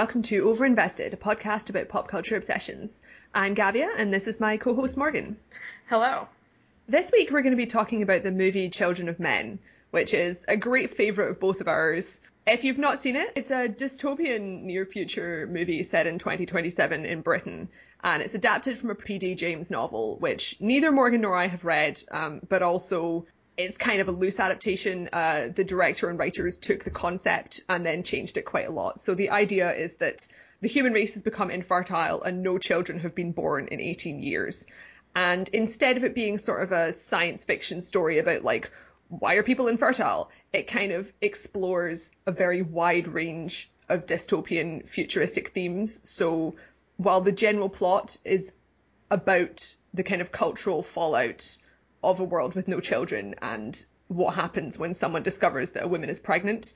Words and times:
welcome 0.00 0.22
to 0.22 0.44
Overinvested, 0.44 1.12
a 1.12 1.16
podcast 1.18 1.68
about 1.68 1.90
pop 1.90 2.08
culture 2.08 2.34
obsessions. 2.34 3.02
I'm 3.34 3.54
Gavia, 3.54 3.90
and 3.98 4.10
this 4.10 4.28
is 4.28 4.40
my 4.40 4.56
co 4.56 4.74
host 4.74 4.96
Morgan. 4.96 5.36
Hello. 5.90 6.26
This 6.88 7.12
week 7.12 7.30
we're 7.30 7.42
going 7.42 7.52
to 7.52 7.56
be 7.58 7.66
talking 7.66 8.00
about 8.00 8.22
the 8.22 8.30
movie 8.30 8.70
Children 8.70 9.10
of 9.10 9.20
Men, 9.20 9.58
which 9.90 10.14
is 10.14 10.42
a 10.48 10.56
great 10.56 10.94
favourite 10.94 11.32
of 11.32 11.38
both 11.38 11.60
of 11.60 11.68
ours. 11.68 12.18
If 12.46 12.64
you've 12.64 12.78
not 12.78 12.98
seen 12.98 13.14
it, 13.14 13.30
it's 13.36 13.50
a 13.50 13.68
dystopian 13.68 14.62
near 14.62 14.86
future 14.86 15.46
movie 15.52 15.82
set 15.82 16.06
in 16.06 16.18
2027 16.18 17.04
in 17.04 17.20
Britain, 17.20 17.68
and 18.02 18.22
it's 18.22 18.34
adapted 18.34 18.78
from 18.78 18.88
a 18.88 18.94
P.D. 18.94 19.34
James 19.34 19.70
novel, 19.70 20.16
which 20.18 20.56
neither 20.60 20.90
Morgan 20.90 21.20
nor 21.20 21.36
I 21.36 21.46
have 21.46 21.66
read, 21.66 22.02
um, 22.10 22.40
but 22.48 22.62
also 22.62 23.26
it's 23.64 23.78
kind 23.78 24.00
of 24.00 24.08
a 24.08 24.12
loose 24.12 24.40
adaptation. 24.40 25.08
Uh, 25.12 25.48
the 25.54 25.64
director 25.64 26.08
and 26.08 26.18
writers 26.18 26.56
took 26.56 26.84
the 26.84 26.90
concept 26.90 27.60
and 27.68 27.84
then 27.84 28.02
changed 28.02 28.36
it 28.36 28.42
quite 28.42 28.68
a 28.68 28.72
lot. 28.72 29.00
So 29.00 29.14
the 29.14 29.30
idea 29.30 29.72
is 29.72 29.96
that 29.96 30.26
the 30.60 30.68
human 30.68 30.92
race 30.92 31.14
has 31.14 31.22
become 31.22 31.50
infertile 31.50 32.22
and 32.22 32.42
no 32.42 32.58
children 32.58 33.00
have 33.00 33.14
been 33.14 33.32
born 33.32 33.68
in 33.68 33.80
18 33.80 34.20
years. 34.20 34.66
And 35.14 35.48
instead 35.48 35.96
of 35.96 36.04
it 36.04 36.14
being 36.14 36.38
sort 36.38 36.62
of 36.62 36.72
a 36.72 36.92
science 36.92 37.44
fiction 37.44 37.80
story 37.80 38.18
about 38.18 38.44
like, 38.44 38.70
why 39.08 39.34
are 39.34 39.42
people 39.42 39.68
infertile? 39.68 40.30
It 40.52 40.68
kind 40.68 40.92
of 40.92 41.12
explores 41.20 42.12
a 42.26 42.32
very 42.32 42.62
wide 42.62 43.08
range 43.08 43.70
of 43.88 44.06
dystopian 44.06 44.86
futuristic 44.86 45.48
themes. 45.48 46.00
So 46.08 46.54
while 46.96 47.20
the 47.20 47.32
general 47.32 47.68
plot 47.68 48.16
is 48.24 48.52
about 49.10 49.74
the 49.92 50.04
kind 50.04 50.20
of 50.20 50.30
cultural 50.30 50.82
fallout 50.82 51.56
of 52.02 52.20
a 52.20 52.24
world 52.24 52.54
with 52.54 52.68
no 52.68 52.80
children 52.80 53.34
and 53.42 53.84
what 54.08 54.34
happens 54.34 54.78
when 54.78 54.94
someone 54.94 55.22
discovers 55.22 55.70
that 55.72 55.84
a 55.84 55.88
woman 55.88 56.10
is 56.10 56.20
pregnant. 56.20 56.74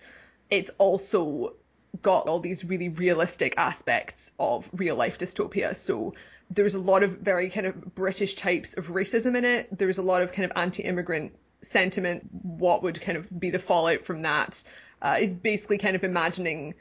It's 0.51 0.71
also 0.79 1.55
got 2.03 2.29
all 2.29 2.41
these 2.41 2.65
really 2.65 2.89
realistic 2.89 3.55
aspects 3.57 4.31
of 4.39 4.69
real 4.73 4.97
life 4.97 5.19
dystopia. 5.19 5.75
So 5.75 6.15
there's 6.51 6.75
a 6.75 6.81
lot 6.81 7.03
of 7.03 7.19
very 7.19 7.51
kind 7.51 7.67
of 7.67 7.95
British 7.95 8.35
types 8.35 8.77
of 8.77 8.89
racism 8.89 9.37
in 9.37 9.45
it. 9.45 9.77
There's 9.77 9.99
a 9.99 10.03
lot 10.03 10.23
of 10.23 10.33
kind 10.33 10.45
of 10.45 10.53
anti-immigrant 10.57 11.33
sentiment. 11.63 12.29
What 12.43 12.83
would 12.83 13.01
kind 13.01 13.17
of 13.19 13.29
be 13.41 13.51
the 13.51 13.59
fallout 13.59 14.05
from 14.05 14.23
that? 14.23 14.63
Uh, 15.01 15.17
is 15.21 15.35
basically 15.35 15.79
kind 15.79 15.97
of 15.97 16.05
imagining 16.05 16.75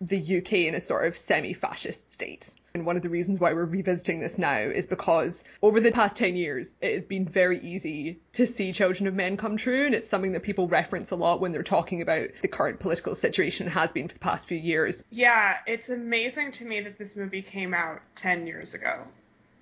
the 0.00 0.38
UK 0.38 0.52
in 0.52 0.74
a 0.74 0.80
sort 0.80 1.06
of 1.06 1.16
semi-fascist 1.16 2.10
state. 2.10 2.54
And 2.74 2.84
one 2.84 2.96
of 2.96 3.02
the 3.02 3.08
reasons 3.08 3.38
why 3.38 3.52
we're 3.52 3.64
revisiting 3.64 4.20
this 4.20 4.36
now 4.36 4.58
is 4.58 4.88
because 4.88 5.44
over 5.62 5.80
the 5.80 5.92
past 5.92 6.16
10 6.16 6.34
years, 6.34 6.74
it 6.80 6.94
has 6.94 7.06
been 7.06 7.24
very 7.24 7.60
easy 7.60 8.18
to 8.32 8.46
see 8.46 8.72
Children 8.72 9.06
of 9.06 9.14
Men 9.14 9.36
come 9.36 9.56
true. 9.56 9.86
And 9.86 9.94
it's 9.94 10.08
something 10.08 10.32
that 10.32 10.42
people 10.42 10.66
reference 10.66 11.12
a 11.12 11.16
lot 11.16 11.40
when 11.40 11.52
they're 11.52 11.62
talking 11.62 12.02
about 12.02 12.30
the 12.42 12.48
current 12.48 12.80
political 12.80 13.14
situation 13.14 13.68
has 13.68 13.92
been 13.92 14.08
for 14.08 14.14
the 14.14 14.20
past 14.20 14.48
few 14.48 14.58
years. 14.58 15.04
Yeah, 15.10 15.58
it's 15.66 15.88
amazing 15.88 16.50
to 16.52 16.64
me 16.64 16.80
that 16.80 16.98
this 16.98 17.14
movie 17.14 17.42
came 17.42 17.74
out 17.74 18.00
10 18.16 18.48
years 18.48 18.74
ago 18.74 19.04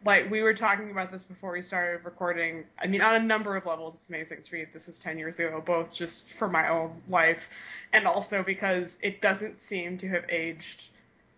like 0.05 0.31
we 0.31 0.43
were 0.43 0.55
talking 0.55 0.91
about 0.91 1.11
this 1.11 1.25
before 1.25 1.53
we 1.53 1.63
started 1.63 2.05
recording. 2.05 2.65
I 2.79 2.87
mean, 2.87 3.01
on 3.01 3.15
a 3.15 3.25
number 3.25 3.57
of 3.57 3.67
levels, 3.67 3.97
it's 3.97 4.09
amazing 4.09 4.43
to 4.43 4.55
me 4.55 4.67
this 4.73 4.87
was 4.87 4.99
10 4.99 5.19
years 5.19 5.39
ago, 5.39 5.63
both 5.65 5.95
just 5.95 6.29
for 6.31 6.49
my 6.49 6.69
own 6.69 7.01
life 7.09 7.49
and 7.93 8.07
also 8.07 8.43
because 8.43 8.99
it 9.03 9.21
doesn't 9.21 9.61
seem 9.61 9.99
to 9.99 10.09
have 10.09 10.25
aged 10.29 10.91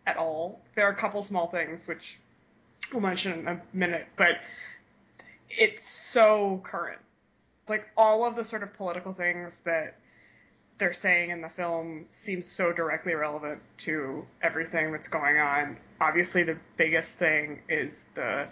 at 0.07 0.17
all. 0.17 0.61
There 0.75 0.87
are 0.87 0.93
a 0.93 0.97
couple 0.97 1.23
small 1.23 1.47
things 1.49 1.87
which 1.87 2.19
we'll 2.93 3.03
mention 3.03 3.41
in 3.41 3.49
a 3.49 3.63
minute, 3.73 4.07
but 4.17 4.41
it's 5.51 5.87
so 5.87 6.61
current. 6.63 7.01
Like 7.69 7.89
all 7.97 8.25
of 8.25 8.37
the 8.37 8.45
sort 8.45 8.63
of 8.63 8.75
political 8.75 9.13
things 9.13 9.61
that 9.61 9.97
they're 10.79 10.93
saying 10.93 11.31
in 11.31 11.41
the 11.41 11.49
film 11.49 12.07
seems 12.11 12.47
so 12.47 12.73
directly 12.73 13.15
relevant 13.15 13.61
to 13.79 14.27
everything 14.43 14.93
that's 14.93 15.09
going 15.09 15.39
on. 15.39 15.77
Obviously, 16.01 16.43
the 16.43 16.59
biggest 16.77 17.19
thing 17.19 17.63
is 17.69 18.05
the 18.15 18.47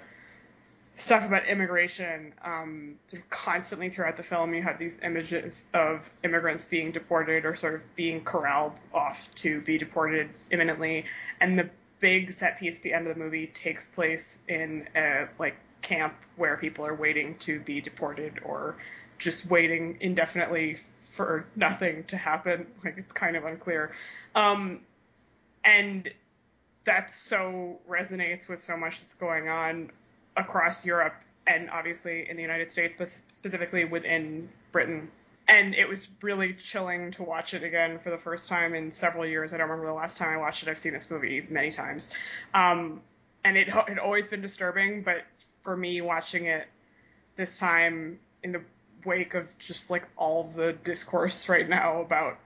stuff 0.95 1.27
about 1.27 1.47
immigration. 1.47 2.35
Um, 2.45 2.99
constantly 3.31 3.91
throughout 3.91 4.17
the 4.17 4.23
film, 4.23 4.55
you 4.55 4.63
have 4.63 4.79
these 4.79 5.01
images 5.03 5.65
of 5.75 6.09
immigrants 6.23 6.65
being 6.65 6.93
deported 6.93 7.45
or 7.45 7.57
sort 7.57 7.75
of 7.75 7.97
being 7.97 8.23
corralled 8.25 8.81
off 8.93 9.29
to 9.37 9.61
be 9.63 9.79
deported 9.79 10.31
imminently, 10.51 11.05
and 11.41 11.59
the 11.59 11.69
big 11.99 12.33
set 12.33 12.59
piece 12.59 12.77
at 12.77 12.83
the 12.83 12.93
end 12.93 13.07
of 13.07 13.15
the 13.17 13.23
movie 13.23 13.47
takes 13.49 13.87
place 13.87 14.41
in 14.49 14.89
a 14.97 15.29
like 15.39 15.57
camp 15.83 16.15
where 16.37 16.57
people 16.57 16.87
are 16.87 16.95
waiting 16.95 17.37
to 17.39 17.61
be 17.61 17.81
deported 17.81 18.41
or 18.45 18.77
just 19.19 19.47
waiting 19.47 19.97
indefinitely 20.01 20.77
for 21.05 21.47
nothing 21.55 22.05
to 22.05 22.17
happen. 22.17 22.67
Like 22.85 22.99
it's 22.99 23.13
kind 23.13 23.37
of 23.37 23.45
unclear. 23.45 23.93
Um, 24.35 24.81
and 25.65 26.11
that 26.84 27.12
so 27.12 27.78
resonates 27.88 28.48
with 28.48 28.60
so 28.60 28.76
much 28.76 29.00
that's 29.00 29.15
going 29.15 29.48
on 29.48 29.91
across 30.37 30.84
Europe 30.84 31.15
and 31.47 31.70
obviously 31.70 32.28
in 32.28 32.37
the 32.37 32.43
United 32.43 32.70
States, 32.70 32.94
but 32.97 33.12
specifically 33.28 33.84
within 33.84 34.48
Britain. 34.70 35.10
And 35.48 35.75
it 35.75 35.88
was 35.88 36.09
really 36.22 36.54
chilling 36.54 37.10
to 37.12 37.22
watch 37.22 37.53
it 37.53 37.62
again 37.62 37.98
for 37.98 38.10
the 38.10 38.19
first 38.19 38.48
time 38.48 38.75
in 38.75 38.93
several 38.93 39.26
years. 39.26 39.53
I 39.53 39.56
don't 39.56 39.69
remember 39.69 39.88
the 39.88 39.94
last 39.94 40.19
time 40.19 40.31
I 40.31 40.37
watched 40.37 40.62
it. 40.62 40.69
I've 40.69 40.78
seen 40.78 40.93
this 40.93 41.10
movie 41.10 41.47
many 41.50 41.72
times. 41.72 42.10
Um, 42.54 43.00
and 43.44 43.56
it 43.56 43.69
had 43.69 43.99
always 43.99 44.28
been 44.28 44.41
disturbing, 44.41 45.03
but 45.03 45.25
for 45.62 45.76
me, 45.76 46.00
watching 46.00 46.47
it 46.47 46.69
this 47.37 47.59
time 47.59 48.19
in 48.43 48.53
the 48.53 48.62
wake 49.04 49.34
of 49.34 49.56
just 49.59 49.91
like 49.91 50.06
all 50.16 50.44
the 50.44 50.72
discourse 50.84 51.49
right 51.49 51.69
now 51.69 52.00
about 52.00 52.38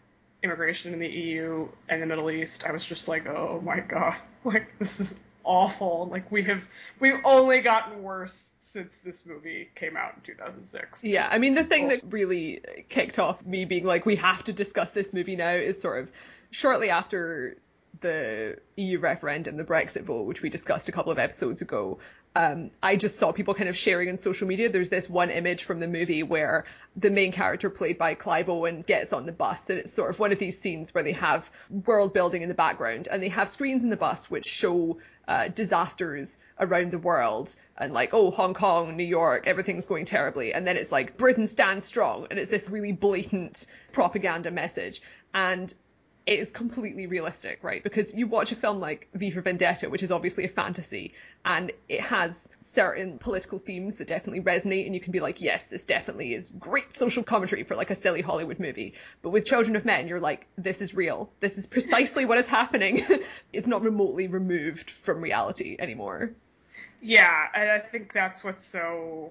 immigration 0.42 0.92
in 0.92 0.98
the 0.98 1.08
EU 1.08 1.68
and 1.88 2.02
the 2.02 2.06
Middle 2.06 2.30
East, 2.30 2.64
I 2.64 2.72
was 2.72 2.84
just 2.84 3.08
like, 3.08 3.26
oh 3.26 3.60
my 3.64 3.80
god, 3.80 4.16
like 4.44 4.78
this 4.78 5.00
is 5.00 5.18
awful. 5.44 6.08
Like 6.10 6.30
we 6.30 6.42
have 6.44 6.62
we've 7.00 7.20
only 7.24 7.60
gotten 7.60 8.02
worse 8.02 8.52
since 8.58 8.98
this 8.98 9.24
movie 9.24 9.70
came 9.74 9.96
out 9.96 10.14
in 10.16 10.20
2006. 10.22 11.04
Yeah, 11.04 11.28
I 11.30 11.38
mean 11.38 11.54
the 11.54 11.64
thing 11.64 11.88
that 11.88 12.00
really 12.10 12.60
kicked 12.88 13.18
off 13.18 13.44
me 13.44 13.64
being 13.64 13.84
like 13.84 14.04
we 14.04 14.16
have 14.16 14.44
to 14.44 14.52
discuss 14.52 14.90
this 14.90 15.12
movie 15.12 15.36
now 15.36 15.52
is 15.54 15.80
sort 15.80 16.02
of 16.02 16.12
shortly 16.50 16.90
after 16.90 17.56
the 18.00 18.58
EU 18.76 18.98
referendum, 18.98 19.54
the 19.54 19.64
Brexit 19.64 20.02
vote, 20.02 20.26
which 20.26 20.42
we 20.42 20.50
discussed 20.50 20.88
a 20.88 20.92
couple 20.92 21.12
of 21.12 21.18
episodes 21.18 21.62
ago, 21.62 21.98
um, 22.36 22.70
I 22.82 22.96
just 22.96 23.18
saw 23.18 23.32
people 23.32 23.54
kind 23.54 23.70
of 23.70 23.78
sharing 23.78 24.10
on 24.10 24.18
social 24.18 24.46
media. 24.46 24.68
There's 24.68 24.90
this 24.90 25.08
one 25.08 25.30
image 25.30 25.64
from 25.64 25.80
the 25.80 25.88
movie 25.88 26.22
where 26.22 26.66
the 26.94 27.08
main 27.08 27.32
character 27.32 27.70
played 27.70 27.96
by 27.96 28.12
Clive 28.12 28.50
Owen 28.50 28.82
gets 28.82 29.14
on 29.14 29.24
the 29.24 29.32
bus 29.32 29.70
and 29.70 29.78
it's 29.78 29.90
sort 29.90 30.10
of 30.10 30.18
one 30.18 30.32
of 30.32 30.38
these 30.38 30.58
scenes 30.58 30.92
where 30.92 31.02
they 31.02 31.12
have 31.12 31.50
world 31.70 32.12
building 32.12 32.42
in 32.42 32.48
the 32.48 32.54
background 32.54 33.08
and 33.10 33.22
they 33.22 33.30
have 33.30 33.48
screens 33.48 33.82
in 33.82 33.88
the 33.88 33.96
bus 33.96 34.30
which 34.30 34.44
show 34.44 34.98
uh, 35.26 35.48
disasters 35.48 36.36
around 36.60 36.90
the 36.90 36.98
world 36.98 37.54
and 37.78 37.94
like, 37.94 38.12
oh, 38.12 38.30
Hong 38.30 38.52
Kong, 38.52 38.98
New 38.98 39.04
York, 39.04 39.46
everything's 39.46 39.86
going 39.86 40.04
terribly. 40.04 40.52
And 40.52 40.66
then 40.66 40.76
it's 40.76 40.92
like, 40.92 41.16
Britain 41.16 41.46
stands 41.46 41.86
strong. 41.86 42.26
And 42.28 42.38
it's 42.38 42.50
this 42.50 42.68
really 42.68 42.92
blatant 42.92 43.66
propaganda 43.92 44.50
message. 44.50 45.00
And 45.32 45.72
it 46.26 46.40
is 46.40 46.50
completely 46.50 47.06
realistic, 47.06 47.62
right? 47.62 47.82
Because 47.82 48.12
you 48.12 48.26
watch 48.26 48.50
a 48.50 48.56
film 48.56 48.80
like 48.80 49.08
V 49.14 49.30
for 49.30 49.40
Vendetta, 49.42 49.88
which 49.88 50.02
is 50.02 50.10
obviously 50.10 50.44
a 50.44 50.48
fantasy, 50.48 51.14
and 51.44 51.70
it 51.88 52.00
has 52.00 52.48
certain 52.60 53.18
political 53.18 53.60
themes 53.60 53.96
that 53.96 54.08
definitely 54.08 54.40
resonate, 54.40 54.86
and 54.86 54.94
you 54.94 55.00
can 55.00 55.12
be 55.12 55.20
like, 55.20 55.40
yes, 55.40 55.66
this 55.66 55.84
definitely 55.84 56.34
is 56.34 56.50
great 56.50 56.92
social 56.92 57.22
commentary 57.22 57.62
for 57.62 57.76
like 57.76 57.90
a 57.90 57.94
silly 57.94 58.22
Hollywood 58.22 58.58
movie. 58.58 58.94
But 59.22 59.30
with 59.30 59.46
Children 59.46 59.76
of 59.76 59.84
Men, 59.84 60.08
you're 60.08 60.18
like, 60.18 60.46
this 60.58 60.80
is 60.80 60.94
real. 60.94 61.30
This 61.38 61.58
is 61.58 61.66
precisely 61.66 62.24
what 62.24 62.38
is 62.38 62.48
happening. 62.48 63.04
it's 63.52 63.68
not 63.68 63.82
remotely 63.82 64.26
removed 64.26 64.90
from 64.90 65.20
reality 65.20 65.76
anymore. 65.78 66.32
Yeah, 67.00 67.48
I 67.54 67.78
think 67.78 68.12
that's 68.12 68.42
what's 68.42 68.64
so 68.64 69.30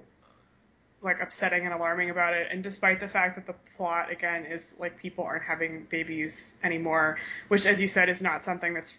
like 1.05 1.21
upsetting 1.21 1.65
and 1.65 1.73
alarming 1.73 2.09
about 2.09 2.33
it. 2.33 2.47
And 2.51 2.63
despite 2.63 2.99
the 2.99 3.07
fact 3.07 3.35
that 3.35 3.47
the 3.47 3.55
plot 3.77 4.11
again 4.11 4.45
is 4.45 4.65
like 4.77 4.97
people 4.97 5.23
aren't 5.23 5.43
having 5.43 5.85
babies 5.89 6.57
anymore, 6.63 7.17
which 7.47 7.65
as 7.65 7.79
you 7.79 7.87
said 7.87 8.09
is 8.09 8.21
not 8.21 8.43
something 8.43 8.73
that's 8.73 8.93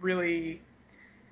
really 0.00 0.60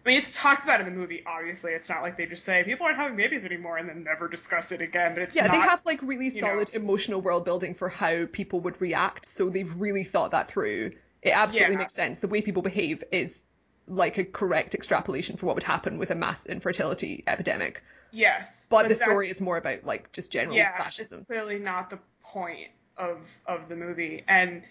I 0.05 0.11
mean, 0.11 0.19
it's 0.19 0.37
talked 0.37 0.65
about 0.65 0.81
in 0.81 0.87
the 0.87 0.93
movie. 0.93 1.23
Obviously, 1.27 1.73
it's 1.73 1.89
not 1.89 2.03
like 2.03 2.19
they 2.19 2.27
just 2.27 2.45
say 2.45 2.63
people 2.63 2.85
aren't 2.85 2.99
having 2.99 3.17
babies 3.17 3.43
anymore 3.43 3.79
and 3.79 3.89
then 3.89 4.05
never 4.05 4.29
discuss 4.29 4.71
it 4.71 4.83
again. 4.83 5.15
But 5.15 5.23
it's 5.23 5.37
yeah, 5.37 5.47
not, 5.47 5.53
they 5.53 5.59
have 5.59 5.87
like 5.87 6.03
really 6.03 6.29
solid 6.29 6.75
know. 6.75 6.81
emotional 6.81 7.23
world 7.23 7.47
building 7.47 7.75
for 7.75 7.89
how 7.89 8.27
people 8.31 8.61
would 8.61 8.79
react. 8.83 9.25
So 9.25 9.49
they've 9.49 9.75
really 9.81 10.05
thought 10.05 10.33
that 10.33 10.51
through. 10.51 10.93
It 11.23 11.31
absolutely 11.31 11.75
Yeah. 11.77 11.79
makes 11.79 11.95
sense. 11.95 12.19
The 12.19 12.29
way 12.29 12.43
people 12.43 12.63
behave 12.63 13.03
is 13.13 13.45
like 13.89 14.19
a 14.19 14.25
correct 14.25 14.75
extrapolation 14.75 15.39
for 15.39 15.47
what 15.47 15.55
would 15.55 15.65
happen 15.65 15.97
with 15.97 16.11
a 16.11 16.15
mass 16.15 16.45
infertility 16.45 17.25
epidemic. 17.27 17.83
Yes, 18.15 18.67
But, 18.69 18.89
the 18.89 18.95
story 18.95 19.31
is 19.31 19.41
more 19.41 19.57
about 19.57 19.85
like 19.85 20.13
just 20.13 20.33
general 20.33 20.57
yeah, 20.57 20.77
fascism. 20.77 21.21
it's 21.21 21.27
clearly 21.27 21.59
not 21.59 21.91
the 21.91 21.99
point 22.23 22.69
of 22.97 23.19
of 23.47 23.69
the 23.69 23.77
movie. 23.77 24.25
And 24.27 24.63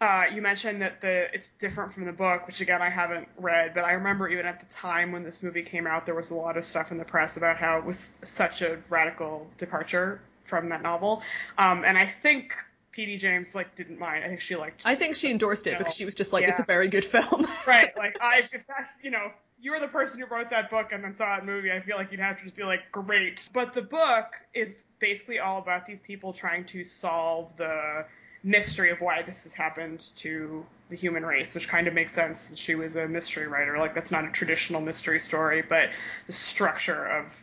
uh, 0.00 0.24
you 0.32 0.42
mentioned 0.42 0.82
that 0.82 1.00
the 1.00 1.32
it's 1.34 1.50
different 1.50 1.92
from 1.92 2.04
the 2.04 2.12
book, 2.12 2.46
which 2.46 2.60
again 2.60 2.82
I 2.82 2.90
haven't 2.90 3.28
read, 3.38 3.74
but 3.74 3.84
I 3.84 3.92
remember 3.92 4.28
even 4.28 4.46
at 4.46 4.60
the 4.60 4.66
time 4.66 5.12
when 5.12 5.22
this 5.22 5.42
movie 5.42 5.62
came 5.62 5.86
out, 5.86 6.06
there 6.06 6.14
was 6.14 6.30
a 6.30 6.34
lot 6.34 6.56
of 6.56 6.64
stuff 6.64 6.90
in 6.90 6.98
the 6.98 7.04
press 7.04 7.36
about 7.36 7.56
how 7.56 7.78
it 7.78 7.84
was 7.84 8.18
such 8.22 8.62
a 8.62 8.78
radical 8.88 9.48
departure 9.56 10.20
from 10.44 10.68
that 10.70 10.82
novel. 10.82 11.22
Um, 11.58 11.84
and 11.84 11.96
I 11.96 12.06
think 12.06 12.54
P.D. 12.92 13.18
James 13.18 13.54
like 13.54 13.74
didn't 13.74 13.98
mind. 13.98 14.24
I 14.24 14.28
think 14.28 14.40
she 14.40 14.56
liked. 14.56 14.82
I 14.84 14.94
think 14.94 15.16
she 15.16 15.30
endorsed 15.30 15.66
it 15.66 15.78
because 15.78 15.94
she 15.94 16.04
was 16.04 16.14
just 16.14 16.32
like, 16.32 16.42
yeah. 16.42 16.50
it's 16.50 16.60
a 16.60 16.64
very 16.64 16.88
good 16.88 17.04
film. 17.04 17.46
right. 17.66 17.92
Like 17.96 18.16
I, 18.20 18.38
if 18.38 18.66
that's 18.66 18.90
you 19.02 19.10
know, 19.10 19.30
you 19.64 19.70
were 19.70 19.80
the 19.80 19.88
person 19.88 20.20
who 20.20 20.26
wrote 20.26 20.50
that 20.50 20.68
book 20.68 20.92
and 20.92 21.02
then 21.02 21.14
saw 21.14 21.36
that 21.36 21.46
movie. 21.46 21.72
I 21.72 21.80
feel 21.80 21.96
like 21.96 22.10
you'd 22.10 22.20
have 22.20 22.36
to 22.36 22.44
just 22.44 22.54
be 22.54 22.64
like, 22.64 22.92
great. 22.92 23.48
But 23.54 23.72
the 23.72 23.80
book 23.80 24.34
is 24.52 24.84
basically 24.98 25.38
all 25.38 25.56
about 25.58 25.86
these 25.86 26.02
people 26.02 26.34
trying 26.34 26.66
to 26.66 26.84
solve 26.84 27.56
the 27.56 28.04
mystery 28.42 28.90
of 28.90 29.00
why 29.00 29.22
this 29.22 29.44
has 29.44 29.54
happened 29.54 30.10
to 30.16 30.66
the 30.90 30.96
human 30.96 31.24
race, 31.24 31.54
which 31.54 31.66
kind 31.66 31.88
of 31.88 31.94
makes 31.94 32.12
sense 32.12 32.40
since 32.42 32.58
she 32.58 32.74
was 32.74 32.96
a 32.96 33.08
mystery 33.08 33.46
writer. 33.46 33.78
Like 33.78 33.94
that's 33.94 34.10
not 34.10 34.26
a 34.26 34.30
traditional 34.30 34.82
mystery 34.82 35.18
story, 35.18 35.64
but 35.66 35.88
the 36.26 36.32
structure 36.32 37.06
of 37.06 37.34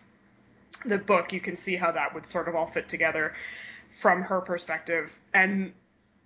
the 0.86 1.00
book, 1.00 1.34
you 1.34 1.40
can 1.40 1.56
see 1.56 1.76
how 1.76 1.92
that 1.92 2.14
would 2.14 2.28
sort 2.28 2.48
of 2.48 2.54
all 2.56 2.68
fit 2.68 2.88
together 2.88 3.34
from 3.90 4.22
her 4.22 4.42
perspective. 4.42 5.18
And 5.34 5.74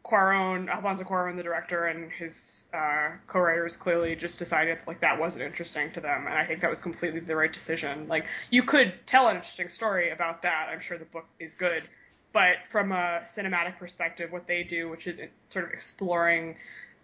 Cuarón, 0.06 0.70
Alfonso 0.70 1.04
Cuarón, 1.04 1.36
the 1.36 1.42
director, 1.42 1.88
and 1.88 2.12
his 2.12 2.66
uh, 2.74 3.10
co-writers 3.26 3.76
clearly 3.76 4.16
just 4.16 4.38
decided 4.38 4.78
like 4.86 5.00
that 5.00 5.20
wasn't 5.20 5.44
interesting 5.44 5.92
to 5.94 6.00
them, 6.00 6.28
and 6.28 6.36
I 6.36 6.46
think 6.46 6.62
that 6.62 6.70
was 6.70 6.80
completely 6.80 7.22
the 7.22 7.36
right 7.36 7.52
decision. 7.52 8.08
Like 8.08 8.28
you 8.52 8.62
could 8.62 8.94
tell 9.08 9.28
an 9.30 9.36
interesting 9.36 9.68
story 9.68 10.12
about 10.12 10.44
that. 10.44 10.70
I'm 10.72 10.80
sure 10.80 11.00
the 11.00 11.06
book 11.06 11.26
is 11.40 11.56
good, 11.56 11.84
but 12.34 12.68
from 12.68 12.92
a 12.92 13.22
cinematic 13.24 13.80
perspective, 13.80 14.32
what 14.32 14.46
they 14.46 14.64
do, 14.64 14.90
which 14.90 15.08
is 15.08 15.20
sort 15.50 15.66
of 15.66 15.72
exploring 15.72 16.56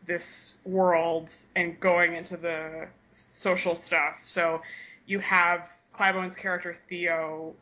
this 0.06 0.54
world 0.64 1.34
and 1.56 1.80
going 1.80 2.16
into 2.16 2.38
the 2.38 2.88
social 3.14 3.74
stuff. 3.74 4.22
So 4.24 4.62
you 5.08 5.20
have 5.20 5.72
Clive 5.92 6.16
Owen's 6.16 6.36
character 6.36 6.76
Theo 6.88 7.56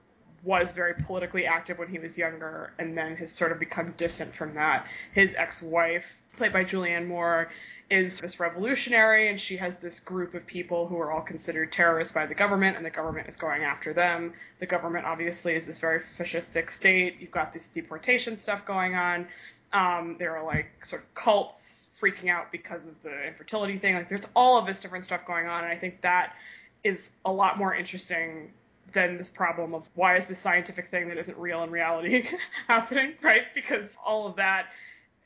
was 0.44 0.74
very 0.74 0.94
politically 0.94 1.46
active 1.46 1.78
when 1.78 1.88
he 1.88 2.00
was 2.00 2.18
younger 2.18 2.74
and 2.80 2.98
then 2.98 3.16
has 3.18 3.32
sort 3.32 3.52
of 3.52 3.60
become 3.60 3.94
distant 3.98 4.34
from 4.34 4.54
that. 4.56 4.88
His 5.14 5.36
ex-wife, 5.36 6.22
played 6.38 6.54
by 6.54 6.64
Julianne 6.64 7.08
Moore, 7.08 7.50
is 7.90 8.20
this 8.20 8.40
revolutionary 8.40 9.30
and 9.30 9.42
she 9.42 9.58
has 9.58 9.78
this 9.78 10.00
group 10.00 10.34
of 10.34 10.46
people 10.46 10.88
who 10.88 10.98
are 11.00 11.12
all 11.12 11.22
considered 11.22 11.72
terrorists 11.72 12.14
by 12.14 12.26
the 12.26 12.36
government 12.36 12.78
and 12.78 12.86
the 12.86 12.90
government 12.90 13.28
is 13.28 13.36
going 13.36 13.64
after 13.64 13.94
them. 13.94 14.34
The 14.60 14.66
government 14.66 15.06
obviously 15.06 15.56
is 15.56 15.66
this 15.66 15.80
very 15.80 16.00
fascistic 16.00 16.70
state. 16.70 17.18
You've 17.20 17.32
got 17.32 17.52
this 17.52 17.70
deportation 17.70 18.38
stuff 18.38 18.66
going 18.66 18.96
on. 18.96 19.28
Um, 19.74 20.16
there 20.20 20.38
are 20.38 20.46
like 20.46 20.86
sort 20.86 21.02
of 21.02 21.14
cults 21.16 21.90
freaking 22.00 22.30
out 22.30 22.52
because 22.52 22.86
of 22.86 23.02
the 23.02 23.28
infertility 23.28 23.78
thing. 23.78 23.96
Like 23.96 24.10
there's 24.10 24.28
all 24.36 24.58
of 24.58 24.66
this 24.66 24.80
different 24.80 25.06
stuff 25.06 25.26
going 25.26 25.48
on 25.48 25.64
and 25.64 25.74
I 25.74 25.78
think 25.78 26.02
that 26.02 26.36
is 26.84 27.12
a 27.26 27.32
lot 27.32 27.58
more 27.58 27.74
interesting 27.74 28.52
than 28.94 29.18
this 29.18 29.30
problem 29.30 29.74
of 29.74 29.90
why 29.96 30.18
is 30.18 30.26
this 30.26 30.40
scientific 30.40 30.88
thing 30.88 31.10
that 31.10 31.18
isn't 31.18 31.38
real 31.38 31.64
in 31.64 31.72
reality 31.72 32.28
happening, 32.68 33.14
right? 33.22 33.44
Because 33.54 33.96
all 34.06 34.28
of 34.28 34.36
that 34.38 34.68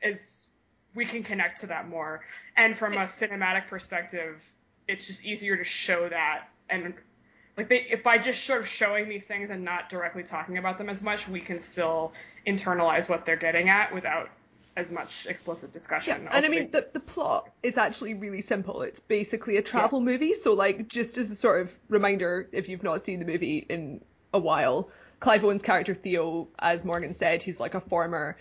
is 0.02 0.48
we 0.96 1.06
can 1.06 1.24
connect 1.24 1.62
to 1.62 1.68
that 1.68 1.88
more. 1.88 2.22
And 2.56 2.78
from 2.78 2.94
a 2.94 3.06
cinematic 3.06 3.68
perspective, 3.68 4.44
it's 4.88 5.08
just 5.08 5.26
easier 5.26 5.58
to 5.58 5.64
show 5.64 6.10
that 6.10 6.50
and 6.70 6.94
like 7.58 7.70
they 7.70 7.86
if 7.90 8.04
by 8.04 8.18
just 8.18 8.44
sort 8.44 8.62
of 8.62 8.68
showing 8.68 9.08
these 9.08 9.24
things 9.24 9.50
and 9.50 9.64
not 9.64 9.90
directly 9.90 10.24
talking 10.24 10.58
about 10.58 10.78
them 10.78 10.90
as 10.90 11.04
much, 11.04 11.28
we 11.28 11.40
can 11.40 11.60
still 11.60 12.14
internalize 12.48 13.10
what 13.10 13.26
they're 13.26 13.36
getting 13.36 13.70
at 13.70 13.94
without 13.94 14.30
as 14.76 14.92
much 14.92 15.28
explicit 15.28 15.72
discussion. 15.72 16.24
Yeah, 16.24 16.30
and 16.36 16.46
I 16.46 16.50
mean 16.50 16.72
the 16.72 16.88
the 16.94 17.00
plot 17.00 17.50
is 17.62 17.78
actually 17.78 18.14
really 18.14 18.42
simple. 18.42 18.82
It's 18.82 19.00
basically 19.00 19.58
a 19.58 19.62
travel 19.62 20.00
yeah. 20.00 20.06
movie. 20.06 20.34
So 20.34 20.54
like 20.54 20.88
just 20.88 21.18
as 21.18 21.32
a 21.32 21.36
sort 21.36 21.62
of 21.62 21.78
reminder, 21.90 22.50
if 22.52 22.70
you've 22.70 22.84
not 22.84 23.02
seen 23.02 23.20
the 23.20 23.26
movie 23.26 23.66
in 23.70 24.04
a 24.34 24.40
while, 24.40 24.90
Clive 25.20 25.46
Owen's 25.46 25.62
character 25.62 25.94
Theo, 25.94 26.50
as 26.58 26.84
Morgan 26.84 27.14
said, 27.14 27.44
he's 27.44 27.60
like 27.60 27.76
a 27.76 27.82
former 27.82 28.38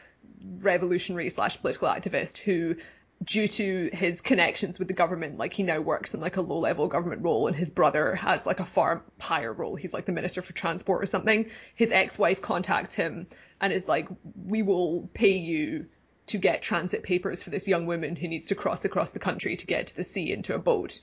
revolutionary 0.58 1.30
slash 1.30 1.60
political 1.60 1.88
activist 1.88 2.38
who 2.38 2.76
due 3.24 3.46
to 3.46 3.88
his 3.92 4.20
connections 4.20 4.78
with 4.78 4.88
the 4.88 4.94
government, 4.94 5.38
like 5.38 5.52
he 5.52 5.62
now 5.62 5.80
works 5.80 6.14
in 6.14 6.20
like 6.20 6.36
a 6.36 6.40
low 6.40 6.58
level 6.58 6.88
government 6.88 7.22
role 7.22 7.46
and 7.46 7.56
his 7.56 7.70
brother 7.70 8.14
has 8.14 8.46
like 8.46 8.60
a 8.60 8.66
far 8.66 9.04
higher 9.20 9.52
role. 9.52 9.76
He's 9.76 9.94
like 9.94 10.06
the 10.06 10.12
minister 10.12 10.42
for 10.42 10.52
transport 10.52 11.02
or 11.02 11.06
something. 11.06 11.50
His 11.74 11.92
ex-wife 11.92 12.42
contacts 12.42 12.94
him 12.94 13.28
and 13.60 13.72
is 13.72 13.88
like, 13.88 14.08
we 14.44 14.62
will 14.62 15.08
pay 15.14 15.36
you 15.36 15.86
to 16.26 16.38
get 16.38 16.62
transit 16.62 17.02
papers 17.02 17.42
for 17.42 17.50
this 17.50 17.66
young 17.66 17.86
woman 17.86 18.16
who 18.16 18.28
needs 18.28 18.48
to 18.48 18.54
cross 18.54 18.84
across 18.84 19.12
the 19.12 19.18
country 19.18 19.56
to 19.56 19.66
get 19.66 19.88
to 19.88 19.96
the 19.96 20.04
sea 20.04 20.32
into 20.32 20.54
a 20.54 20.58
boat. 20.58 21.00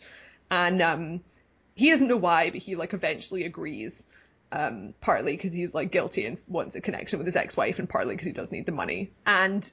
And 0.50 0.82
um, 0.82 1.22
he 1.76 1.92
doesn't 1.92 2.08
know 2.08 2.18
why, 2.18 2.50
but 2.50 2.62
he 2.62 2.76
like 2.76 2.94
eventually 2.94 3.44
agrees. 3.44 4.06
Um, 4.52 4.96
partly 5.00 5.34
because 5.34 5.54
he's 5.54 5.76
like 5.76 5.92
guilty 5.92 6.26
and 6.26 6.40
wants 6.48 6.76
a 6.76 6.82
connection 6.82 7.20
with 7.20 7.28
his 7.28 7.36
ex-wife, 7.36 7.78
and 7.78 7.88
partly 7.88 8.16
because 8.16 8.26
he 8.26 8.34
does 8.34 8.52
need 8.52 8.66
the 8.66 8.72
money. 8.72 9.12
And 9.24 9.72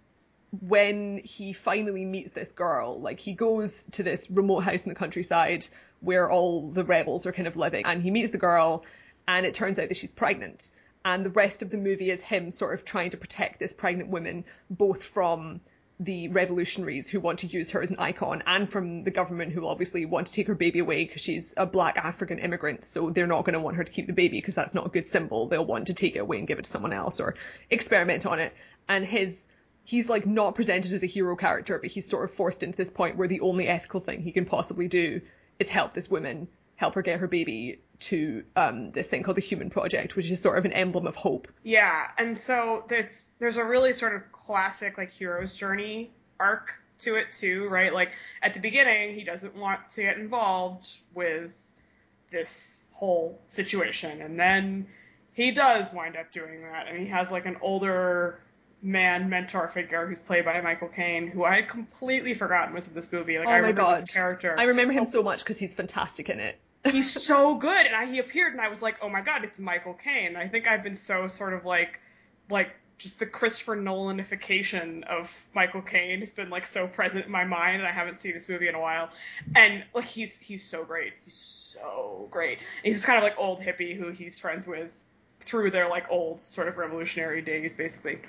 when 0.60 1.18
he 1.24 1.54
finally 1.54 2.04
meets 2.04 2.32
this 2.32 2.52
girl, 2.52 3.00
like 3.00 3.18
he 3.18 3.32
goes 3.32 3.84
to 3.92 4.02
this 4.02 4.30
remote 4.30 4.64
house 4.64 4.84
in 4.84 4.90
the 4.90 4.94
countryside 4.94 5.66
where 6.00 6.30
all 6.30 6.70
the 6.70 6.84
rebels 6.84 7.24
are 7.24 7.32
kind 7.32 7.48
of 7.48 7.56
living, 7.56 7.86
and 7.86 8.02
he 8.02 8.10
meets 8.10 8.32
the 8.32 8.38
girl, 8.38 8.84
and 9.26 9.46
it 9.46 9.54
turns 9.54 9.78
out 9.78 9.88
that 9.88 9.96
she's 9.96 10.12
pregnant 10.12 10.70
and 11.06 11.24
the 11.24 11.30
rest 11.30 11.62
of 11.62 11.70
the 11.70 11.78
movie 11.78 12.10
is 12.10 12.20
him 12.20 12.50
sort 12.50 12.74
of 12.74 12.84
trying 12.84 13.10
to 13.10 13.16
protect 13.16 13.60
this 13.60 13.72
pregnant 13.72 14.10
woman 14.10 14.44
both 14.68 15.04
from 15.04 15.60
the 16.00 16.28
revolutionaries 16.28 17.08
who 17.08 17.20
want 17.20 17.38
to 17.38 17.46
use 17.46 17.70
her 17.70 17.80
as 17.80 17.90
an 17.92 17.96
icon 18.00 18.42
and 18.44 18.68
from 18.68 19.04
the 19.04 19.10
government 19.10 19.52
who 19.52 19.66
obviously 19.66 20.04
want 20.04 20.26
to 20.26 20.32
take 20.32 20.48
her 20.48 20.54
baby 20.54 20.80
away 20.80 21.04
because 21.04 21.22
she's 21.22 21.54
a 21.56 21.64
black 21.64 21.96
African 21.96 22.40
immigrant 22.40 22.84
so 22.84 23.08
they're 23.08 23.28
not 23.28 23.44
going 23.44 23.54
to 23.54 23.60
want 23.60 23.76
her 23.76 23.84
to 23.84 23.92
keep 23.92 24.08
the 24.08 24.12
baby 24.12 24.38
because 24.38 24.56
that's 24.56 24.74
not 24.74 24.84
a 24.84 24.90
good 24.90 25.06
symbol. 25.06 25.46
They'll 25.46 25.64
want 25.64 25.86
to 25.86 25.94
take 25.94 26.16
it 26.16 26.18
away 26.18 26.38
and 26.38 26.46
give 26.46 26.58
it 26.58 26.64
to 26.64 26.70
someone 26.70 26.92
else 26.92 27.20
or 27.20 27.36
experiment 27.70 28.26
on 28.26 28.40
it. 28.40 28.52
And 28.88 29.06
his 29.06 29.46
he's 29.84 30.08
like 30.08 30.26
not 30.26 30.56
presented 30.56 30.92
as 30.92 31.04
a 31.04 31.06
hero 31.06 31.36
character 31.36 31.78
but 31.78 31.88
he's 31.88 32.06
sort 32.06 32.24
of 32.24 32.34
forced 32.34 32.64
into 32.64 32.76
this 32.76 32.90
point 32.90 33.16
where 33.16 33.28
the 33.28 33.40
only 33.40 33.68
ethical 33.68 34.00
thing 34.00 34.20
he 34.20 34.32
can 34.32 34.44
possibly 34.44 34.88
do 34.88 35.22
is 35.60 35.68
help 35.70 35.94
this 35.94 36.10
woman 36.10 36.48
help 36.74 36.94
her 36.94 37.02
get 37.02 37.20
her 37.20 37.28
baby 37.28 37.78
to 38.00 38.44
um, 38.54 38.90
this 38.92 39.08
thing 39.08 39.22
called 39.22 39.36
the 39.36 39.42
Human 39.42 39.70
Project, 39.70 40.16
which 40.16 40.30
is 40.30 40.40
sort 40.40 40.58
of 40.58 40.64
an 40.64 40.72
emblem 40.72 41.06
of 41.06 41.16
hope. 41.16 41.48
Yeah, 41.62 42.10
and 42.18 42.38
so 42.38 42.84
there's 42.88 43.30
there's 43.38 43.56
a 43.56 43.64
really 43.64 43.92
sort 43.92 44.14
of 44.14 44.30
classic 44.32 44.98
like 44.98 45.10
hero's 45.10 45.54
journey 45.54 46.10
arc 46.38 46.74
to 46.98 47.16
it 47.16 47.32
too, 47.32 47.68
right? 47.68 47.92
Like 47.92 48.12
at 48.42 48.54
the 48.54 48.60
beginning, 48.60 49.14
he 49.14 49.24
doesn't 49.24 49.56
want 49.56 49.88
to 49.90 50.02
get 50.02 50.18
involved 50.18 50.88
with 51.14 51.54
this 52.30 52.90
whole 52.94 53.40
situation, 53.46 54.22
and 54.22 54.38
then 54.38 54.86
he 55.32 55.52
does 55.52 55.92
wind 55.92 56.16
up 56.16 56.32
doing 56.32 56.62
that, 56.62 56.88
and 56.88 56.98
he 56.98 57.06
has 57.06 57.30
like 57.30 57.46
an 57.46 57.56
older 57.60 58.40
man 58.82 59.28
mentor 59.30 59.68
figure 59.68 60.06
who's 60.06 60.20
played 60.20 60.44
by 60.44 60.60
Michael 60.60 60.88
Caine, 60.88 61.28
who 61.28 61.44
I 61.44 61.56
had 61.56 61.68
completely 61.68 62.34
forgotten 62.34 62.74
was 62.74 62.88
in 62.88 62.94
this 62.94 63.10
movie. 63.10 63.38
Like 63.38 63.48
oh 63.48 63.50
I 63.50 63.56
remember 63.56 63.82
God. 63.82 64.02
this 64.02 64.12
character. 64.12 64.54
I 64.58 64.64
remember 64.64 64.92
him 64.92 65.04
so 65.04 65.22
much 65.22 65.40
because 65.40 65.58
he's 65.58 65.74
fantastic 65.74 66.28
in 66.28 66.40
it 66.40 66.58
he's 66.90 67.10
so 67.10 67.54
good. 67.56 67.86
And 67.86 67.94
I, 67.94 68.06
he 68.06 68.18
appeared, 68.18 68.52
and 68.52 68.60
I 68.60 68.68
was 68.68 68.82
like, 68.82 68.96
oh 69.02 69.08
my 69.08 69.20
god, 69.20 69.44
it's 69.44 69.58
Michael 69.58 69.94
Caine. 69.94 70.36
I 70.36 70.48
think 70.48 70.68
I've 70.68 70.82
been 70.82 70.94
so 70.94 71.26
sort 71.26 71.54
of 71.54 71.64
like, 71.64 72.00
like 72.50 72.74
just 72.98 73.18
the 73.18 73.26
Christopher 73.26 73.76
Nolanification 73.76 75.04
of 75.04 75.34
Michael 75.54 75.82
Caine 75.82 76.20
has 76.20 76.32
been 76.32 76.48
like 76.48 76.66
so 76.66 76.86
present 76.86 77.26
in 77.26 77.30
my 77.30 77.44
mind, 77.44 77.78
and 77.78 77.86
I 77.86 77.92
haven't 77.92 78.16
seen 78.16 78.34
this 78.34 78.48
movie 78.48 78.68
in 78.68 78.74
a 78.74 78.80
while. 78.80 79.10
And 79.54 79.84
like 79.94 80.06
he's 80.06 80.38
he's 80.38 80.68
so 80.68 80.84
great. 80.84 81.12
He's 81.24 81.36
so 81.36 82.28
great. 82.30 82.58
And 82.84 82.92
he's 82.92 83.04
kind 83.04 83.18
of 83.18 83.24
like 83.24 83.38
old 83.38 83.60
hippie 83.60 83.96
who 83.96 84.10
he's 84.10 84.38
friends 84.38 84.66
with 84.66 84.90
through 85.40 85.70
their 85.70 85.88
like 85.88 86.06
old 86.10 86.40
sort 86.40 86.68
of 86.68 86.76
revolutionary 86.76 87.42
days, 87.42 87.74
basically. 87.74 88.20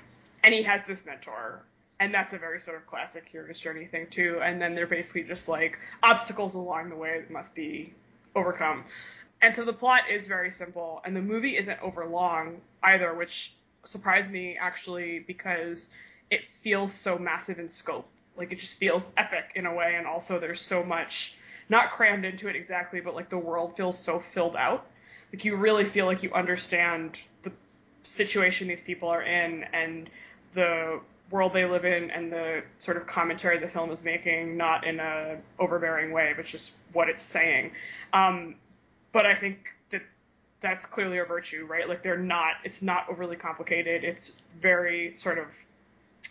And 0.44 0.54
he 0.54 0.62
has 0.62 0.82
this 0.86 1.04
mentor 1.04 1.64
and 2.00 2.14
that's 2.14 2.32
a 2.32 2.38
very 2.38 2.60
sort 2.60 2.76
of 2.76 2.86
classic 2.86 3.28
hero's 3.28 3.58
journey 3.58 3.84
thing 3.84 4.06
too. 4.08 4.40
And 4.42 4.60
then 4.60 4.74
they're 4.74 4.86
basically 4.86 5.24
just 5.24 5.48
like 5.48 5.78
obstacles 6.02 6.54
along 6.54 6.90
the 6.90 6.96
way 6.96 7.20
that 7.20 7.30
must 7.30 7.54
be 7.54 7.94
overcome. 8.34 8.84
And 9.40 9.54
so 9.54 9.64
the 9.64 9.72
plot 9.72 10.02
is 10.10 10.26
very 10.26 10.50
simple, 10.50 11.00
and 11.04 11.16
the 11.16 11.22
movie 11.22 11.56
isn't 11.56 11.80
over 11.80 12.06
long 12.06 12.60
either, 12.82 13.14
which 13.14 13.54
surprised 13.84 14.30
me 14.30 14.56
actually 14.58 15.20
because 15.20 15.90
it 16.30 16.44
feels 16.44 16.92
so 16.92 17.18
massive 17.18 17.58
in 17.58 17.68
scope. 17.68 18.08
Like 18.36 18.52
it 18.52 18.58
just 18.58 18.78
feels 18.78 19.10
epic 19.16 19.52
in 19.54 19.66
a 19.66 19.74
way, 19.74 19.94
and 19.96 20.06
also 20.06 20.38
there's 20.38 20.60
so 20.60 20.82
much 20.82 21.36
not 21.68 21.90
crammed 21.90 22.24
into 22.24 22.48
it 22.48 22.56
exactly, 22.56 23.00
but 23.00 23.14
like 23.14 23.28
the 23.28 23.38
world 23.38 23.76
feels 23.76 23.98
so 23.98 24.18
filled 24.18 24.56
out. 24.56 24.86
Like 25.32 25.44
you 25.44 25.56
really 25.56 25.84
feel 25.84 26.06
like 26.06 26.22
you 26.22 26.32
understand 26.32 27.20
the 27.42 27.52
situation 28.02 28.68
these 28.68 28.82
people 28.82 29.08
are 29.08 29.22
in 29.22 29.64
and 29.72 30.10
the 30.54 31.00
world 31.30 31.52
they 31.52 31.66
live 31.66 31.84
in 31.84 32.10
and 32.10 32.32
the 32.32 32.62
sort 32.78 32.96
of 32.96 33.06
commentary 33.06 33.58
the 33.58 33.68
film 33.68 33.90
is 33.90 34.04
making, 34.04 34.56
not 34.56 34.86
in 34.86 34.98
a 35.00 35.36
overbearing 35.58 36.10
way, 36.12 36.32
but 36.34 36.44
just 36.44 36.72
what 36.92 37.08
it's 37.08 37.22
saying. 37.22 37.72
Um, 38.12 38.54
but 39.12 39.26
I 39.26 39.34
think 39.34 39.70
that 39.90 40.02
that's 40.60 40.86
clearly 40.86 41.18
a 41.18 41.24
virtue, 41.24 41.66
right? 41.68 41.88
Like 41.88 42.02
they're 42.02 42.16
not, 42.16 42.54
it's 42.64 42.82
not 42.82 43.08
overly 43.10 43.36
complicated. 43.36 44.04
It's 44.04 44.32
very 44.58 45.12
sort 45.12 45.38
of 45.38 45.46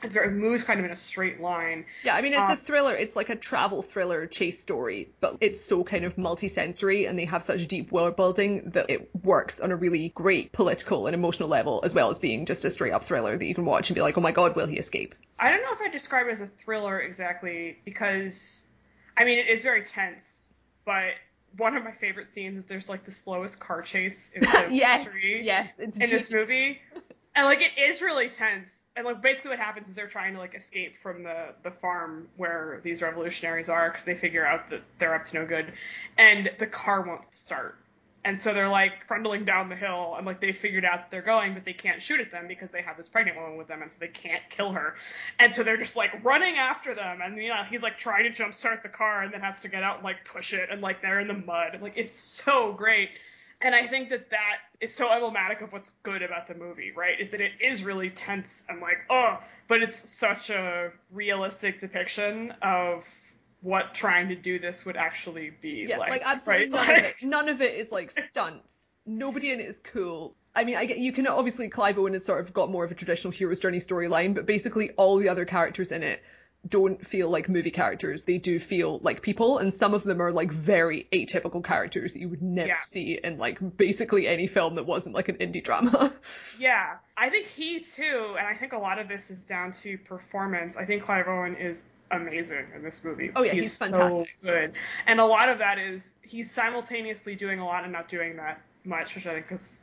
it 0.04 0.32
moves 0.32 0.64
kind 0.64 0.80
of 0.80 0.86
in 0.86 0.92
a 0.92 0.96
straight 0.96 1.42
line. 1.42 1.86
Yeah, 2.04 2.16
I 2.16 2.22
mean 2.22 2.34
it's 2.34 2.42
Um, 2.42 2.52
a 2.52 2.56
thriller. 2.56 2.96
It's 2.96 3.16
like 3.16 3.30
a 3.30 3.36
travel 3.36 3.82
thriller 3.82 4.28
chase 4.28 4.60
story, 4.60 5.10
but 5.20 5.38
it's 5.42 5.60
so 5.62 5.84
kind 5.84 6.06
of 6.06 6.18
multi-sensory, 6.18 7.06
and 7.06 7.18
they 7.18 7.26
have 7.26 7.44
such 7.44 7.68
deep 7.68 7.92
world 7.92 8.16
building 8.16 8.70
that 8.72 8.90
it 8.90 9.10
works 9.24 9.60
on 9.60 9.72
a 9.72 9.76
really 9.76 10.10
great 10.10 10.52
political 10.52 11.08
and 11.08 11.16
emotional 11.16 11.50
level, 11.50 11.82
as 11.84 11.94
well 11.96 12.10
as 12.10 12.20
being 12.20 12.46
just 12.46 12.66
a 12.66 12.72
straight 12.72 12.94
up 12.94 13.06
thriller 13.06 13.38
that 13.38 13.46
you 13.46 13.56
can 13.56 13.66
watch 13.66 13.90
and 13.90 13.96
be 13.96 14.02
like, 14.02 14.18
oh 14.18 14.22
my 14.22 14.32
god, 14.32 14.56
will 14.56 14.68
he 14.68 14.78
escape? 14.78 15.16
I 15.40 15.52
don't 15.52 15.62
know 15.62 15.72
if 15.72 15.82
I 15.82 15.90
describe 15.90 16.28
it 16.28 16.32
as 16.32 16.42
a 16.42 16.48
thriller 16.48 17.00
exactly 17.00 17.78
because, 17.86 18.66
I 19.18 19.26
mean, 19.26 19.40
it 19.40 19.48
is 19.48 19.64
very 19.64 19.84
tense, 19.84 20.48
but 20.86 21.14
one 21.58 21.76
of 21.76 21.84
my 21.84 21.92
favorite 21.92 22.30
scenes 22.30 22.60
is 22.60 22.66
there's 22.66 22.90
like 22.90 23.04
the 23.04 23.12
slowest 23.12 23.60
car 23.60 23.82
chase 23.82 24.32
in 24.36 24.42
the 24.42 24.68
yes, 24.72 25.04
history 25.04 25.42
yes, 25.44 25.80
it's 25.80 26.00
in 26.00 26.10
this 26.10 26.30
movie. 26.30 26.82
And 27.38 27.46
like 27.46 27.62
it 27.62 27.80
is 27.80 28.02
really 28.02 28.30
tense. 28.30 28.84
And 28.96 29.06
like 29.06 29.22
basically 29.22 29.52
what 29.52 29.60
happens 29.60 29.88
is 29.88 29.94
they're 29.94 30.08
trying 30.08 30.34
to 30.34 30.40
like 30.40 30.56
escape 30.56 30.96
from 31.04 31.22
the 31.22 31.54
the 31.62 31.70
farm 31.70 32.28
where 32.36 32.82
these 32.84 33.04
revolutionaries 33.04 33.70
are 33.70 33.92
because 33.92 34.06
they 34.06 34.16
figure 34.16 34.46
out 34.46 34.72
that 34.72 34.82
they're 34.98 35.14
up 35.14 35.24
to 35.26 35.36
no 35.36 35.46
good, 35.46 35.72
and 36.18 36.50
the 36.58 36.66
car 36.66 37.06
won't 37.06 37.32
start. 37.34 37.78
And 38.26 38.42
so 38.42 38.56
they're 38.56 38.68
like 38.68 39.06
trundling 39.08 39.46
down 39.46 39.70
the 39.70 39.76
hill, 39.76 40.16
and 40.18 40.26
like 40.26 40.42
they 40.42 40.52
figured 40.52 40.84
out 40.84 40.98
that 40.98 41.12
they're 41.12 41.22
going, 41.22 41.54
but 41.54 41.64
they 41.64 41.74
can't 41.74 42.02
shoot 42.02 42.20
at 42.20 42.32
them 42.32 42.48
because 42.48 42.72
they 42.72 42.82
have 42.82 42.98
this 42.98 43.08
pregnant 43.08 43.38
woman 43.38 43.56
with 43.56 43.68
them, 43.68 43.84
and 43.84 43.92
so 43.92 43.98
they 44.00 44.08
can't 44.08 44.42
kill 44.50 44.72
her. 44.72 44.96
And 45.40 45.54
so 45.54 45.62
they're 45.62 45.78
just 45.78 45.96
like 45.96 46.24
running 46.26 46.58
after 46.58 46.96
them, 46.96 47.20
and 47.24 47.38
you 47.38 47.50
know 47.50 47.64
he's 47.70 47.84
like 47.84 48.00
trying 48.00 48.24
to 48.24 48.32
jumpstart 48.44 48.82
the 48.82 48.90
car, 48.90 49.22
and 49.22 49.32
then 49.32 49.42
has 49.42 49.62
to 49.62 49.70
get 49.70 49.84
out 49.84 49.98
and 49.98 50.04
like 50.04 50.26
push 50.26 50.54
it, 50.54 50.70
and 50.72 50.82
like 50.82 51.04
they're 51.04 51.20
in 51.20 51.28
the 51.28 51.36
mud, 51.36 51.78
like 51.84 51.94
it's 51.98 52.18
so 52.18 52.74
great. 52.74 53.12
And 53.62 53.74
I 53.74 53.88
think 53.88 54.10
that 54.10 54.30
that 54.30 54.58
is 54.80 54.94
so 54.94 55.12
emblematic 55.12 55.62
of 55.62 55.74
what's 55.74 55.90
good 56.04 56.22
about 56.22 56.48
the 56.48 56.54
movie, 56.54 56.92
right? 56.96 57.20
Is 57.20 57.30
that 57.30 57.42
it 57.42 57.54
is 57.60 57.84
really 57.84 58.10
tense 58.12 58.64
and 58.70 58.80
like, 58.82 59.00
oh, 59.10 59.40
but 59.68 59.82
it's 59.82 59.98
such 59.98 60.52
a 60.52 60.92
realistic 61.12 61.80
depiction 61.80 62.54
of 62.62 63.04
what 63.62 63.96
trying 63.96 64.28
to 64.30 64.36
do 64.36 64.60
this 64.60 64.86
would 64.86 64.96
actually 64.96 65.52
be 65.62 65.86
Yeah, 65.90 65.98
like. 65.98 66.10
like 66.12 66.22
absolutely 66.24 66.70
right? 66.70 66.88
none 66.88 66.96
of 66.98 67.04
it. 67.06 67.16
None 67.24 67.50
of 67.50 67.62
it 67.62 67.76
is 67.76 67.92
like 67.92 68.12
stunts. 68.12 68.92
Nobody 69.08 69.52
in 69.52 69.60
it 69.60 69.66
is 69.66 69.80
cool. 69.80 70.36
I 70.56 70.64
mean, 70.64 70.76
I 70.76 70.86
get 70.86 71.00
you 71.00 71.12
can 71.12 71.26
obviously 71.28 71.68
Clive 71.70 71.98
Owen 71.98 72.14
has 72.14 72.26
sort 72.26 72.42
of 72.42 72.54
got 72.54 72.70
more 72.70 72.84
of 72.84 72.92
a 72.92 72.96
traditional 72.96 73.32
hero's 73.32 73.60
journey 73.60 73.80
storyline, 73.80 74.36
but 74.36 74.46
basically 74.46 74.92
all 74.92 75.18
the 75.18 75.30
other 75.30 75.46
characters 75.46 75.92
in 75.92 76.04
it 76.04 76.22
don't 76.68 77.06
feel 77.06 77.30
like 77.30 77.48
movie 77.50 77.72
characters. 77.72 78.26
They 78.26 78.38
do 78.38 78.60
feel 78.60 79.00
like 79.02 79.22
people, 79.22 79.58
and 79.58 79.74
some 79.74 79.94
of 79.94 80.04
them 80.04 80.22
are 80.22 80.32
like 80.32 80.52
very 80.52 81.08
atypical 81.14 81.64
characters 81.64 82.14
that 82.14 82.20
you 82.20 82.30
would 82.30 82.42
never 82.42 82.68
Yeah. 82.70 82.82
see 82.84 83.20
in 83.24 83.38
like 83.38 83.58
basically 83.78 84.28
any 84.28 84.48
film 84.48 84.76
that 84.76 84.86
wasn't 84.86 85.16
like 85.16 85.30
an 85.30 85.36
indie 85.38 85.64
drama. 85.64 86.14
Yeah, 86.60 86.98
I 87.16 87.30
think 87.30 87.46
he 87.46 87.80
too, 87.80 88.36
and 88.38 88.48
I 88.48 88.54
think 88.54 88.74
a 88.74 88.78
lot 88.78 89.00
of 89.00 89.08
this 89.08 89.30
is 89.30 89.46
down 89.46 89.72
to 89.84 89.98
performance. 90.00 90.76
I 90.76 90.86
think 90.86 91.04
Clive 91.04 91.28
Owen 91.28 91.56
is 91.56 91.86
amazing 92.12 92.66
in 92.76 92.84
this 92.84 93.04
movie. 93.04 93.32
Oh, 93.36 93.44
yeah, 93.44 93.54
he's 93.54 93.78
so 93.78 93.86
fantastic. 93.86 94.36
good, 94.42 94.74
and 95.06 95.20
a 95.20 95.26
lot 95.26 95.50
of 95.50 95.60
that 95.60 95.78
is 95.78 96.16
he's 96.24 96.52
simultaneously 96.52 97.36
doing 97.36 97.60
a 97.60 97.66
lot 97.66 97.84
and 97.84 97.94
not 97.94 98.10
doing 98.10 98.38
that 98.38 98.60
much, 98.84 99.16
which 99.16 99.28
I 99.28 99.34
think 99.34 99.52
is 99.52 99.80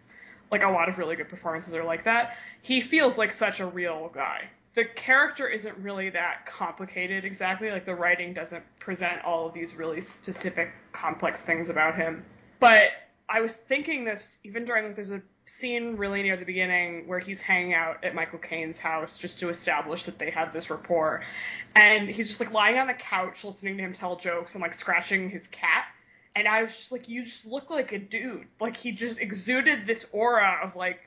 like 0.50 0.62
a 0.64 0.68
lot 0.70 0.88
of 0.88 0.98
really 0.98 1.16
good 1.16 1.28
performances 1.28 1.74
are 1.74 1.84
like 1.84 2.04
that. 2.04 2.36
He 2.60 2.80
feels 2.80 3.16
like 3.16 3.32
such 3.32 3.60
a 3.60 3.66
real 3.66 4.10
guy. 4.12 4.48
The 4.74 4.84
character 4.84 5.48
isn't 5.48 5.76
really 5.78 6.10
that 6.10 6.46
complicated 6.46 7.24
exactly. 7.24 7.70
Like 7.70 7.86
the 7.86 7.94
writing 7.94 8.34
doesn't 8.34 8.64
present 8.78 9.24
all 9.24 9.46
of 9.46 9.54
these 9.54 9.76
really 9.76 10.00
specific, 10.00 10.72
complex 10.92 11.42
things 11.42 11.70
about 11.70 11.96
him. 11.96 12.24
But 12.58 12.90
I 13.28 13.40
was 13.40 13.54
thinking 13.54 14.04
this 14.04 14.38
even 14.44 14.64
during 14.64 14.86
like 14.86 14.96
there's 14.96 15.10
a 15.10 15.22
scene 15.46 15.96
really 15.96 16.22
near 16.22 16.36
the 16.36 16.44
beginning 16.44 17.06
where 17.06 17.18
he's 17.18 17.40
hanging 17.40 17.74
out 17.74 18.02
at 18.02 18.14
Michael 18.14 18.38
Caine's 18.38 18.78
house 18.78 19.18
just 19.18 19.38
to 19.40 19.48
establish 19.48 20.04
that 20.04 20.18
they 20.18 20.30
have 20.30 20.52
this 20.52 20.70
rapport. 20.70 21.22
And 21.76 22.08
he's 22.08 22.28
just 22.28 22.40
like 22.40 22.52
lying 22.52 22.78
on 22.78 22.86
the 22.86 22.94
couch 22.94 23.44
listening 23.44 23.76
to 23.76 23.82
him 23.82 23.92
tell 23.92 24.16
jokes 24.16 24.54
and 24.54 24.62
like 24.62 24.74
scratching 24.74 25.30
his 25.30 25.46
cat. 25.48 25.86
And 26.36 26.48
I 26.48 26.62
was 26.62 26.76
just 26.76 26.92
like, 26.92 27.08
you 27.08 27.24
just 27.24 27.46
look 27.46 27.70
like 27.70 27.92
a 27.92 27.98
dude. 27.98 28.46
Like 28.60 28.76
he 28.76 28.92
just 28.92 29.20
exuded 29.20 29.86
this 29.86 30.08
aura 30.12 30.60
of 30.62 30.74
like 30.74 31.00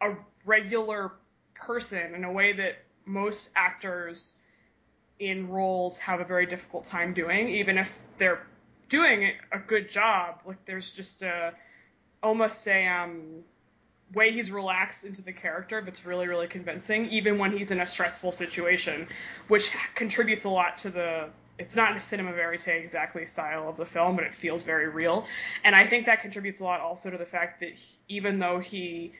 a 0.00 0.14
regular 0.44 1.12
person 1.66 2.14
in 2.14 2.24
a 2.24 2.32
way 2.32 2.52
that 2.52 2.76
most 3.04 3.50
actors 3.56 4.36
in 5.18 5.48
roles 5.48 5.98
have 5.98 6.20
a 6.20 6.24
very 6.24 6.46
difficult 6.46 6.84
time 6.84 7.14
doing, 7.14 7.48
even 7.48 7.78
if 7.78 7.98
they're 8.18 8.46
doing 8.88 9.32
a 9.52 9.58
good 9.58 9.88
job. 9.88 10.40
Like 10.44 10.64
there's 10.64 10.90
just 10.90 11.22
a 11.22 11.52
almost 12.22 12.66
a 12.68 12.86
um 12.86 13.42
way 14.14 14.30
he's 14.30 14.50
relaxed 14.52 15.04
into 15.04 15.22
the 15.22 15.32
character 15.32 15.80
that's 15.80 16.06
really 16.06 16.26
really 16.26 16.46
convincing 16.46 17.06
even 17.10 17.38
when 17.38 17.56
he's 17.56 17.70
in 17.70 17.80
a 17.80 17.86
stressful 17.86 18.32
situation 18.32 19.06
which 19.48 19.72
contributes 19.94 20.44
a 20.44 20.48
lot 20.48 20.78
to 20.78 20.88
the 20.90 21.28
it's 21.58 21.74
not 21.74 21.96
a 21.96 22.00
cinema 22.00 22.32
verite 22.32 22.68
exactly 22.68 23.26
style 23.26 23.68
of 23.68 23.76
the 23.76 23.84
film 23.84 24.14
but 24.14 24.24
it 24.24 24.32
feels 24.32 24.62
very 24.62 24.88
real 24.88 25.26
and 25.64 25.74
i 25.74 25.84
think 25.84 26.06
that 26.06 26.20
contributes 26.20 26.60
a 26.60 26.64
lot 26.64 26.80
also 26.80 27.10
to 27.10 27.18
the 27.18 27.26
fact 27.26 27.60
that 27.60 27.72
he, 27.74 27.96
even 28.08 28.38
though 28.38 28.58
he 28.58 29.12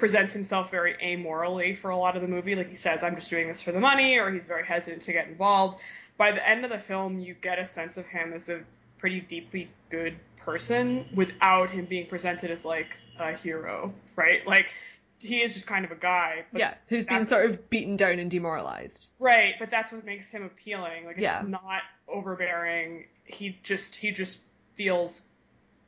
presents 0.00 0.32
himself 0.32 0.70
very 0.70 0.94
amorally 0.94 1.76
for 1.76 1.90
a 1.90 1.96
lot 1.96 2.16
of 2.16 2.22
the 2.22 2.28
movie 2.28 2.56
like 2.56 2.68
he 2.68 2.74
says 2.74 3.02
i'm 3.02 3.14
just 3.14 3.30
doing 3.30 3.46
this 3.46 3.60
for 3.62 3.70
the 3.70 3.80
money 3.80 4.18
or 4.18 4.30
he's 4.32 4.46
very 4.46 4.64
hesitant 4.64 5.02
to 5.02 5.12
get 5.12 5.28
involved 5.28 5.78
by 6.16 6.32
the 6.32 6.48
end 6.48 6.64
of 6.64 6.70
the 6.70 6.78
film 6.78 7.20
you 7.20 7.34
get 7.34 7.58
a 7.58 7.66
sense 7.66 7.96
of 7.98 8.06
him 8.06 8.32
as 8.32 8.48
a 8.48 8.60
pretty 8.98 9.20
deeply 9.20 9.70
good 9.90 10.16
person 10.36 11.06
without 11.14 11.70
him 11.70 11.84
being 11.86 12.06
presented 12.06 12.50
as 12.50 12.64
like 12.64 12.96
a 13.18 13.32
hero, 13.32 13.92
right? 14.16 14.46
Like 14.46 14.70
he 15.18 15.42
is 15.42 15.54
just 15.54 15.66
kind 15.66 15.84
of 15.84 15.90
a 15.90 15.96
guy. 15.96 16.44
But 16.52 16.60
yeah, 16.60 16.74
who's 16.88 17.06
been 17.06 17.26
sort 17.26 17.46
of 17.46 17.70
beaten 17.70 17.96
down 17.96 18.18
and 18.18 18.30
demoralized. 18.30 19.10
Right, 19.18 19.54
but 19.58 19.70
that's 19.70 19.92
what 19.92 20.04
makes 20.04 20.30
him 20.30 20.44
appealing. 20.44 21.06
Like 21.06 21.18
Yeah. 21.18 21.40
it's 21.40 21.48
not 21.48 21.82
overbearing. 22.08 23.06
He 23.24 23.58
just 23.62 23.94
he 23.94 24.10
just 24.10 24.40
feels 24.74 25.22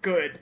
good, 0.00 0.38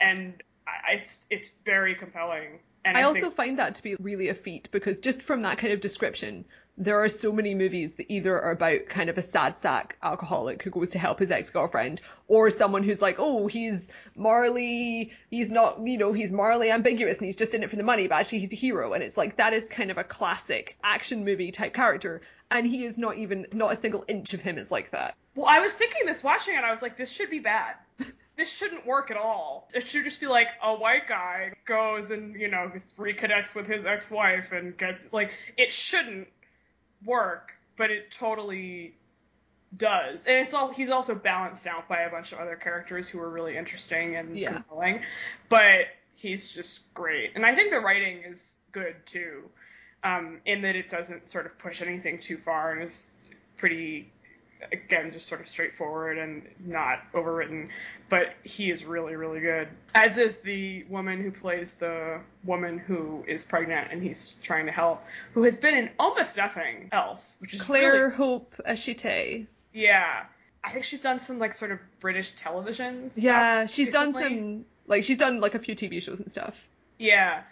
and 0.00 0.42
it's 0.90 1.26
it's 1.30 1.50
very 1.64 1.94
compelling. 1.94 2.60
And 2.86 2.96
I 2.96 3.00
I, 3.00 3.02
also 3.04 3.22
think, 3.22 3.34
find 3.34 3.58
that 3.58 3.74
to 3.74 3.82
be 3.82 3.96
really 3.96 4.28
a 4.28 4.34
feat 4.34 4.68
because 4.70 5.00
just 5.00 5.20
from 5.20 5.42
that 5.42 5.58
kind 5.58 5.72
of 5.72 5.80
description, 5.80 6.44
there 6.78 7.02
are 7.02 7.08
so 7.08 7.32
many 7.32 7.54
movies 7.54 7.96
that 7.96 8.06
either 8.08 8.40
are 8.40 8.52
about 8.52 8.86
kind 8.88 9.10
of 9.10 9.18
a 9.18 9.22
sad 9.22 9.58
sack 9.58 9.96
alcoholic 10.02 10.62
who 10.62 10.70
goes 10.70 10.90
to 10.90 10.98
help 10.98 11.18
his 11.18 11.32
ex-girlfriend 11.32 12.00
or 12.28 12.48
someone 12.50 12.84
who's 12.84 13.02
like, 13.02 13.16
oh, 13.18 13.48
he's 13.48 13.90
morally, 14.14 15.10
he's 15.30 15.50
not, 15.50 15.84
you 15.84 15.98
know, 15.98 16.12
he's 16.12 16.32
morally 16.32 16.70
ambiguous 16.70 17.18
and 17.18 17.26
he's 17.26 17.34
just 17.34 17.54
in 17.54 17.64
it 17.64 17.70
for 17.70 17.76
the 17.76 17.82
money, 17.82 18.06
but 18.06 18.16
actually 18.16 18.38
he's 18.38 18.52
a 18.52 18.56
hero. 18.56 18.92
And 18.92 19.02
it's 19.02 19.16
like, 19.16 19.36
that 19.36 19.52
is 19.52 19.68
kind 19.68 19.90
of 19.90 19.98
a 19.98 20.04
classic 20.04 20.76
action 20.84 21.24
movie 21.24 21.50
type 21.50 21.74
character. 21.74 22.20
And 22.52 22.64
he 22.64 22.84
is 22.84 22.98
not 22.98 23.16
even, 23.16 23.46
not 23.52 23.72
a 23.72 23.76
single 23.76 24.04
inch 24.06 24.32
of 24.34 24.42
him 24.42 24.58
is 24.58 24.70
like 24.70 24.92
that. 24.92 25.16
well, 25.34 25.46
I 25.48 25.58
was 25.60 25.72
thinking 25.72 26.06
this 26.06 26.22
watching 26.22 26.54
it. 26.54 26.62
I 26.62 26.70
was 26.70 26.82
like, 26.82 26.96
this 26.96 27.10
should 27.10 27.30
be 27.30 27.40
bad. 27.40 27.74
This 28.36 28.52
shouldn't 28.54 28.86
work 28.86 29.10
at 29.10 29.16
all. 29.16 29.68
It 29.74 29.86
should 29.88 30.04
just 30.04 30.20
be 30.20 30.26
like 30.26 30.48
a 30.62 30.74
white 30.74 31.08
guy 31.08 31.52
goes 31.64 32.10
and 32.10 32.34
you 32.38 32.48
know 32.48 32.70
reconnects 32.98 33.54
with 33.54 33.66
his 33.66 33.84
ex-wife 33.86 34.52
and 34.52 34.76
gets 34.76 35.04
like 35.12 35.32
it 35.56 35.72
shouldn't 35.72 36.28
work, 37.04 37.52
but 37.76 37.90
it 37.90 38.10
totally 38.10 38.94
does. 39.76 40.24
And 40.24 40.36
it's 40.46 40.54
all 40.54 40.68
he's 40.68 40.90
also 40.90 41.14
balanced 41.14 41.66
out 41.66 41.88
by 41.88 42.00
a 42.00 42.10
bunch 42.10 42.32
of 42.32 42.38
other 42.38 42.56
characters 42.56 43.08
who 43.08 43.18
are 43.20 43.30
really 43.30 43.56
interesting 43.56 44.16
and 44.16 44.36
Yeah. 44.36 44.52
compelling. 44.54 45.02
But 45.48 45.86
he's 46.14 46.54
just 46.54 46.80
great. 46.94 47.32
And 47.34 47.44
I 47.44 47.54
think 47.54 47.70
the 47.70 47.80
writing 47.80 48.22
is 48.22 48.62
good 48.72 48.96
too. 49.06 49.50
Um, 50.04 50.40
in 50.44 50.62
that 50.62 50.76
it 50.76 50.88
doesn't 50.88 51.30
sort 51.30 51.46
of 51.46 51.58
push 51.58 51.82
anything 51.82 52.20
too 52.20 52.36
far 52.36 52.72
and 52.72 52.82
is 52.82 53.10
pretty 53.56 54.12
again 54.72 55.10
just 55.10 55.26
sort 55.26 55.40
of 55.40 55.46
straightforward 55.48 56.18
and 56.18 56.42
not 56.64 57.00
overwritten 57.12 57.68
but 58.08 58.34
he 58.44 58.70
is 58.70 58.84
really 58.84 59.14
really 59.16 59.40
good 59.40 59.68
as 59.94 60.18
is 60.18 60.38
the 60.40 60.84
woman 60.88 61.22
who 61.22 61.30
plays 61.30 61.72
the 61.72 62.18
woman 62.44 62.78
who 62.78 63.22
is 63.28 63.44
pregnant 63.44 63.88
and 63.90 64.02
he's 64.02 64.34
trying 64.42 64.66
to 64.66 64.72
help 64.72 65.04
who 65.32 65.42
has 65.42 65.56
been 65.56 65.74
in 65.74 65.90
almost 65.98 66.36
nothing 66.36 66.88
else 66.92 67.36
which 67.40 67.54
is 67.54 67.60
Claire 67.60 67.92
really- 68.06 68.14
Hope 68.14 68.54
Ashitey. 68.68 69.46
yeah 69.72 70.24
i 70.64 70.70
think 70.70 70.84
she's 70.84 71.00
done 71.00 71.20
some 71.20 71.38
like 71.38 71.52
sort 71.54 71.70
of 71.70 71.78
british 72.00 72.32
television 72.32 73.10
stuff 73.10 73.22
Yeah, 73.24 73.66
she's 73.66 73.90
done 73.90 74.12
some, 74.14 74.64
like, 74.86 75.04
she's 75.04 75.18
done 75.18 75.40
like 75.40 75.54
a 75.54 75.58
few 75.58 75.74
TV 75.74 76.00
shows 76.02 76.18
and 76.20 76.30
stuff. 76.30 76.66
yeah 76.98 77.42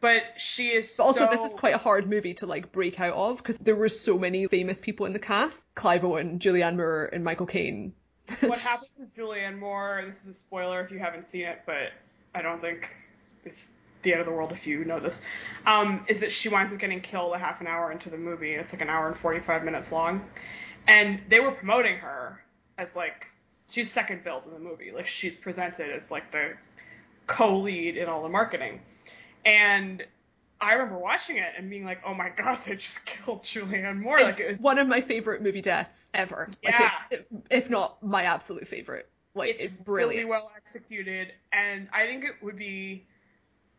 but 0.00 0.22
she 0.36 0.68
is 0.68 0.94
But 0.96 1.04
also, 1.04 1.20
so... 1.20 1.30
this 1.30 1.44
is 1.44 1.54
quite 1.54 1.74
a 1.74 1.78
hard 1.78 2.08
movie 2.08 2.34
to 2.34 2.46
like 2.46 2.72
break 2.72 3.00
out 3.00 3.14
of 3.14 3.38
because 3.38 3.58
there 3.58 3.76
were 3.76 3.88
so 3.88 4.18
many 4.18 4.46
famous 4.46 4.80
people 4.80 5.06
in 5.06 5.12
the 5.12 5.18
cast: 5.18 5.64
Clive 5.74 6.04
Owen, 6.04 6.38
Julianne 6.38 6.76
Moore, 6.76 7.10
and 7.12 7.24
Michael 7.24 7.46
Caine. 7.46 7.92
what 8.40 8.58
happens 8.58 8.98
with 8.98 9.14
Julianne 9.16 9.58
Moore, 9.58 10.02
this 10.04 10.22
is 10.22 10.28
a 10.28 10.32
spoiler 10.34 10.82
if 10.82 10.90
you 10.90 10.98
haven't 10.98 11.28
seen 11.28 11.46
it, 11.46 11.62
but 11.64 11.92
I 12.34 12.42
don't 12.42 12.60
think 12.60 12.86
it's 13.44 13.72
the 14.02 14.12
end 14.12 14.20
of 14.20 14.26
the 14.26 14.32
world 14.32 14.52
if 14.52 14.66
you 14.66 14.84
know 14.84 15.00
this, 15.00 15.22
um, 15.66 16.04
is 16.08 16.20
that 16.20 16.30
she 16.30 16.48
winds 16.48 16.72
up 16.72 16.78
getting 16.78 17.00
killed 17.00 17.34
a 17.34 17.38
half 17.38 17.60
an 17.60 17.66
hour 17.66 17.90
into 17.90 18.10
the 18.10 18.18
movie. 18.18 18.52
It's 18.52 18.72
like 18.72 18.82
an 18.82 18.88
hour 18.88 19.08
and 19.08 19.16
45 19.16 19.64
minutes 19.64 19.90
long. 19.90 20.24
And 20.86 21.20
they 21.28 21.40
were 21.40 21.50
promoting 21.50 21.98
her 21.98 22.42
as 22.76 22.94
like, 22.94 23.26
she's 23.70 23.90
second 23.90 24.24
billed 24.24 24.44
in 24.46 24.52
the 24.52 24.60
movie. 24.60 24.92
Like 24.94 25.06
she's 25.06 25.36
presented 25.36 25.90
as 25.90 26.10
like 26.10 26.30
the 26.30 26.54
co-lead 27.26 27.96
in 27.96 28.08
all 28.08 28.22
the 28.22 28.28
marketing. 28.28 28.80
And 29.44 30.04
I 30.60 30.72
remember 30.72 30.98
watching 30.98 31.36
it 31.36 31.52
and 31.56 31.70
being 31.70 31.84
like, 31.84 32.00
"Oh 32.04 32.14
my 32.14 32.30
god, 32.30 32.60
they 32.66 32.76
just 32.76 33.04
killed 33.06 33.42
Julianne 33.42 34.00
Moore!" 34.00 34.18
It's 34.18 34.38
like 34.38 34.46
it 34.46 34.50
was 34.50 34.60
one 34.60 34.78
of 34.78 34.88
my 34.88 35.00
favorite 35.00 35.42
movie 35.42 35.60
deaths 35.60 36.08
ever. 36.14 36.48
Yeah. 36.62 36.90
Like 37.10 37.26
if 37.50 37.70
not 37.70 38.02
my 38.02 38.24
absolute 38.24 38.66
favorite. 38.66 39.08
Like 39.34 39.50
it's, 39.50 39.62
it's, 39.62 39.76
brilliant. 39.76 40.26
really 40.26 40.30
well 40.30 40.52
executed, 40.56 41.32
and 41.52 41.88
I 41.92 42.06
think 42.06 42.24
it 42.24 42.34
would 42.42 42.56
be 42.56 43.06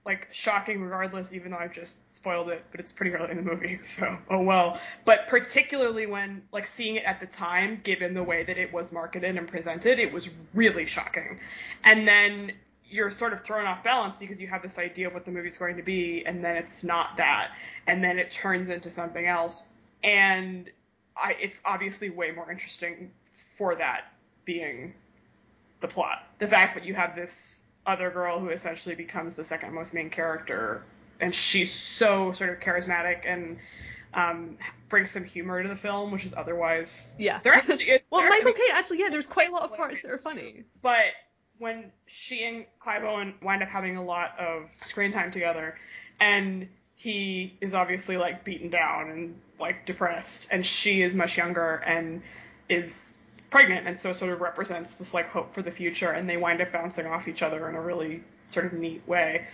like 0.06 0.30
shocking 0.32 0.82
regardless, 0.82 1.34
even 1.34 1.52
though 1.52 1.58
I've 1.58 1.74
just 1.74 2.10
spoiled 2.12 2.50
it. 2.50 2.64
But 2.72 2.80
it's 2.80 2.94
pretty 2.94 3.14
early 3.14 3.32
in 3.32 3.38
the 3.38 3.44
movie, 3.44 3.78
so 3.82 4.18
oh 4.30 4.42
well. 4.42 4.80
But 5.04 5.28
particularly 5.28 6.06
when 6.06 6.44
like 6.54 6.66
seeing 6.66 6.96
it 6.96 7.04
at 7.04 7.20
the 7.20 7.26
time, 7.26 7.82
given 7.84 8.14
the 8.14 8.24
way 8.24 8.44
that 8.44 8.58
it 8.58 8.72
was 8.72 8.94
marketed 8.94 9.36
and 9.36 9.48
presented, 9.48 10.00
it 10.00 10.14
was 10.14 10.30
really 10.54 10.86
shocking. 10.86 11.40
And 11.84 12.08
then 12.08 12.54
you're 12.90 13.12
sort 13.12 13.34
of 13.34 13.44
thrown 13.44 13.66
off 13.66 13.84
balance 13.84 14.18
because 14.18 14.40
you 14.40 14.48
have 14.48 14.62
this 14.62 14.80
idea 14.80 15.08
of 15.08 15.14
what 15.14 15.26
the 15.26 15.32
movie's 15.32 15.58
going 15.58 15.78
to 15.78 15.84
be, 15.84 16.24
and 16.26 16.44
then 16.44 16.56
it's 16.56 16.84
not 16.84 17.18
that, 17.18 17.52
and 17.88 18.04
then 18.04 18.18
it 18.20 18.32
turns 18.32 18.70
into 18.70 18.90
something 18.90 19.26
else, 19.26 19.64
and 20.04 20.70
I, 21.16 21.36
it's 21.40 21.62
obviously 21.66 22.10
way 22.10 22.32
more 22.32 22.52
interesting 22.52 23.12
for 23.58 23.76
that 23.76 24.12
being 24.46 24.94
the 25.82 25.88
plot. 25.88 26.24
The 26.40 26.48
fact 26.48 26.76
that 26.76 26.86
you 26.86 26.94
have 26.96 27.16
this 27.16 27.64
other 27.86 28.10
girl 28.10 28.40
who 28.40 28.50
essentially 28.50 28.96
becomes 28.96 29.36
the 29.36 29.44
second 29.44 29.74
most 29.74 29.94
main 29.94 30.10
character, 30.10 30.84
and 31.20 31.34
she's 31.34 31.74
so 31.74 32.32
sort 32.32 32.50
of 32.50 32.60
charismatic 32.60 33.22
and 33.26 33.58
um, 34.14 34.58
brings 34.90 35.12
some 35.12 35.24
humor 35.24 35.62
to 35.62 35.70
the 35.70 35.76
film, 35.76 36.12
which 36.12 36.26
is 36.26 36.34
otherwise 36.34 37.16
Yeah. 37.20 37.40
They're 37.44 37.54
actually, 37.54 37.86
well, 38.12 38.28
Michael 38.28 38.54
Caine 38.54 38.72
actually, 38.74 39.00
yeah, 39.00 39.10
there's 39.10 39.28
quite 39.28 39.50
a 39.50 39.52
lot 39.52 39.64
of 39.64 39.76
parts 39.76 40.02
that 40.02 40.12
are 40.12 40.18
funny. 40.18 40.64
but 40.82 41.12
when 41.60 41.92
she 42.08 42.46
and 42.46 42.66
Clive 42.80 43.04
Owen 43.04 43.36
wind 43.42 43.62
up 43.62 43.70
having 43.70 43.98
a 43.98 44.04
lot 44.04 44.38
of 44.40 44.70
screen 44.86 45.12
time 45.12 45.30
together, 45.32 45.76
and 46.20 46.68
he 46.96 47.58
is 47.62 47.74
obviously 47.74 48.18
like 48.18 48.44
beaten 48.44 48.70
down 48.70 49.10
and 49.10 49.36
like 49.60 49.86
depressed, 49.86 50.48
and 50.52 50.66
she 50.66 51.02
is 51.02 51.14
much 51.14 51.38
younger 51.38 51.84
and 51.86 52.22
is 52.70 53.20
pregnant, 53.50 53.88
and 53.88 53.98
so 53.98 54.14
sort 54.14 54.32
of 54.32 54.42
represents 54.42 54.94
this 54.94 55.14
like 55.14 55.28
hope 55.30 55.54
for 55.54 55.62
the 55.62 55.72
future, 55.72 56.12
and 56.12 56.30
they 56.30 56.38
wind 56.38 56.62
up 56.62 56.72
bouncing 56.72 57.06
off 57.06 57.28
each 57.28 57.42
other 57.42 57.70
in 57.70 57.76
a 57.76 57.82
really 57.82 58.24
sort 58.48 58.66
of 58.66 58.74
neat 58.74 59.06
way, 59.08 59.46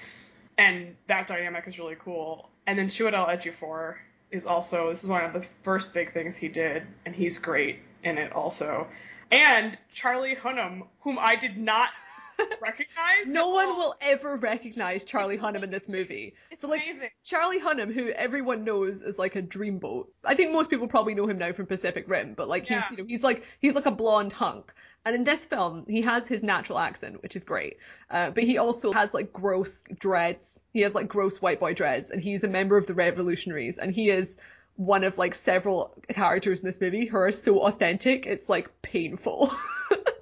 and 0.57 0.95
that 1.07 1.27
dynamic 1.27 1.67
is 1.67 1.79
really 1.79 1.97
cool. 2.00 2.50
And 2.67 2.77
then 2.79 2.88
Chiwetel 2.88 3.29
Ejiofor 3.29 3.95
is 4.31 4.45
also 4.45 4.89
this 4.89 5.03
is 5.03 5.09
one 5.09 5.24
of 5.24 5.33
the 5.33 5.45
first 5.63 5.93
big 5.93 6.13
things 6.13 6.35
he 6.35 6.47
did, 6.47 6.83
and 7.05 7.15
he's 7.15 7.38
great 7.38 7.79
in 8.03 8.17
it 8.17 8.31
also. 8.33 8.88
And 9.32 9.77
Charlie 9.94 10.36
Hunnam, 10.36 10.88
whom 11.01 11.17
I 11.20 11.36
did 11.36 11.58
not 11.58 11.89
recognize. 12.62 13.27
No 13.27 13.50
one 13.51 13.67
all. 13.70 13.77
will 13.77 13.96
ever 14.01 14.36
recognize 14.36 15.03
Charlie 15.03 15.38
Hunnam 15.38 15.63
in 15.63 15.72
this 15.72 15.88
movie. 15.89 16.36
It's 16.51 16.62
so 16.62 16.67
like 16.67 16.84
amazing. 16.84 17.10
Charlie 17.24 17.60
Hunnam, 17.60 17.94
who 17.94 18.10
everyone 18.10 18.63
knows 18.63 19.01
is 19.01 19.17
like 19.17 19.36
a 19.36 19.41
dreamboat. 19.41 20.08
I 20.24 20.36
think 20.36 20.51
most 20.51 20.70
people 20.70 20.88
probably 20.88 21.15
know 21.15 21.27
him 21.27 21.38
now 21.38 21.53
from 21.53 21.65
Pacific 21.65 22.05
Rim, 22.08 22.34
but 22.36 22.48
like 22.48 22.63
he's 22.63 22.72
Yeah. 22.77 22.86
you 22.91 22.98
know 22.98 23.05
he's 23.08 23.24
like 23.24 23.44
he's 23.60 23.75
like 23.75 23.86
a 23.86 23.91
blonde 23.91 24.34
hunk. 24.34 24.74
And 25.08 25.15
in 25.15 25.24
this 25.24 25.46
film, 25.46 25.86
he 25.88 26.01
has 26.01 26.27
his 26.27 26.41
natural 26.41 26.79
accent, 26.79 27.22
which 27.22 27.36
is 27.36 27.44
great. 27.46 27.77
Uh, 28.10 28.32
but 28.32 28.44
he 28.44 28.58
also 28.58 28.91
has 28.91 29.13
like 29.13 29.32
gross 29.32 29.84
dreads. 30.00 30.60
He 30.74 30.82
has 30.82 30.96
like 30.96 31.08
gross 31.08 31.39
white 31.41 31.60
boy 31.60 31.75
dreads, 31.75 32.10
and 32.10 32.22
he's 32.22 32.44
a 32.44 32.48
member 32.48 32.75
of 32.75 32.88
the 32.88 32.96
Revolutionaries, 32.96 33.77
and 33.77 33.94
he 33.94 34.10
is 34.10 34.38
one 34.77 35.03
of 35.03 35.17
like 35.17 35.34
several 35.34 35.94
characters 36.10 36.60
in 36.60 36.65
this 36.65 36.82
movie 36.82 37.05
who 37.05 37.17
are 37.17 37.32
so 37.32 37.60
authentic, 37.60 38.25
it's 38.25 38.50
like 38.50 38.70
painful. 38.82 39.51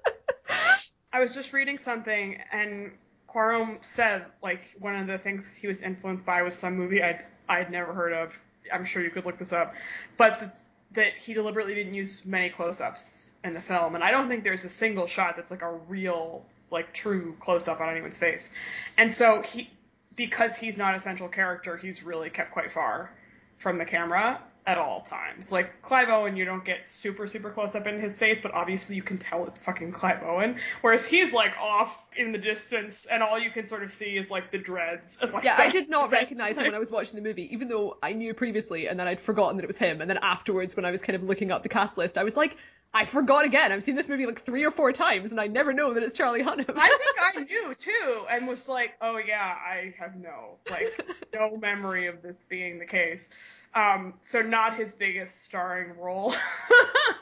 I 1.13 1.19
was 1.19 1.33
just 1.33 1.53
reading 1.53 1.77
something, 1.77 2.39
and 2.51 2.91
Cuarón 3.27 3.83
said 3.83 4.25
like 4.41 4.75
one 4.79 4.95
of 4.95 5.07
the 5.07 5.17
things 5.17 5.55
he 5.55 5.67
was 5.67 5.81
influenced 5.81 6.25
by 6.25 6.41
was 6.43 6.55
some 6.55 6.75
movie 6.75 7.01
I'd 7.01 7.25
I'd 7.50 7.72
never 7.72 7.93
heard 7.93 8.13
of. 8.13 8.38
I'm 8.72 8.86
sure 8.86 9.03
you 9.03 9.10
could 9.10 9.25
look 9.25 9.38
this 9.38 9.53
up, 9.53 9.75
but 10.17 10.39
th- 10.39 10.51
that 10.93 11.13
he 11.17 11.33
deliberately 11.33 11.74
didn't 11.74 11.95
use 11.95 12.25
many 12.25 12.50
close-ups 12.50 13.33
in 13.43 13.53
the 13.53 13.62
film, 13.62 13.95
and 13.95 14.03
I 14.03 14.12
don't 14.12 14.29
think 14.29 14.43
there's 14.43 14.63
a 14.63 14.69
single 14.69 15.07
shot 15.07 15.36
that's 15.36 15.51
like 15.51 15.63
a 15.63 15.72
real 15.72 16.45
like 16.72 16.93
true 16.93 17.36
close-up 17.39 17.81
on 17.81 17.89
anyone's 17.89 18.17
face. 18.17 18.53
And 18.98 19.12
so 19.12 19.41
he 19.41 19.69
because 20.15 20.55
he's 20.55 20.77
not 20.77 20.93
a 20.93 21.00
central 21.00 21.27
character, 21.27 21.75
he's 21.75 22.03
really 22.03 22.29
kept 22.29 22.51
quite 22.51 22.72
far 22.72 23.12
from 23.57 23.77
the 23.77 23.86
camera 23.86 24.39
at 24.66 24.77
all 24.77 25.01
times. 25.01 25.51
Like 25.51 25.81
Clive 25.81 26.09
Owen, 26.09 26.37
you 26.37 26.46
don't 26.46 26.63
get 26.63 26.87
super 26.87 27.27
super 27.27 27.50
close 27.50 27.75
up 27.75 27.87
in 27.87 28.00
his 28.00 28.18
face, 28.18 28.42
but 28.42 28.53
obviously 28.53 28.96
you 28.96 29.01
can 29.01 29.18
tell 29.18 29.46
it's 29.46 29.61
fucking 29.63 29.92
Clive 29.92 30.24
Owen. 30.24 30.57
Whereas 30.81 31.05
he's 31.05 31.33
like 31.33 31.53
off 31.59 32.07
in 32.16 32.31
the 32.31 32.37
distance, 32.37 33.05
and 33.05 33.24
all 33.24 33.39
you 33.39 33.50
can 33.51 33.68
sort 33.68 33.83
of 33.83 33.92
see 33.92 34.16
is 34.16 34.29
like 34.29 34.51
the 34.51 34.57
dreads. 34.57 35.18
And, 35.22 35.33
like, 35.33 35.44
Yeah, 35.44 35.55
I 35.57 35.70
did 35.70 35.89
not 35.89 36.11
recognize 36.11 36.57
him 36.57 36.63
when 36.63 36.75
I 36.75 36.79
was 36.79 36.92
watching 36.92 37.16
the 37.16 37.27
movie, 37.27 37.53
even 37.53 37.68
though 37.68 37.98
I 38.01 38.13
knew 38.13 38.33
previously 38.33 38.87
and 38.87 39.00
then 39.00 39.07
I'd 39.07 39.20
forgotten 39.20 39.57
that 39.57 39.63
it 39.63 39.68
was 39.68 39.77
him. 39.77 40.01
And 40.01 40.09
then 40.09 40.20
afterwards, 40.22 40.75
when 40.75 40.85
I 40.85 40.92
was 40.92 41.01
kind 41.01 41.16
of 41.16 41.24
looking 41.24 41.51
up 41.51 41.63
the 41.63 41.70
cast 41.70 41.98
list, 41.98 42.18
I 42.18 42.24
was 42.24 42.37
like, 42.37 42.55
I 42.94 43.06
forgot 43.06 43.46
again. 43.46 43.72
I've 43.72 43.82
seen 43.82 43.96
this 43.96 44.08
movie 44.08 44.27
like 44.27 44.42
three 44.42 44.64
or 44.64 44.72
four 44.72 44.92
times 44.92 45.32
and 45.32 45.42
I 45.42 45.48
never 45.48 45.74
know 45.74 45.94
that 45.96 46.03
it's 46.03 46.14
Charlie 46.14 46.44
Hunnam. 46.44 46.72
I 46.75 46.88
think 46.88 47.18
I 47.38 47.44
knew 47.44 47.74
too, 47.74 48.25
and 48.29 48.48
was 48.48 48.70
like, 48.70 48.94
oh 49.01 49.18
yeah, 49.18 49.56
I 49.60 49.94
have 49.98 50.16
no 50.16 50.58
like 50.70 51.03
no 51.34 51.58
memory 51.58 52.06
of 52.06 52.22
this 52.22 52.44
being 52.48 52.77
the 52.77 52.86
case. 52.86 53.32
Um, 53.74 54.14
so 54.22 54.42
not 54.44 54.77
his 54.77 54.94
biggest 54.94 55.44
starring 55.44 55.98
role, 55.98 56.36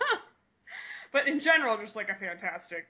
but 1.14 1.28
in 1.30 1.40
general, 1.40 1.78
just 1.78 1.96
like 1.96 2.10
a 2.10 2.16
fantastic 2.16 2.86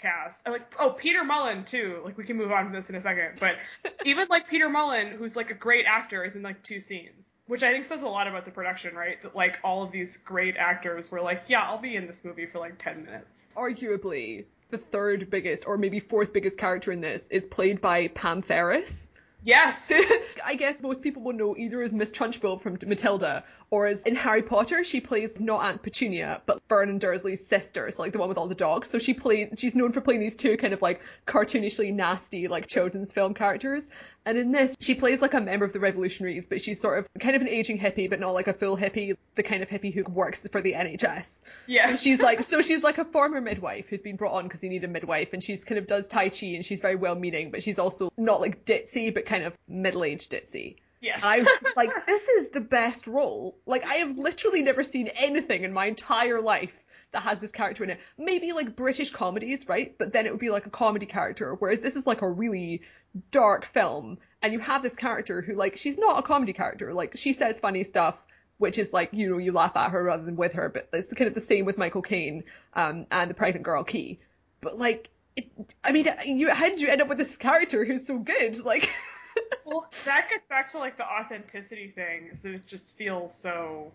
cast. 0.00 0.42
And, 0.44 0.52
like 0.52 0.74
oh 0.78 0.90
Peter 0.90 1.20
Mullan 1.20 1.66
too. 1.66 2.00
Like 2.04 2.16
we 2.16 2.24
can 2.24 2.36
move 2.36 2.52
on 2.52 2.66
to 2.66 2.72
this 2.72 2.90
in 2.90 2.96
a 2.96 3.00
second, 3.00 3.38
but 3.38 3.56
even 4.04 4.26
like 4.28 4.48
Peter 4.48 4.68
Mullan, 4.68 5.12
who's 5.12 5.36
like 5.36 5.50
a 5.50 5.54
great 5.54 5.86
actor, 5.86 6.24
is 6.24 6.34
in 6.34 6.42
like 6.42 6.62
two 6.62 6.80
scenes, 6.80 7.36
which 7.46 7.62
I 7.62 7.72
think 7.72 7.84
says 7.84 8.02
a 8.02 8.06
lot 8.06 8.26
about 8.26 8.44
the 8.44 8.50
production, 8.50 8.94
right? 8.94 9.22
That 9.22 9.34
like 9.34 9.58
all 9.62 9.82
of 9.82 9.92
these 9.92 10.16
great 10.16 10.56
actors 10.56 11.10
were 11.10 11.20
like, 11.20 11.44
yeah, 11.48 11.62
I'll 11.62 11.78
be 11.78 11.96
in 11.96 12.06
this 12.06 12.24
movie 12.24 12.46
for 12.46 12.58
like 12.58 12.82
ten 12.82 13.04
minutes. 13.04 13.46
Arguably, 13.56 14.44
the 14.70 14.78
third 14.78 15.30
biggest 15.30 15.66
or 15.66 15.76
maybe 15.76 16.00
fourth 16.00 16.32
biggest 16.32 16.58
character 16.58 16.92
in 16.92 17.00
this 17.00 17.28
is 17.28 17.46
played 17.46 17.80
by 17.80 18.08
Pam 18.08 18.42
Ferris. 18.42 19.10
Yes. 19.42 19.90
I 20.44 20.54
guess 20.54 20.82
most 20.82 21.02
people 21.02 21.22
will 21.22 21.32
know 21.32 21.56
either 21.56 21.82
as 21.82 21.92
Miss 21.92 22.10
Trunchbull 22.10 22.60
from 22.60 22.78
Matilda 22.86 23.44
or 23.70 23.86
as 23.86 24.02
in 24.02 24.14
Harry 24.14 24.42
Potter 24.42 24.84
she 24.84 25.00
plays 25.00 25.38
not 25.38 25.64
Aunt 25.64 25.82
Petunia 25.82 26.42
but 26.46 26.60
Vernon 26.68 26.98
Dursley's 26.98 27.46
sister, 27.46 27.90
so 27.90 28.02
like 28.02 28.12
the 28.12 28.18
one 28.18 28.28
with 28.28 28.38
all 28.38 28.48
the 28.48 28.54
dogs. 28.54 28.88
So 28.88 28.98
she 28.98 29.14
plays 29.14 29.54
she's 29.58 29.74
known 29.74 29.92
for 29.92 30.00
playing 30.00 30.20
these 30.20 30.36
two 30.36 30.56
kind 30.56 30.72
of 30.72 30.82
like 30.82 31.00
cartoonishly 31.26 31.92
nasty 31.94 32.48
like 32.48 32.66
children's 32.66 33.12
film 33.12 33.34
characters. 33.34 33.88
And 34.26 34.36
in 34.36 34.52
this 34.52 34.76
she 34.80 34.94
plays 34.94 35.22
like 35.22 35.34
a 35.34 35.40
member 35.40 35.64
of 35.64 35.72
the 35.72 35.80
revolutionaries 35.80 36.46
but 36.46 36.60
she's 36.60 36.80
sort 36.80 36.98
of 36.98 37.08
kind 37.20 37.36
of 37.36 37.42
an 37.42 37.48
aging 37.48 37.78
hippie 37.78 38.10
but 38.10 38.20
not 38.20 38.34
like 38.34 38.48
a 38.48 38.52
full 38.52 38.76
hippie, 38.76 39.16
the 39.34 39.42
kind 39.42 39.62
of 39.62 39.68
hippie 39.68 39.94
who 39.94 40.04
works 40.04 40.46
for 40.50 40.60
the 40.60 40.74
NHS. 40.74 41.40
Yes. 41.66 41.90
So 41.90 41.96
she's 41.96 42.20
like, 42.20 42.42
so 42.42 42.62
she's 42.62 42.82
like 42.82 42.98
a 42.98 43.04
former 43.04 43.40
midwife 43.40 43.88
who's 43.88 44.02
been 44.02 44.16
brought 44.16 44.34
on 44.34 44.44
because 44.44 44.60
they 44.60 44.68
need 44.68 44.84
a 44.84 44.88
midwife, 44.88 45.32
and 45.32 45.42
she's 45.42 45.64
kind 45.64 45.78
of 45.78 45.86
does 45.86 46.08
tai 46.08 46.28
chi, 46.28 46.48
and 46.48 46.64
she's 46.64 46.80
very 46.80 46.96
well-meaning, 46.96 47.50
but 47.50 47.62
she's 47.62 47.78
also 47.78 48.12
not 48.16 48.40
like 48.40 48.64
ditzy, 48.64 49.12
but 49.12 49.26
kind 49.26 49.44
of 49.44 49.54
middle-aged 49.68 50.30
ditzy. 50.30 50.76
Yes. 51.00 51.22
I 51.24 51.38
was 51.38 51.60
just 51.60 51.76
like, 51.76 51.90
this 52.06 52.28
is 52.28 52.50
the 52.50 52.60
best 52.60 53.06
role. 53.06 53.56
Like, 53.66 53.86
I 53.86 53.94
have 53.96 54.18
literally 54.18 54.62
never 54.62 54.82
seen 54.82 55.08
anything 55.08 55.64
in 55.64 55.72
my 55.72 55.86
entire 55.86 56.40
life 56.40 56.76
that 57.12 57.22
has 57.22 57.40
this 57.40 57.52
character 57.52 57.84
in 57.84 57.90
it. 57.90 58.00
Maybe 58.18 58.52
like 58.52 58.76
British 58.76 59.10
comedies, 59.10 59.68
right? 59.68 59.96
But 59.98 60.12
then 60.12 60.26
it 60.26 60.30
would 60.30 60.40
be 60.40 60.50
like 60.50 60.66
a 60.66 60.70
comedy 60.70 61.06
character, 61.06 61.54
whereas 61.54 61.80
this 61.80 61.96
is 61.96 62.06
like 62.06 62.22
a 62.22 62.28
really 62.28 62.82
dark 63.30 63.64
film, 63.64 64.18
and 64.42 64.52
you 64.52 64.60
have 64.60 64.82
this 64.82 64.94
character 64.94 65.42
who 65.42 65.54
like 65.54 65.76
she's 65.76 65.98
not 65.98 66.18
a 66.18 66.22
comedy 66.22 66.52
character. 66.52 66.94
Like 66.94 67.16
she 67.16 67.32
says 67.32 67.58
funny 67.58 67.82
stuff 67.82 68.24
which 68.60 68.78
is 68.78 68.92
like 68.92 69.08
you 69.12 69.30
know 69.30 69.38
you 69.38 69.52
laugh 69.52 69.74
at 69.74 69.90
her 69.90 70.04
rather 70.04 70.22
than 70.22 70.36
with 70.36 70.52
her 70.52 70.68
but 70.68 70.88
it's 70.92 71.12
kind 71.14 71.26
of 71.26 71.34
the 71.34 71.40
same 71.40 71.64
with 71.64 71.78
michael 71.78 72.02
caine 72.02 72.44
um, 72.74 73.06
and 73.10 73.30
the 73.30 73.34
pregnant 73.34 73.64
girl 73.64 73.82
Kee 73.82 74.20
but 74.60 74.78
like 74.78 75.08
it, 75.34 75.74
i 75.82 75.92
mean 75.92 76.06
you 76.26 76.50
how 76.50 76.68
did 76.68 76.80
you 76.80 76.88
end 76.88 77.00
up 77.00 77.08
with 77.08 77.18
this 77.18 77.36
character 77.36 77.84
who's 77.84 78.06
so 78.06 78.18
good 78.18 78.62
like 78.64 78.88
well, 79.64 79.86
that 80.04 80.28
gets 80.28 80.46
back 80.46 80.70
to 80.70 80.78
like 80.78 80.96
the 80.96 81.06
authenticity 81.06 81.88
thing, 81.88 82.28
is 82.32 82.40
that 82.40 82.54
it 82.54 82.66
just 82.66 82.96
feels 82.96 83.34
so 83.34 83.90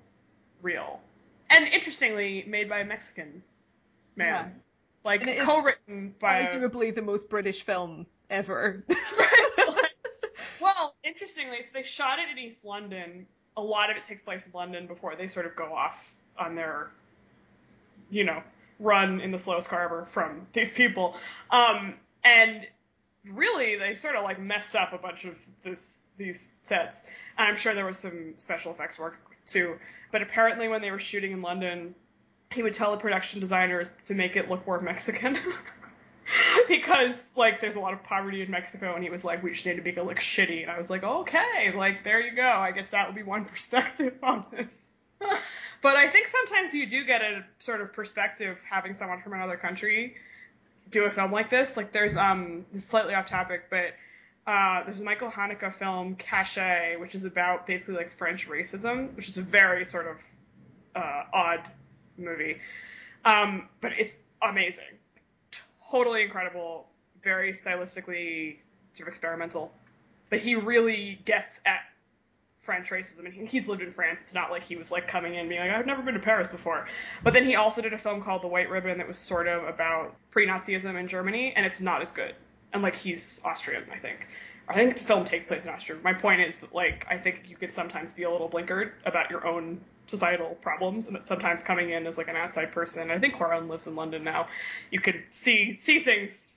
real. 0.61 0.99
And 1.49 1.67
interestingly, 1.67 2.43
made 2.47 2.69
by 2.69 2.79
a 2.79 2.85
Mexican 2.85 3.43
man. 4.15 4.27
Yeah. 4.27 4.49
Like 5.03 5.39
co-written 5.39 6.15
by 6.19 6.47
arguably 6.47 6.93
the 6.93 7.03
most 7.03 7.29
british 7.29 7.61
film 7.61 8.07
ever 8.31 8.83
Well, 10.65 10.95
interestingly, 11.03 11.61
so 11.61 11.71
they 11.73 11.83
shot 11.83 12.17
it 12.17 12.29
in 12.31 12.39
East 12.39 12.65
London. 12.65 13.27
A 13.55 13.61
lot 13.61 13.91
of 13.91 13.97
it 13.97 14.03
takes 14.03 14.23
place 14.23 14.47
in 14.47 14.51
London 14.51 14.87
before 14.87 15.15
they 15.15 15.27
sort 15.27 15.45
of 15.45 15.55
go 15.55 15.73
off 15.73 16.15
on 16.39 16.55
their, 16.55 16.89
you 18.09 18.23
know, 18.23 18.41
run 18.79 19.21
in 19.21 19.29
the 19.29 19.37
slowest 19.37 19.69
car 19.69 19.83
ever 19.83 20.05
from 20.05 20.47
these 20.53 20.71
people. 20.71 21.15
Um, 21.51 21.93
and 22.23 22.65
really, 23.31 23.75
they 23.75 23.95
sort 23.95 24.15
of 24.15 24.23
like 24.23 24.39
messed 24.39 24.75
up 24.75 24.93
a 24.93 24.97
bunch 24.97 25.25
of 25.25 25.37
this 25.63 26.05
these 26.17 26.51
sets. 26.63 27.01
And 27.37 27.47
I'm 27.47 27.57
sure 27.57 27.73
there 27.73 27.85
was 27.85 27.99
some 27.99 28.35
special 28.37 28.71
effects 28.71 28.97
work 28.97 29.17
too. 29.45 29.75
But 30.11 30.21
apparently, 30.21 30.67
when 30.67 30.81
they 30.81 30.91
were 30.91 30.99
shooting 30.99 31.31
in 31.31 31.41
London, 31.41 31.95
he 32.51 32.63
would 32.63 32.73
tell 32.73 32.91
the 32.91 32.97
production 32.97 33.39
designers 33.39 33.89
to 34.07 34.15
make 34.15 34.35
it 34.35 34.49
look 34.49 34.65
more 34.65 34.79
Mexican. 34.79 35.37
because 36.67 37.21
like 37.35 37.61
there's 37.61 37.75
a 37.75 37.79
lot 37.79 37.93
of 37.93 38.03
poverty 38.03 38.41
in 38.41 38.51
Mexico, 38.51 38.95
and 38.95 39.03
he 39.03 39.09
was 39.09 39.23
like, 39.23 39.43
we 39.43 39.51
just 39.51 39.65
need 39.65 39.75
to 39.75 39.81
make 39.81 39.97
it 39.97 40.05
look 40.05 40.19
shitty, 40.19 40.61
and 40.61 40.71
I 40.71 40.77
was 40.77 40.89
like, 40.89 41.03
okay, 41.03 41.73
like 41.75 42.03
there 42.03 42.21
you 42.21 42.35
go. 42.35 42.47
I 42.47 42.71
guess 42.71 42.87
that 42.89 43.07
would 43.07 43.15
be 43.15 43.23
one 43.23 43.45
perspective 43.45 44.15
on 44.23 44.45
this. 44.51 44.85
but 45.81 45.95
I 45.95 46.07
think 46.07 46.27
sometimes 46.27 46.73
you 46.73 46.87
do 46.87 47.05
get 47.05 47.21
a 47.21 47.43
sort 47.59 47.81
of 47.81 47.93
perspective 47.93 48.59
having 48.69 48.93
someone 48.93 49.21
from 49.21 49.33
another 49.33 49.55
country 49.55 50.15
do 50.89 51.05
a 51.05 51.09
film 51.09 51.31
like 51.31 51.49
this. 51.49 51.77
Like 51.77 51.91
there's 51.91 52.17
um 52.17 52.65
slightly 52.73 53.13
off 53.13 53.25
topic, 53.25 53.69
but 53.69 53.93
uh, 54.47 54.83
there's 54.83 55.01
a 55.01 55.03
Michael 55.03 55.31
Haneke 55.31 55.73
film, 55.73 56.15
Caché, 56.15 56.99
which 56.99 57.15
is 57.15 57.25
about 57.25 57.65
basically 57.65 57.95
like 57.95 58.11
French 58.11 58.47
racism, 58.47 59.15
which 59.15 59.27
is 59.27 59.37
a 59.37 59.41
very 59.41 59.85
sort 59.85 60.07
of 60.07 60.17
uh, 60.95 61.23
odd 61.33 61.61
movie. 62.17 62.59
Um, 63.23 63.67
but 63.81 63.93
it's 63.97 64.13
amazing, 64.41 64.99
totally 65.89 66.21
incredible, 66.21 66.87
very 67.23 67.53
stylistically 67.53 68.57
sort 68.93 69.07
of 69.07 69.13
experimental. 69.13 69.71
But 70.29 70.39
he 70.39 70.55
really 70.55 71.19
gets 71.25 71.59
at 71.65 71.81
French 72.65 72.89
racism, 72.89 73.25
and 73.25 73.47
he's 73.47 73.67
lived 73.67 73.83
in 73.83 73.91
France. 73.91 74.21
It's 74.21 74.33
not 74.33 74.49
like 74.49 74.63
he 74.63 74.75
was 74.75 74.91
like 74.91 75.07
coming 75.07 75.35
in 75.35 75.47
being 75.47 75.61
like, 75.61 75.71
I've 75.71 75.85
never 75.85 76.01
been 76.01 76.15
to 76.15 76.19
Paris 76.19 76.49
before. 76.49 76.87
But 77.23 77.33
then 77.33 77.45
he 77.45 77.55
also 77.55 77.81
did 77.81 77.93
a 77.93 77.97
film 77.97 78.21
called 78.21 78.41
The 78.41 78.47
White 78.47 78.69
Ribbon 78.69 78.97
that 78.97 79.07
was 79.07 79.19
sort 79.19 79.47
of 79.47 79.63
about 79.65 80.15
pre-Nazism 80.31 80.99
in 80.99 81.07
Germany, 81.07 81.53
and 81.55 81.65
it's 81.65 81.79
not 81.79 82.01
as 82.01 82.11
good. 82.11 82.33
And 82.73 82.81
like 82.81 82.95
he's 82.95 83.39
Austrian, 83.45 83.83
I 83.93 83.99
think. 83.99 84.27
I 84.67 84.73
think 84.73 84.97
the 84.97 85.03
film 85.03 85.25
takes 85.25 85.45
place 85.45 85.65
in 85.65 85.71
Austria. 85.71 85.99
My 86.03 86.13
point 86.13 86.41
is 86.41 86.55
that 86.57 86.73
like 86.73 87.05
I 87.07 87.17
think 87.17 87.43
you 87.47 87.55
could 87.55 87.71
sometimes 87.71 88.13
be 88.13 88.23
a 88.23 88.31
little 88.31 88.49
blinkered 88.49 88.91
about 89.05 89.29
your 89.29 89.45
own 89.45 89.79
societal 90.07 90.57
problems, 90.61 91.07
and 91.07 91.15
that 91.15 91.27
sometimes 91.27 91.61
coming 91.61 91.91
in 91.91 92.07
as 92.07 92.17
like 92.17 92.27
an 92.27 92.35
outside 92.35 92.71
person. 92.71 93.11
I 93.11 93.19
think 93.19 93.35
Cuarón 93.35 93.69
lives 93.69 93.85
in 93.85 93.95
London 93.95 94.23
now. 94.23 94.47
You 94.89 94.99
could 94.99 95.23
see 95.29 95.77
see 95.77 95.99
things 95.99 96.51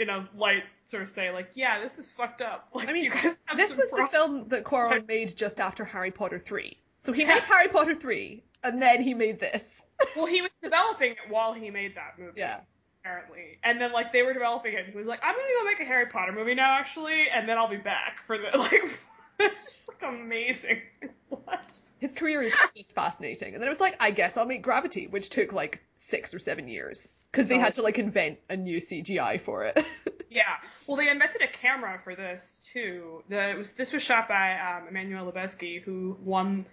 in 0.00 0.08
a 0.08 0.28
light 0.36 0.64
sort 0.86 1.02
of 1.02 1.08
say 1.08 1.30
like, 1.30 1.50
yeah, 1.54 1.78
this 1.78 1.98
is 1.98 2.10
fucked 2.10 2.42
up. 2.42 2.68
Like, 2.74 2.88
I 2.88 2.92
mean, 2.92 3.04
you 3.04 3.10
guys 3.10 3.42
have 3.46 3.56
this 3.56 3.76
was 3.76 3.90
the 3.90 4.06
film 4.06 4.48
that 4.48 4.64
Cuarón 4.64 5.06
made 5.08 5.36
just 5.36 5.60
after 5.60 5.84
Harry 5.84 6.10
Potter 6.10 6.38
3. 6.38 6.76
So 6.98 7.12
he 7.12 7.24
made 7.24 7.40
Harry 7.42 7.68
Potter 7.68 7.94
3, 7.94 8.42
and 8.64 8.80
then 8.82 9.02
he 9.02 9.14
made 9.14 9.38
this. 9.38 9.82
Well, 10.16 10.26
he 10.26 10.40
was 10.40 10.50
developing 10.62 11.12
it 11.12 11.18
while 11.28 11.52
he 11.52 11.70
made 11.70 11.94
that 11.96 12.18
movie. 12.18 12.40
Yeah. 12.40 12.60
Apparently, 13.02 13.58
and 13.62 13.80
then 13.80 13.92
like 13.92 14.12
they 14.12 14.22
were 14.22 14.32
developing 14.32 14.72
it, 14.74 14.84
and 14.84 14.92
he 14.92 14.96
was 14.96 15.06
like, 15.06 15.20
"I'm 15.22 15.34
gonna 15.34 15.48
go 15.58 15.64
make 15.64 15.80
a 15.80 15.84
Harry 15.84 16.06
Potter 16.06 16.32
movie 16.32 16.54
now, 16.54 16.78
actually, 16.78 17.28
and 17.28 17.48
then 17.48 17.58
I'll 17.58 17.68
be 17.68 17.76
back 17.76 18.22
for 18.26 18.36
the 18.38 18.50
like." 18.56 18.98
That's 19.38 19.64
just 19.64 19.88
like 19.88 20.02
amazing. 20.02 20.80
what? 21.28 21.72
His 22.00 22.14
career 22.14 22.42
is 22.42 22.54
just 22.76 22.92
fascinating. 22.92 23.54
And 23.54 23.62
then 23.62 23.68
it 23.68 23.70
was 23.70 23.80
like, 23.80 23.96
I 24.00 24.10
guess 24.10 24.36
I'll 24.36 24.46
make 24.46 24.62
Gravity, 24.62 25.06
which 25.06 25.28
took 25.28 25.52
like 25.52 25.82
six 25.94 26.34
or 26.34 26.38
seven 26.38 26.66
years. 26.66 27.16
Because 27.30 27.46
they 27.46 27.58
had 27.58 27.74
to 27.74 27.82
like 27.82 27.98
invent 27.98 28.38
a 28.48 28.56
new 28.56 28.78
CGI 28.78 29.40
for 29.40 29.64
it. 29.64 29.78
Yeah. 30.30 30.56
Well, 30.86 30.96
they 30.96 31.10
invented 31.10 31.42
a 31.42 31.48
camera 31.48 31.98
for 32.02 32.14
this 32.14 32.64
too. 32.72 33.24
The 33.28 33.50
it 33.50 33.58
was 33.58 33.72
this 33.72 33.92
was 33.92 34.02
shot 34.02 34.28
by 34.28 34.58
um, 34.58 34.86
Emmanuel 34.88 35.30
Lubezki, 35.30 35.82
who 35.82 36.16
won 36.22 36.66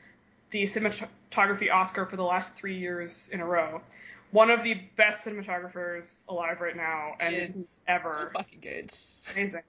the 0.52 0.64
cinematography 0.64 1.74
Oscar 1.74 2.06
for 2.06 2.16
the 2.16 2.24
last 2.24 2.56
three 2.56 2.78
years 2.78 3.30
in 3.32 3.40
a 3.40 3.46
row. 3.46 3.82
One 4.30 4.52
of 4.52 4.64
the 4.64 4.76
best 4.96 5.26
cinematographers 5.26 6.24
alive 6.30 6.62
right 6.62 6.76
now, 6.76 7.16
and 7.20 7.34
it's 7.34 7.82
ever 7.88 8.30
so 8.32 8.40
fucking 8.40 8.60
good. 8.62 8.94
amazing. 9.34 9.64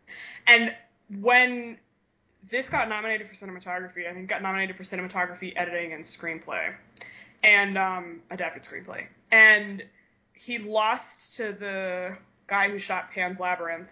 And 0.46 0.74
when 1.20 1.78
this 2.50 2.68
got 2.68 2.88
nominated 2.88 3.28
for 3.28 3.34
cinematography, 3.34 4.08
I 4.08 4.14
think 4.14 4.28
got 4.28 4.42
nominated 4.42 4.76
for 4.76 4.82
cinematography, 4.82 5.52
editing, 5.56 5.92
and 5.92 6.02
screenplay, 6.04 6.74
and 7.42 7.76
um, 7.76 8.22
adapted 8.30 8.62
screenplay. 8.62 9.06
And 9.30 9.84
he 10.32 10.58
lost 10.58 11.36
to 11.36 11.52
the 11.52 12.16
guy 12.46 12.70
who 12.70 12.78
shot 12.78 13.12
Pan's 13.12 13.40
Labyrinth, 13.40 13.88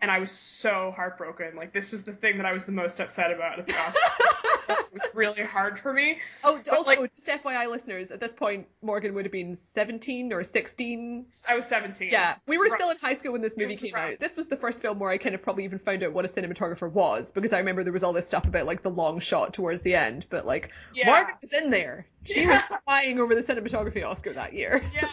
and 0.00 0.10
I 0.10 0.18
was 0.18 0.30
so 0.30 0.90
heartbroken. 0.90 1.56
Like 1.56 1.72
this 1.72 1.92
was 1.92 2.04
the 2.04 2.12
thing 2.12 2.38
that 2.38 2.46
I 2.46 2.52
was 2.52 2.64
the 2.64 2.72
most 2.72 3.00
upset 3.00 3.32
about 3.32 3.58
at 3.58 3.66
the 3.66 3.72
Oscars. 3.72 4.44
it 4.92 5.00
was 5.02 5.10
really 5.14 5.42
hard 5.42 5.78
for 5.78 5.92
me. 5.92 6.18
Oh, 6.44 6.60
But, 6.64 6.68
also, 6.76 6.90
like- 7.00 7.12
just 7.14 7.26
FYI 7.26 7.68
listeners, 7.70 8.10
at 8.10 8.20
this 8.20 8.32
point, 8.34 8.66
Morgan 8.82 9.14
would 9.14 9.24
have 9.24 9.32
been 9.32 9.56
17 9.56 10.32
or 10.32 10.42
16. 10.42 11.26
I 11.48 11.54
was 11.54 11.66
17. 11.66 12.10
Yeah, 12.10 12.36
we 12.46 12.58
were 12.58 12.64
Right. 12.64 12.72
still 12.72 12.90
in 12.90 12.96
high 12.98 13.14
school 13.14 13.32
when 13.32 13.40
this 13.40 13.56
movie 13.56 13.76
came 13.76 13.94
rough. 13.94 14.12
out. 14.12 14.20
This 14.20 14.36
was 14.36 14.48
the 14.48 14.56
first 14.56 14.80
film 14.82 14.98
where 14.98 15.10
I 15.10 15.18
kind 15.18 15.34
of 15.34 15.42
probably 15.42 15.64
even 15.64 15.78
found 15.78 16.02
out 16.02 16.12
what 16.12 16.24
a 16.24 16.28
cinematographer 16.28 16.90
was, 16.90 17.30
because 17.32 17.52
I 17.52 17.58
remember 17.58 17.84
there 17.84 17.92
was 17.92 18.02
all 18.04 18.12
this 18.12 18.26
stuff 18.28 18.46
about 18.46 18.66
like 18.66 18.82
the 18.82 18.90
long 18.90 19.20
shot 19.20 19.54
towards 19.54 19.82
the 19.82 19.94
end, 19.94 20.26
but 20.30 20.46
like, 20.46 20.70
Yeah. 20.94 21.06
Margaret 21.10 21.36
was 21.40 21.52
in 21.52 21.70
there. 21.70 22.06
She 22.24 22.46
was 22.46 22.60
flying 22.84 23.20
over 23.20 23.34
the 23.34 23.42
cinematography 23.42 24.06
Oscar 24.06 24.32
that 24.34 24.52
year. 24.54 24.82
yeah. 24.94 25.08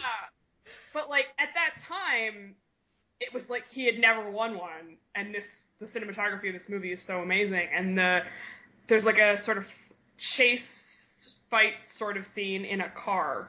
But 0.92 1.08
like 1.10 1.26
at 1.38 1.50
that 1.54 1.76
time, 1.86 2.56
it 3.20 3.32
was 3.34 3.50
like 3.50 3.66
he 3.68 3.84
had 3.86 3.98
never 3.98 4.30
won 4.30 4.56
one, 4.58 4.96
and 5.14 5.34
this 5.34 5.64
the 5.80 5.86
cinematography 5.86 6.48
of 6.48 6.54
this 6.54 6.68
movie 6.68 6.92
is 6.92 7.02
so 7.02 7.20
amazing, 7.20 7.68
and 7.74 7.96
the 7.98 8.22
there's 8.88 9.06
like 9.06 9.18
a 9.18 9.38
sort 9.38 9.58
of 9.58 9.72
chase 10.16 11.36
fight 11.50 11.74
sort 11.84 12.16
of 12.16 12.26
scene 12.26 12.64
in 12.64 12.80
a 12.80 12.88
car 12.88 13.48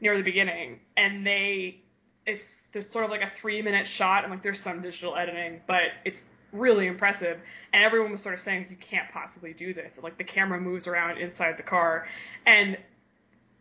near 0.00 0.16
the 0.16 0.22
beginning, 0.22 0.80
and 0.96 1.26
they 1.26 1.78
it's 2.26 2.64
there's 2.72 2.88
sort 2.88 3.04
of 3.04 3.10
like 3.10 3.22
a 3.22 3.30
three 3.30 3.62
minute 3.62 3.86
shot, 3.86 4.24
and 4.24 4.32
like 4.32 4.42
there's 4.42 4.60
some 4.60 4.82
digital 4.82 5.16
editing, 5.16 5.60
but 5.66 5.82
it's 6.04 6.24
really 6.52 6.86
impressive 6.86 7.40
and 7.72 7.82
everyone 7.82 8.12
was 8.12 8.20
sort 8.20 8.34
of 8.34 8.38
saying 8.38 8.66
you 8.68 8.76
can't 8.76 9.08
possibly 9.08 9.54
do 9.54 9.72
this 9.72 9.98
like 10.02 10.18
the 10.18 10.24
camera 10.24 10.60
moves 10.60 10.86
around 10.86 11.16
inside 11.16 11.56
the 11.56 11.62
car 11.62 12.06
and 12.44 12.76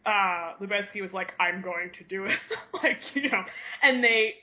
uh 0.06 0.54
Lubezki 0.60 1.02
was 1.02 1.14
like, 1.14 1.34
I'm 1.40 1.62
going 1.62 1.92
to 1.92 2.04
do 2.04 2.26
it. 2.26 2.40
like, 2.84 3.16
you 3.16 3.30
know. 3.30 3.46
And 3.84 4.04
they 4.04 4.36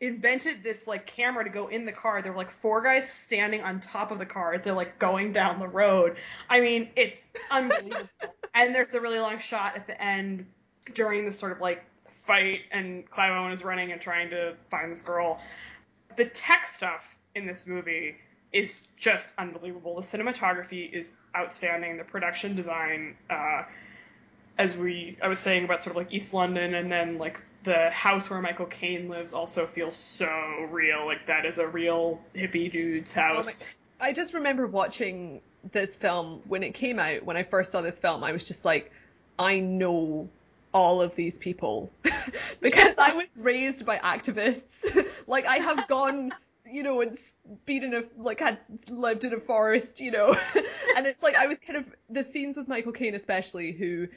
invented 0.00 0.62
this 0.62 0.86
like 0.86 1.06
camera 1.06 1.44
to 1.44 1.50
go 1.50 1.68
in 1.68 1.84
the 1.84 1.92
car. 1.92 2.20
There 2.22 2.32
were 2.32 2.38
like 2.38 2.50
four 2.50 2.82
guys 2.82 3.10
standing 3.10 3.62
on 3.62 3.80
top 3.80 4.10
of 4.10 4.18
the 4.18 4.26
car 4.26 4.54
as 4.54 4.62
they're 4.62 4.74
like 4.74 4.98
going 4.98 5.32
down 5.32 5.58
the 5.58 5.68
road. 5.68 6.16
I 6.48 6.60
mean, 6.60 6.90
it's 6.96 7.28
unbelievable. 7.50 8.08
and 8.54 8.74
there's 8.74 8.90
the 8.90 9.00
really 9.00 9.18
long 9.18 9.38
shot 9.38 9.76
at 9.76 9.86
the 9.86 10.00
end 10.00 10.46
during 10.92 11.24
this 11.24 11.38
sort 11.38 11.52
of 11.52 11.60
like 11.60 11.84
fight 12.08 12.60
and 12.70 13.08
Clive 13.10 13.32
Owen 13.32 13.52
is 13.52 13.64
running 13.64 13.92
and 13.92 14.00
trying 14.00 14.30
to 14.30 14.54
find 14.70 14.92
this 14.92 15.00
girl. 15.00 15.40
The 16.16 16.26
tech 16.26 16.66
stuff 16.66 17.16
in 17.34 17.46
this 17.46 17.66
movie 17.66 18.16
is 18.52 18.86
just 18.96 19.34
unbelievable. 19.36 19.96
The 19.96 20.02
cinematography 20.02 20.90
is 20.90 21.12
outstanding. 21.36 21.96
The 21.96 22.04
production 22.04 22.54
design, 22.54 23.16
uh, 23.28 23.64
as 24.56 24.76
we 24.76 25.18
I 25.20 25.28
was 25.28 25.40
saying 25.40 25.64
about 25.64 25.82
sort 25.82 25.96
of 25.96 25.96
like 25.96 26.12
East 26.12 26.32
London 26.32 26.74
and 26.74 26.90
then 26.90 27.18
like 27.18 27.40
the 27.64 27.90
house 27.90 28.30
where 28.30 28.40
Michael 28.40 28.66
Caine 28.66 29.08
lives 29.08 29.32
also 29.32 29.66
feels 29.66 29.96
so 29.96 30.28
real. 30.70 31.06
Like 31.06 31.26
that 31.26 31.46
is 31.46 31.58
a 31.58 31.66
real 31.66 32.20
hippie 32.34 32.70
dude's 32.70 33.16
oh 33.16 33.20
house. 33.20 33.62
I 34.00 34.12
just 34.12 34.34
remember 34.34 34.66
watching 34.66 35.40
this 35.72 35.96
film 35.96 36.42
when 36.46 36.62
it 36.62 36.74
came 36.74 36.98
out. 36.98 37.24
When 37.24 37.36
I 37.36 37.42
first 37.42 37.72
saw 37.72 37.80
this 37.80 37.98
film, 37.98 38.22
I 38.22 38.32
was 38.32 38.46
just 38.46 38.64
like, 38.64 38.92
I 39.38 39.60
know 39.60 40.28
all 40.72 41.00
of 41.00 41.14
these 41.14 41.38
people 41.38 41.90
because 42.60 42.98
I 42.98 43.14
was 43.14 43.36
raised 43.40 43.86
by 43.86 43.96
activists. 43.98 44.84
like 45.26 45.46
I 45.46 45.58
have 45.58 45.88
gone, 45.88 46.32
you 46.70 46.82
know, 46.82 47.00
and 47.00 47.16
been 47.64 47.84
in 47.84 47.94
a 47.94 48.02
like 48.18 48.40
had 48.40 48.58
lived 48.90 49.24
in 49.24 49.32
a 49.32 49.40
forest, 49.40 50.00
you 50.00 50.10
know, 50.10 50.36
and 50.96 51.06
it's 51.06 51.22
like 51.22 51.36
I 51.36 51.46
was 51.46 51.58
kind 51.60 51.78
of 51.78 51.86
the 52.10 52.24
scenes 52.24 52.56
with 52.56 52.68
Michael 52.68 52.92
Caine 52.92 53.14
especially 53.14 53.72
who 53.72 54.08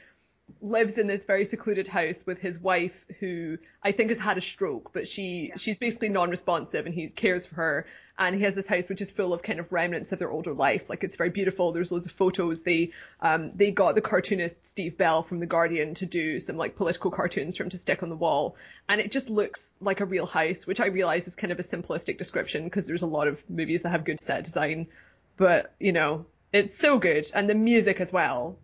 lives 0.60 0.98
in 0.98 1.06
this 1.06 1.24
very 1.24 1.44
secluded 1.44 1.86
house 1.86 2.24
with 2.26 2.38
his 2.38 2.58
wife 2.58 3.04
who 3.20 3.58
I 3.82 3.92
think 3.92 4.10
has 4.10 4.18
had 4.18 4.38
a 4.38 4.40
stroke, 4.40 4.92
but 4.92 5.06
she 5.06 5.52
she's 5.56 5.78
basically 5.78 6.08
non-responsive 6.08 6.86
and 6.86 6.94
he 6.94 7.08
cares 7.08 7.46
for 7.46 7.56
her. 7.56 7.86
And 8.18 8.34
he 8.34 8.42
has 8.42 8.56
this 8.56 8.66
house 8.66 8.88
which 8.88 9.00
is 9.00 9.12
full 9.12 9.32
of 9.32 9.42
kind 9.42 9.60
of 9.60 9.72
remnants 9.72 10.10
of 10.10 10.18
their 10.18 10.30
older 10.30 10.52
life. 10.52 10.90
Like 10.90 11.04
it's 11.04 11.14
very 11.14 11.30
beautiful. 11.30 11.70
There's 11.70 11.92
loads 11.92 12.06
of 12.06 12.12
photos. 12.12 12.62
They 12.62 12.90
um 13.20 13.52
they 13.54 13.70
got 13.70 13.94
the 13.94 14.00
cartoonist 14.00 14.64
Steve 14.64 14.96
Bell 14.98 15.22
from 15.22 15.38
The 15.38 15.46
Guardian 15.46 15.94
to 15.94 16.06
do 16.06 16.40
some 16.40 16.56
like 16.56 16.76
political 16.76 17.10
cartoons 17.10 17.56
for 17.56 17.62
him 17.62 17.70
to 17.70 17.78
stick 17.78 18.02
on 18.02 18.08
the 18.08 18.16
wall. 18.16 18.56
And 18.88 19.00
it 19.00 19.12
just 19.12 19.30
looks 19.30 19.74
like 19.80 20.00
a 20.00 20.06
real 20.06 20.26
house, 20.26 20.66
which 20.66 20.80
I 20.80 20.86
realize 20.86 21.28
is 21.28 21.36
kind 21.36 21.52
of 21.52 21.60
a 21.60 21.62
simplistic 21.62 22.18
description 22.18 22.64
because 22.64 22.86
there's 22.86 23.02
a 23.02 23.06
lot 23.06 23.28
of 23.28 23.48
movies 23.48 23.82
that 23.82 23.90
have 23.90 24.04
good 24.04 24.20
set 24.20 24.44
design. 24.44 24.88
But, 25.36 25.72
you 25.78 25.92
know, 25.92 26.26
it's 26.52 26.76
so 26.76 26.98
good. 26.98 27.26
And 27.32 27.48
the 27.48 27.54
music 27.54 28.00
as 28.00 28.12
well 28.12 28.58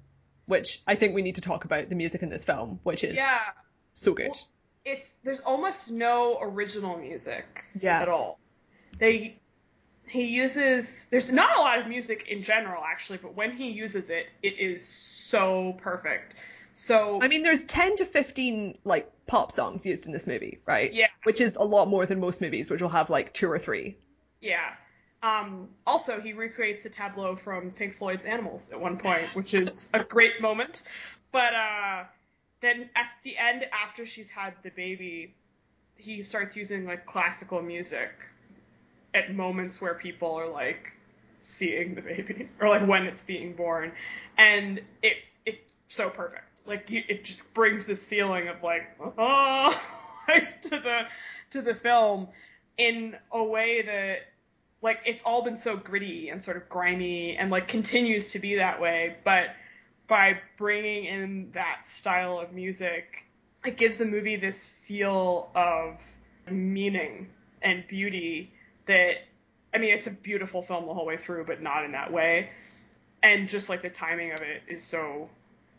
which 0.46 0.82
I 0.86 0.94
think 0.94 1.14
we 1.14 1.22
need 1.22 1.36
to 1.36 1.40
talk 1.40 1.64
about 1.64 1.88
the 1.88 1.94
music 1.94 2.22
in 2.22 2.28
this 2.28 2.44
film, 2.44 2.80
which 2.82 3.04
is 3.04 3.16
yeah. 3.16 3.40
so 3.92 4.14
good. 4.14 4.28
Well, 4.28 4.48
it's 4.84 5.08
there's 5.22 5.40
almost 5.40 5.90
no 5.90 6.38
original 6.40 6.98
music 6.98 7.64
Yeah. 7.80 8.02
at 8.02 8.08
all. 8.08 8.38
They 8.98 9.40
he 10.06 10.24
uses 10.26 11.06
there's 11.10 11.32
not 11.32 11.56
a 11.56 11.60
lot 11.60 11.78
of 11.78 11.88
music 11.88 12.26
in 12.28 12.42
general 12.42 12.82
actually, 12.84 13.18
but 13.18 13.34
when 13.34 13.52
he 13.52 13.70
uses 13.70 14.10
it, 14.10 14.26
it 14.42 14.58
is 14.58 14.86
so 14.86 15.74
perfect. 15.80 16.34
So 16.74 17.22
I 17.22 17.28
mean, 17.28 17.42
there's 17.42 17.64
10 17.64 17.96
to 17.96 18.04
15 18.04 18.78
like 18.84 19.10
pop 19.26 19.52
songs 19.52 19.86
used 19.86 20.06
in 20.06 20.12
this 20.12 20.26
movie, 20.26 20.60
right? 20.66 20.92
Yeah. 20.92 21.06
Which 21.22 21.40
is 21.40 21.56
a 21.56 21.62
lot 21.64 21.88
more 21.88 22.04
than 22.04 22.20
most 22.20 22.40
movies, 22.40 22.70
which 22.70 22.82
will 22.82 22.88
have 22.90 23.10
like 23.10 23.32
two 23.32 23.50
or 23.50 23.58
three. 23.58 23.96
Yeah. 24.40 24.74
Um, 25.24 25.70
also, 25.86 26.20
he 26.20 26.34
recreates 26.34 26.82
the 26.82 26.90
tableau 26.90 27.34
from 27.34 27.70
Pink 27.70 27.96
Floyd's 27.96 28.26
Animals 28.26 28.70
at 28.72 28.78
one 28.78 28.98
point, 28.98 29.24
which 29.34 29.54
is 29.54 29.88
a 29.94 30.04
great 30.04 30.42
moment. 30.42 30.82
But 31.32 31.54
uh, 31.54 32.04
then 32.60 32.90
at 32.94 33.10
the 33.22 33.38
end, 33.38 33.66
after 33.72 34.04
she's 34.04 34.28
had 34.28 34.52
the 34.62 34.70
baby, 34.70 35.34
he 35.96 36.22
starts 36.22 36.56
using 36.56 36.84
like 36.84 37.06
classical 37.06 37.62
music 37.62 38.10
at 39.14 39.34
moments 39.34 39.80
where 39.80 39.94
people 39.94 40.34
are 40.34 40.48
like 40.48 40.92
seeing 41.40 41.94
the 41.94 42.02
baby 42.02 42.48
or 42.60 42.68
like 42.68 42.86
when 42.86 43.06
it's 43.06 43.22
being 43.22 43.52
born 43.52 43.92
and 44.38 44.80
it 45.02 45.18
it's 45.44 45.72
so 45.88 46.08
perfect 46.08 46.62
like 46.66 46.90
it 46.90 47.22
just 47.22 47.52
brings 47.52 47.84
this 47.84 48.08
feeling 48.08 48.48
of 48.48 48.62
like 48.62 48.96
oh 49.18 49.82
like 50.28 50.62
to 50.62 50.70
the 50.70 51.06
to 51.50 51.60
the 51.60 51.74
film 51.74 52.26
in 52.78 53.14
a 53.30 53.44
way 53.44 53.82
that 53.82 54.20
like 54.84 55.00
it's 55.04 55.22
all 55.24 55.42
been 55.42 55.58
so 55.58 55.76
gritty 55.76 56.28
and 56.28 56.44
sort 56.44 56.56
of 56.56 56.68
grimy 56.68 57.36
and 57.36 57.50
like 57.50 57.66
continues 57.66 58.30
to 58.30 58.38
be 58.38 58.56
that 58.56 58.80
way 58.80 59.16
but 59.24 59.46
by 60.06 60.38
bringing 60.56 61.06
in 61.06 61.50
that 61.52 61.84
style 61.84 62.38
of 62.38 62.52
music 62.52 63.24
it 63.64 63.76
gives 63.76 63.96
the 63.96 64.04
movie 64.04 64.36
this 64.36 64.68
feel 64.68 65.50
of 65.54 66.00
meaning 66.50 67.28
and 67.62 67.86
beauty 67.86 68.52
that 68.86 69.14
I 69.72 69.78
mean 69.78 69.94
it's 69.94 70.06
a 70.06 70.10
beautiful 70.10 70.62
film 70.62 70.86
the 70.86 70.94
whole 70.94 71.06
way 71.06 71.16
through 71.16 71.44
but 71.46 71.62
not 71.62 71.84
in 71.84 71.92
that 71.92 72.12
way. 72.12 72.50
And 73.22 73.48
just 73.48 73.70
like 73.70 73.82
the 73.82 73.88
timing 73.88 74.32
of 74.32 74.40
it 74.40 74.62
is 74.68 74.84
so 74.84 75.30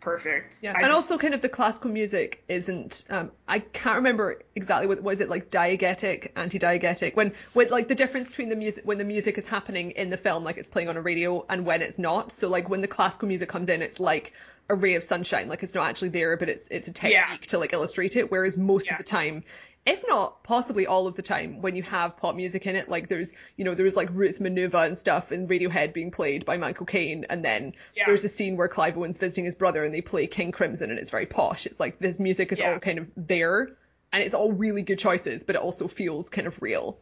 perfect. 0.05 0.61
Yeah, 0.61 0.73
I 0.77 0.83
and 0.83 0.93
also 0.93 1.17
kind 1.17 1.33
of 1.33 1.41
the 1.41 1.49
classical 1.49 1.89
music 1.89 2.43
isn't. 2.47 3.05
Um, 3.09 3.31
I 3.47 3.59
can't 3.59 3.97
remember 3.97 4.41
exactly 4.55 4.87
what 4.87 5.01
was 5.01 5.19
it 5.19 5.29
like 5.29 5.49
diegetic, 5.49 6.31
anti-diegetic. 6.35 7.15
When 7.15 7.33
with 7.55 7.71
like 7.71 7.87
the 7.87 7.95
difference 7.95 8.29
between 8.29 8.49
the 8.49 8.55
music 8.55 8.85
when 8.85 8.99
the 8.99 9.03
music 9.03 9.37
is 9.37 9.47
happening 9.47 9.91
in 9.91 10.11
the 10.11 10.17
film, 10.17 10.43
like 10.43 10.57
it's 10.57 10.69
playing 10.69 10.89
on 10.89 10.95
a 10.95 11.01
radio, 11.01 11.43
and 11.49 11.65
when 11.65 11.81
it's 11.81 11.97
not. 11.97 12.31
So 12.31 12.47
like 12.47 12.69
when 12.69 12.81
the 12.81 12.87
classical 12.87 13.27
music 13.27 13.49
comes 13.49 13.67
in, 13.67 13.81
it's 13.81 13.99
like 13.99 14.31
a 14.69 14.75
ray 14.75 14.93
of 14.93 15.03
sunshine. 15.03 15.49
Like 15.49 15.63
it's 15.63 15.73
not 15.73 15.89
actually 15.89 16.09
there, 16.09 16.37
but 16.37 16.49
it's 16.49 16.67
it's 16.69 16.87
a 16.87 16.93
technique 16.93 17.13
yeah. 17.13 17.37
to 17.47 17.57
like 17.57 17.73
illustrate 17.73 18.15
it. 18.15 18.31
Whereas 18.31 18.57
most 18.57 18.87
yeah. 18.87 18.93
of 18.93 18.97
the 18.99 19.03
time, 19.03 19.43
if 19.85 20.03
not 20.07 20.43
possibly 20.43 20.87
all 20.87 21.07
of 21.07 21.15
the 21.15 21.21
time 21.21 21.61
when 21.61 21.75
you 21.75 21.83
have 21.83 22.17
pop 22.17 22.35
music 22.35 22.65
in 22.65 22.75
it 22.75 22.89
like 22.89 23.07
there's 23.07 23.33
you 23.55 23.63
know 23.65 23.75
there's 23.75 23.95
like 23.95 24.09
roots 24.11 24.39
manuva 24.39 24.85
and 24.85 24.97
stuff 24.97 25.31
and 25.31 25.47
radiohead 25.47 25.93
being 25.93 26.11
played 26.11 26.45
by 26.45 26.57
michael 26.57 26.85
caine 26.85 27.25
and 27.29 27.45
then 27.45 27.73
yeah. 27.95 28.03
there's 28.05 28.23
a 28.23 28.29
scene 28.29 28.57
where 28.57 28.67
clive 28.67 28.97
owen's 28.97 29.17
visiting 29.17 29.45
his 29.45 29.55
brother 29.55 29.83
and 29.83 29.93
they 29.93 30.01
play 30.01 30.27
king 30.27 30.51
crimson 30.51 30.89
and 30.89 30.99
it's 30.99 31.09
very 31.09 31.25
posh. 31.25 31.65
It's 31.65 31.79
like 31.79 31.99
this 31.99 32.19
music 32.19 32.51
is 32.51 32.59
yeah. 32.59 32.73
all 32.73 32.79
kind 32.79 32.99
of 32.99 33.07
there 33.15 33.69
and 34.11 34.23
it's 34.23 34.33
all 34.33 34.51
really 34.51 34.81
good 34.81 34.99
choices 34.99 35.43
but 35.43 35.55
it 35.55 35.61
also 35.61 35.87
feels 35.87 36.29
kind 36.29 36.47
of 36.47 36.61
real. 36.61 36.97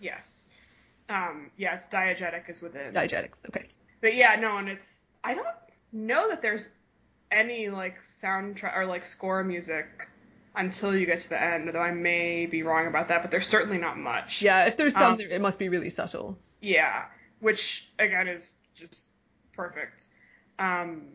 Yes. 0.00 0.48
Um 1.08 1.50
yes 1.56 1.86
diegetic 1.88 2.48
is 2.48 2.60
within. 2.60 2.92
Diegetic 2.92 3.30
okay. 3.48 3.68
But 4.00 4.14
yeah 4.14 4.36
no 4.36 4.56
and 4.56 4.68
it's 4.68 5.06
i 5.22 5.34
don't 5.34 5.46
know 5.92 6.30
that 6.30 6.42
there's 6.42 6.70
any 7.30 7.68
like 7.68 8.02
soundtrack 8.02 8.76
or 8.76 8.86
like 8.86 9.06
score 9.06 9.44
music 9.44 10.08
until 10.54 10.96
you 10.96 11.06
get 11.06 11.20
to 11.20 11.28
the 11.28 11.42
end, 11.42 11.70
though 11.72 11.80
I 11.80 11.92
may 11.92 12.46
be 12.46 12.62
wrong 12.62 12.86
about 12.86 13.08
that, 13.08 13.22
but 13.22 13.30
there's 13.30 13.46
certainly 13.46 13.78
not 13.78 13.98
much. 13.98 14.42
Yeah, 14.42 14.66
if 14.66 14.76
there's 14.76 14.94
some, 14.94 15.14
um, 15.14 15.20
it 15.20 15.40
must 15.40 15.58
be 15.58 15.68
really 15.68 15.90
subtle. 15.90 16.38
Yeah, 16.60 17.06
which 17.40 17.90
again 17.98 18.28
is 18.28 18.54
just 18.74 19.08
perfect. 19.54 20.08
Um, 20.58 21.08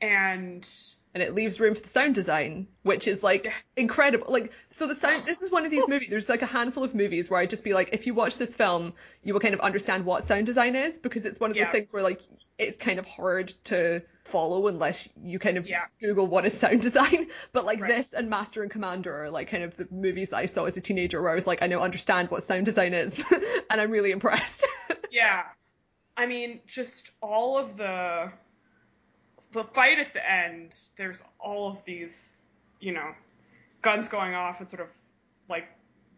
and 0.00 0.68
and 1.16 1.22
it 1.22 1.34
leaves 1.34 1.58
room 1.58 1.74
for 1.74 1.80
the 1.80 1.88
sound 1.88 2.14
design, 2.14 2.66
which 2.82 3.08
is 3.08 3.22
like 3.22 3.46
yes. 3.46 3.72
incredible. 3.78 4.30
Like, 4.30 4.52
so 4.70 4.86
the 4.86 4.94
sound, 4.94 5.24
this 5.24 5.40
is 5.40 5.50
one 5.50 5.64
of 5.64 5.70
these 5.70 5.88
movies, 5.88 6.10
there's 6.10 6.28
like 6.28 6.42
a 6.42 6.46
handful 6.46 6.84
of 6.84 6.94
movies 6.94 7.30
where 7.30 7.40
I'd 7.40 7.48
just 7.48 7.64
be 7.64 7.72
like, 7.72 7.88
if 7.94 8.06
you 8.06 8.12
watch 8.12 8.36
this 8.36 8.54
film, 8.54 8.92
you 9.24 9.32
will 9.32 9.40
kind 9.40 9.54
of 9.54 9.60
understand 9.60 10.04
what 10.04 10.24
sound 10.24 10.44
design 10.44 10.76
is, 10.76 10.98
because 10.98 11.24
it's 11.24 11.40
one 11.40 11.50
of 11.50 11.56
those 11.56 11.68
yeah. 11.68 11.72
things 11.72 11.90
where 11.90 12.02
like, 12.02 12.20
it's 12.58 12.76
kind 12.76 12.98
of 12.98 13.06
hard 13.06 13.48
to 13.64 14.02
follow 14.24 14.66
unless 14.66 15.08
you 15.22 15.38
kind 15.38 15.56
of 15.56 15.66
yeah. 15.66 15.86
Google 16.02 16.26
what 16.26 16.44
is 16.44 16.52
sound 16.52 16.82
design. 16.82 17.28
But 17.54 17.64
like 17.64 17.80
right. 17.80 17.96
this 17.96 18.12
and 18.12 18.28
Master 18.28 18.60
and 18.60 18.70
Commander 18.70 19.24
are 19.24 19.30
like 19.30 19.48
kind 19.48 19.62
of 19.62 19.74
the 19.74 19.88
movies 19.90 20.34
I 20.34 20.44
saw 20.44 20.66
as 20.66 20.76
a 20.76 20.82
teenager 20.82 21.22
where 21.22 21.32
I 21.32 21.34
was 21.34 21.46
like, 21.46 21.62
I 21.62 21.66
now 21.66 21.80
understand 21.80 22.30
what 22.30 22.42
sound 22.42 22.66
design 22.66 22.92
is, 22.92 23.24
and 23.70 23.80
I'm 23.80 23.90
really 23.90 24.10
impressed. 24.10 24.66
yeah. 25.10 25.44
I 26.14 26.26
mean, 26.26 26.60
just 26.66 27.10
all 27.22 27.56
of 27.56 27.78
the 27.78 28.34
the 29.56 29.64
fight 29.64 29.98
at 29.98 30.12
the 30.14 30.30
end, 30.30 30.76
there's 30.96 31.22
all 31.40 31.68
of 31.68 31.84
these, 31.84 32.42
you 32.78 32.92
know, 32.92 33.12
guns 33.82 34.08
going 34.08 34.34
off 34.34 34.60
and 34.60 34.68
sort 34.68 34.82
of 34.82 34.88
like 35.48 35.66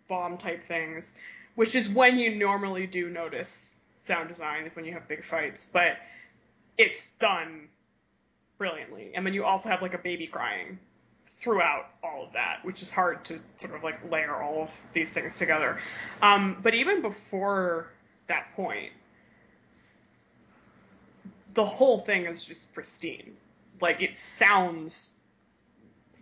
bomb 0.08 0.38
type 0.38 0.64
things, 0.64 1.14
which 1.54 1.74
is 1.74 1.88
when 1.88 2.18
you 2.18 2.34
normally 2.34 2.86
do 2.86 3.08
notice 3.08 3.76
sound 3.98 4.28
design 4.28 4.64
is 4.64 4.74
when 4.74 4.84
you 4.84 4.92
have 4.92 5.06
big 5.06 5.22
fights, 5.22 5.66
but 5.72 5.96
it's 6.76 7.12
done 7.12 7.68
brilliantly. 8.58 9.12
And 9.14 9.24
then 9.24 9.34
you 9.34 9.44
also 9.44 9.68
have 9.68 9.82
like 9.82 9.94
a 9.94 9.98
baby 9.98 10.26
crying 10.26 10.78
throughout 11.26 11.86
all 12.02 12.24
of 12.24 12.32
that, 12.32 12.64
which 12.64 12.82
is 12.82 12.90
hard 12.90 13.24
to 13.26 13.38
sort 13.56 13.74
of 13.74 13.84
like 13.84 14.10
layer 14.10 14.34
all 14.34 14.62
of 14.62 14.80
these 14.92 15.10
things 15.10 15.38
together. 15.38 15.78
Um, 16.22 16.56
but 16.62 16.74
even 16.74 17.02
before 17.02 17.88
that 18.26 18.54
point, 18.56 18.92
the 21.58 21.64
whole 21.64 21.98
thing 21.98 22.26
is 22.26 22.44
just 22.44 22.72
pristine. 22.72 23.36
Like 23.80 24.00
it 24.00 24.16
sounds 24.16 25.10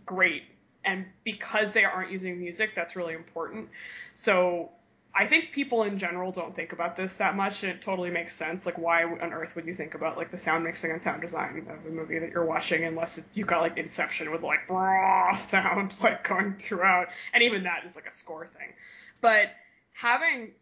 great. 0.07 0.45
And 0.83 1.05
because 1.25 1.73
they 1.73 1.85
aren't 1.85 2.11
using 2.11 2.41
music, 2.41 2.71
that's 2.75 2.97
really 2.97 3.13
important. 3.13 3.69
So 4.15 4.71
I 5.15 5.27
think 5.27 5.53
people 5.53 5.83
in 5.83 5.99
general 5.99 6.33
don't 6.33 6.55
think 6.55 6.73
about 6.73 6.97
this 6.97 7.17
that 7.17 7.37
much, 7.37 7.63
and 7.63 7.71
it 7.71 7.83
totally 7.83 8.09
makes 8.09 8.35
sense. 8.35 8.65
Like, 8.65 8.79
why 8.79 9.03
on 9.05 9.35
earth 9.35 9.57
would 9.57 9.67
you 9.67 9.75
think 9.75 9.95
about 9.95 10.17
like 10.17 10.31
the 10.31 10.39
sound 10.39 10.65
mixing 10.65 10.91
and 10.91 11.03
sound 11.03 11.21
design 11.21 11.67
of 11.69 11.85
a 11.85 11.91
movie 11.91 12.19
that 12.19 12.31
you're 12.31 12.47
watching, 12.47 12.85
unless 12.85 13.19
it's 13.19 13.37
you 13.37 13.45
got 13.45 13.61
like 13.61 13.77
Inception 13.77 14.31
with 14.33 14.43
like 14.43 14.71
raw 14.71 15.37
sound 15.39 15.95
like 16.03 16.27
going 16.27 16.55
throughout, 16.55 17.09
and 17.35 17.43
even 17.43 17.65
that 17.65 17.85
is 17.85 17.95
like 17.95 18.07
a 18.07 18.13
score 18.13 18.47
thing. 18.47 18.73
But 19.21 19.51
having 19.93 20.53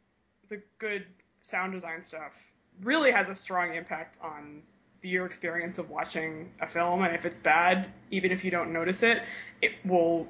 the 0.49 0.61
good 0.79 1.07
sound 1.45 1.75
design 1.75 2.03
stuff 2.03 2.37
really 2.83 3.11
has 3.11 3.29
a 3.29 3.35
strong 3.35 3.75
impact 3.75 4.19
on 4.23 4.63
your 5.03 5.27
experience 5.27 5.79
of 5.79 5.91
watching 5.91 6.51
a 6.63 6.67
film 6.67 7.03
and 7.03 7.15
if 7.15 7.27
it's 7.27 7.37
bad 7.37 7.93
even 8.11 8.33
if 8.33 8.43
you 8.43 8.51
don't 8.51 8.73
notice 8.73 9.03
it 9.03 9.23
it 9.61 9.73
will 9.85 10.27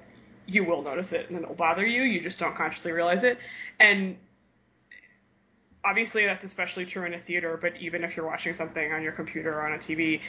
you 0.46 0.64
will 0.64 0.82
notice 0.82 1.12
it 1.12 1.30
and 1.30 1.38
it'll 1.38 1.54
bother 1.54 1.84
you. 1.84 2.02
You 2.02 2.20
just 2.20 2.38
don't 2.38 2.54
consciously 2.54 2.92
realize 2.92 3.24
it. 3.24 3.38
And 3.80 4.16
obviously 5.84 6.24
that's 6.24 6.44
especially 6.44 6.86
true 6.86 7.04
in 7.04 7.12
a 7.12 7.20
theater 7.20 7.58
but 7.60 7.76
even 7.78 8.04
if 8.04 8.16
you're 8.16 8.24
watching 8.24 8.54
something 8.54 8.90
on 8.90 9.02
your 9.02 9.12
computer 9.12 9.50
or 9.50 9.66
on 9.66 9.74
a 9.74 9.76
tv 9.76 10.22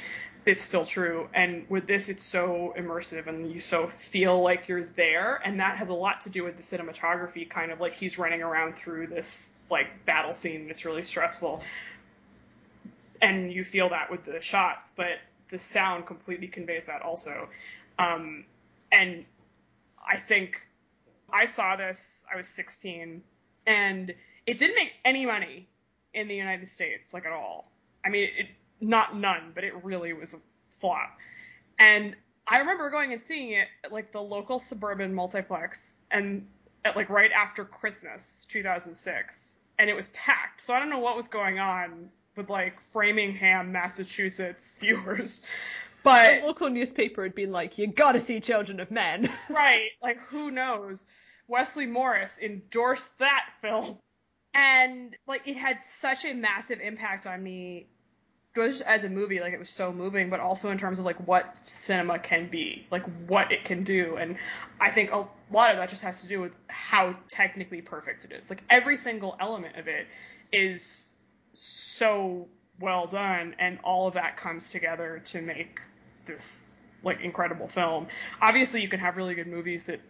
it's 0.46 0.62
still 0.62 0.86
true. 0.86 1.28
And 1.34 1.66
with 1.70 1.88
this 1.88 2.10
it's 2.10 2.24
so 2.24 2.74
immersive 2.78 3.28
and 3.28 3.52
you 3.52 3.60
so 3.60 3.88
feel 3.88 4.44
like 4.44 4.68
you're 4.68 4.84
there. 4.84 5.42
And 5.44 5.60
that 5.60 5.78
has 5.78 5.90
a 5.90 5.94
lot 5.94 6.22
to 6.22 6.30
do 6.30 6.44
with 6.44 6.58
the 6.58 6.64
cinematography 6.64 7.50
kind 7.50 7.72
of 7.72 7.80
like 7.80 7.94
he's 7.94 8.20
running 8.20 8.42
around 8.42 8.76
through 8.76 9.08
this 9.08 9.56
like 9.72 10.06
battle 10.06 10.34
scene. 10.34 10.68
It's 10.70 10.86
really 10.86 11.04
stressful 11.04 11.64
and 13.22 13.52
you 13.52 13.64
feel 13.64 13.90
that 13.90 14.12
with 14.12 14.24
the 14.24 14.42
shots, 14.42 14.94
but 14.96 15.20
the 15.50 15.58
sound 15.58 16.06
completely 16.06 16.48
conveys 16.48 16.86
that 16.86 17.02
also. 17.02 17.50
Um, 18.00 18.46
and 18.92 19.26
I 20.08 20.18
think 20.18 20.62
I 21.30 21.46
saw 21.46 21.76
this, 21.76 22.26
I 22.32 22.38
was 22.38 22.48
16, 22.48 23.22
and 23.68 24.14
it 24.46 24.60
didn't 24.60 24.76
make 24.76 24.94
any 25.04 25.26
money 25.26 25.68
in 26.14 26.28
the 26.28 26.36
United 26.36 26.68
States, 26.68 27.14
like 27.14 27.26
at 27.26 27.32
all. 27.32 27.72
I 28.06 28.10
mean, 28.10 28.30
it, 28.38 28.48
not 28.80 29.18
none, 29.18 29.52
but 29.54 29.64
it 29.64 29.74
really 29.84 30.14
was 30.14 30.34
a 30.34 30.38
flop. 30.80 31.18
And 31.80 32.16
I 32.48 32.60
remember 32.60 32.90
going 32.90 33.12
and 33.12 33.22
seeing 33.22 33.52
it 33.52 33.68
at 33.84 33.92
like 33.92 34.12
the 34.12 34.22
local 34.22 34.60
suburban 34.60 35.14
multiplex 35.14 35.96
and 36.12 36.48
at 36.84 36.96
like 36.96 37.10
right 37.10 37.32
after 37.32 37.66
Christmas 37.66 38.46
2006 38.50 39.58
and 39.80 39.90
it 39.90 39.96
was 39.96 40.10
packed. 40.10 40.62
So 40.62 40.74
I 40.74 40.80
don't 40.80 40.90
know 40.90 41.00
what 41.00 41.16
was 41.16 41.28
going 41.28 41.60
on 41.60 42.10
with 42.36 42.50
like 42.50 42.80
Framingham, 42.92 43.72
Massachusetts 43.72 44.74
viewers. 44.80 45.44
But 46.06 46.42
the 46.42 46.46
local 46.46 46.70
newspaper 46.70 47.24
had 47.24 47.34
been 47.34 47.52
like, 47.52 47.80
"You 47.80 47.88
got 47.88 48.12
to 48.12 48.20
see 48.20 48.40
Children 48.40 48.80
of 48.80 48.92
Men." 48.92 49.28
right? 49.50 49.90
Like, 50.04 50.20
who 50.20 50.52
knows? 50.52 51.04
Wesley 51.48 51.88
Morris 51.88 52.38
endorsed 52.40 53.18
that 53.18 53.48
film, 53.60 53.98
and 54.54 55.18
like 55.26 55.48
it 55.48 55.58
had 55.58 55.84
such 55.84 56.24
a 56.24 56.34
massive 56.36 56.80
impact 56.80 57.26
on 57.26 57.42
me. 57.42 57.88
Just 58.56 58.84
as 58.84 59.04
a 59.04 59.10
movie, 59.10 59.40
like 59.40 59.52
it 59.52 59.58
was 59.58 59.72
so 59.72 59.92
moving, 59.92 60.30
but 60.30 60.40
also 60.40 60.70
in 60.70 60.78
terms 60.78 61.00
of 61.00 61.06
like 61.06 61.28
what 61.28 61.58
cinema 61.68 62.20
can 62.20 62.50
be, 62.50 62.86
like 62.92 63.04
what 63.28 63.52
it 63.52 63.66
can 63.66 63.84
do, 63.84 64.16
and 64.16 64.38
I 64.80 64.92
think 64.92 65.12
a 65.12 65.28
lot 65.52 65.72
of 65.72 65.78
that 65.78 65.90
just 65.90 66.04
has 66.04 66.22
to 66.22 66.28
do 66.28 66.40
with 66.40 66.52
how 66.68 67.16
technically 67.30 67.82
perfect 67.82 68.26
it 68.26 68.32
is. 68.32 68.52
Like 68.52 68.64
every 68.70 68.98
single 68.98 69.36
element 69.40 69.76
of 69.76 69.88
it 69.88 70.06
is 70.54 71.12
so 71.58 72.48
well 72.80 73.08
done, 73.08 73.56
and 73.60 73.80
all 73.84 74.08
of 74.08 74.14
that 74.16 74.38
comes 74.38 74.70
together 74.70 75.22
to 75.26 75.42
make 75.42 75.80
this 76.26 76.68
like 77.04 77.22
incredible 77.22 77.68
film. 77.68 78.08
Obviously, 78.42 78.82
you 78.82 78.88
can 78.88 79.00
have 79.00 79.18
really 79.18 79.36
good 79.36 79.48
movies 79.48 79.84
that 79.84 80.02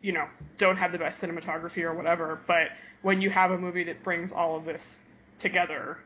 you 0.00 0.12
know 0.12 0.26
don't 0.58 0.76
have 0.76 0.92
the 0.92 0.98
best 0.98 1.22
cinematography 1.22 1.82
or 1.82 1.94
whatever, 1.94 2.40
but 2.46 2.68
when 3.02 3.20
you 3.20 3.30
have 3.30 3.50
a 3.50 3.58
movie 3.58 3.84
that 3.84 4.02
brings 4.02 4.32
all 4.32 4.56
of 4.56 4.64
this 4.64 5.06
together 5.38 5.98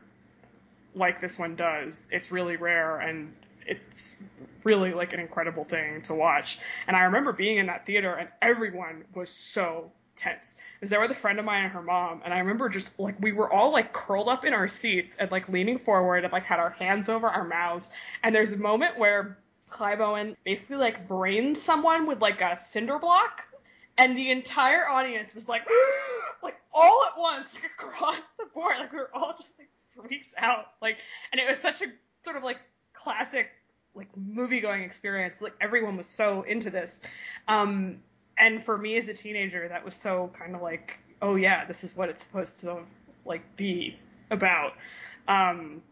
like 0.93 1.21
this 1.21 1.39
one 1.39 1.55
does, 1.55 2.07
it's 2.11 2.31
really 2.31 2.57
rare 2.57 2.99
and 2.99 3.33
it's 3.65 4.15
really 4.63 4.93
like 4.93 5.13
an 5.13 5.19
incredible 5.19 5.63
thing 5.63 6.01
to 6.03 6.13
watch. 6.13 6.59
And 6.87 6.95
I 6.95 7.03
remember 7.03 7.31
being 7.31 7.57
in 7.57 7.67
that 7.67 7.85
theater 7.85 8.13
and 8.13 8.29
everyone 8.41 9.05
was 9.13 9.29
so 9.29 9.91
tense. 10.15 10.55
Because 10.75 10.89
there 10.89 10.99
with 10.99 11.11
a 11.11 11.15
friend 11.15 11.39
of 11.39 11.45
mine 11.45 11.63
and 11.63 11.73
her 11.73 11.81
mom, 11.81 12.21
and 12.23 12.33
I 12.33 12.39
remember 12.39 12.69
just 12.69 12.97
like 12.99 13.15
we 13.19 13.31
were 13.31 13.51
all 13.51 13.71
like 13.71 13.93
curled 13.93 14.27
up 14.27 14.45
in 14.45 14.53
our 14.53 14.67
seats 14.67 15.15
and 15.19 15.31
like 15.31 15.49
leaning 15.49 15.77
forward 15.77 16.23
and 16.23 16.33
like 16.33 16.43
had 16.43 16.59
our 16.59 16.71
hands 16.71 17.09
over 17.09 17.27
our 17.27 17.45
mouths. 17.45 17.89
And 18.23 18.33
there's 18.33 18.51
a 18.51 18.57
moment 18.57 18.97
where 18.97 19.37
Clive 19.69 20.01
Owen 20.01 20.37
basically 20.43 20.77
like 20.77 21.07
brains 21.07 21.61
someone 21.61 22.05
with 22.05 22.21
like 22.21 22.41
a 22.41 22.59
cinder 22.59 22.99
block. 22.99 23.47
And 23.97 24.17
the 24.17 24.31
entire 24.31 24.87
audience 24.87 25.35
was 25.35 25.47
like, 25.47 25.63
like 26.43 26.57
all 26.73 27.03
at 27.11 27.19
once, 27.19 27.53
like 27.55 27.65
across 27.65 28.17
the 28.37 28.45
board. 28.53 28.75
Like 28.79 28.91
we 28.91 28.99
were 28.99 29.11
all 29.13 29.35
just 29.37 29.53
like 29.59 29.69
freaked 29.95 30.33
out. 30.37 30.65
Like, 30.81 30.97
and 31.31 31.39
it 31.39 31.47
was 31.47 31.59
such 31.59 31.81
a 31.81 31.85
sort 32.23 32.37
of 32.37 32.43
like 32.43 32.57
classic 32.93 33.49
like 33.93 34.07
movie 34.15 34.61
going 34.61 34.83
experience. 34.83 35.35
Like 35.39 35.55
everyone 35.59 35.97
was 35.97 36.07
so 36.07 36.43
into 36.43 36.69
this. 36.69 37.01
Um, 37.47 37.99
and 38.41 38.61
for 38.61 38.75
me 38.77 38.97
as 38.97 39.07
a 39.07 39.13
teenager, 39.13 39.67
that 39.69 39.85
was 39.85 39.95
so 39.95 40.31
kind 40.37 40.55
of 40.55 40.61
like, 40.61 40.99
oh 41.21 41.35
yeah, 41.35 41.63
this 41.65 41.83
is 41.83 41.95
what 41.95 42.09
it's 42.09 42.23
supposed 42.23 42.59
to 42.61 42.83
like 43.23 43.55
be 43.55 43.97
about. 44.31 44.73
Um, 45.27 45.83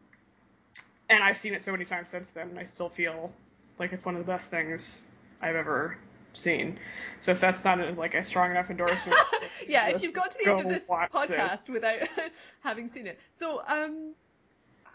and 1.09 1.23
I've 1.23 1.37
seen 1.37 1.53
it 1.53 1.61
so 1.61 1.71
many 1.71 1.85
times 1.85 2.09
since 2.09 2.31
then, 2.31 2.49
and 2.49 2.59
I 2.59 2.63
still 2.63 2.89
feel 2.89 3.31
like 3.77 3.93
it's 3.93 4.03
one 4.03 4.15
of 4.15 4.25
the 4.25 4.29
best 4.29 4.49
things 4.49 5.05
I've 5.39 5.55
ever 5.55 5.95
seen. 6.33 6.79
So 7.19 7.31
if 7.31 7.39
that's 7.39 7.63
not 7.63 7.79
a, 7.79 7.91
like 7.91 8.15
a 8.15 8.23
strong 8.23 8.49
enough 8.49 8.71
endorsement, 8.71 9.17
yeah, 9.67 9.89
if 9.89 10.01
you've 10.01 10.13
got 10.13 10.31
to 10.31 10.37
the 10.43 10.49
end 10.49 10.61
of 10.61 10.69
this 10.69 10.89
podcast 10.89 11.65
this. 11.65 11.69
without 11.69 11.99
having 12.63 12.87
seen 12.87 13.05
it, 13.05 13.19
so 13.33 13.61
um, 13.67 14.13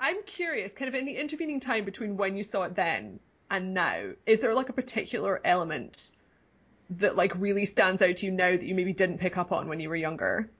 I'm 0.00 0.24
curious, 0.24 0.72
kind 0.72 0.88
of 0.88 0.96
in 0.96 1.06
the 1.06 1.16
intervening 1.16 1.60
time 1.60 1.84
between 1.84 2.16
when 2.16 2.36
you 2.36 2.42
saw 2.42 2.64
it 2.64 2.74
then 2.74 3.20
and 3.48 3.74
now, 3.74 4.10
is 4.26 4.40
there 4.40 4.54
like 4.54 4.70
a 4.70 4.72
particular 4.72 5.40
element 5.44 6.10
that 6.90 7.16
like 7.16 7.32
really 7.36 7.66
stands 7.66 8.02
out 8.02 8.16
to 8.16 8.26
you 8.26 8.32
now 8.32 8.50
that 8.50 8.62
you 8.62 8.74
maybe 8.74 8.92
didn't 8.92 9.18
pick 9.18 9.36
up 9.36 9.52
on 9.52 9.68
when 9.68 9.80
you 9.80 9.88
were 9.88 9.96
younger? 9.96 10.50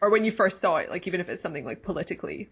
Or 0.00 0.10
when 0.10 0.24
you 0.24 0.30
first 0.30 0.60
saw 0.60 0.76
it, 0.76 0.90
like 0.90 1.06
even 1.06 1.20
if 1.20 1.28
it's 1.28 1.42
something 1.42 1.64
like 1.64 1.82
politically? 1.82 2.48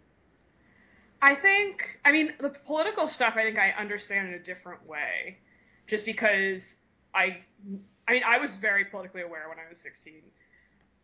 I 1.21 1.35
think, 1.35 2.01
I 2.05 2.11
mean, 2.11 2.33
the 2.41 2.51
political 2.51 3.07
stuff 3.07 3.35
I 3.37 3.43
think 3.43 3.59
I 3.59 3.71
understand 3.79 4.29
in 4.29 4.35
a 4.35 4.39
different 4.43 4.87
way. 4.89 5.39
Just 5.87 6.07
because 6.07 6.79
I, 7.15 7.39
I 8.09 8.13
mean, 8.13 8.23
I 8.27 8.39
was 8.39 8.57
very 8.57 8.85
politically 8.85 9.23
aware 9.23 9.49
when 9.49 9.59
I 9.59 9.69
was 9.69 9.79
16, 9.79 10.15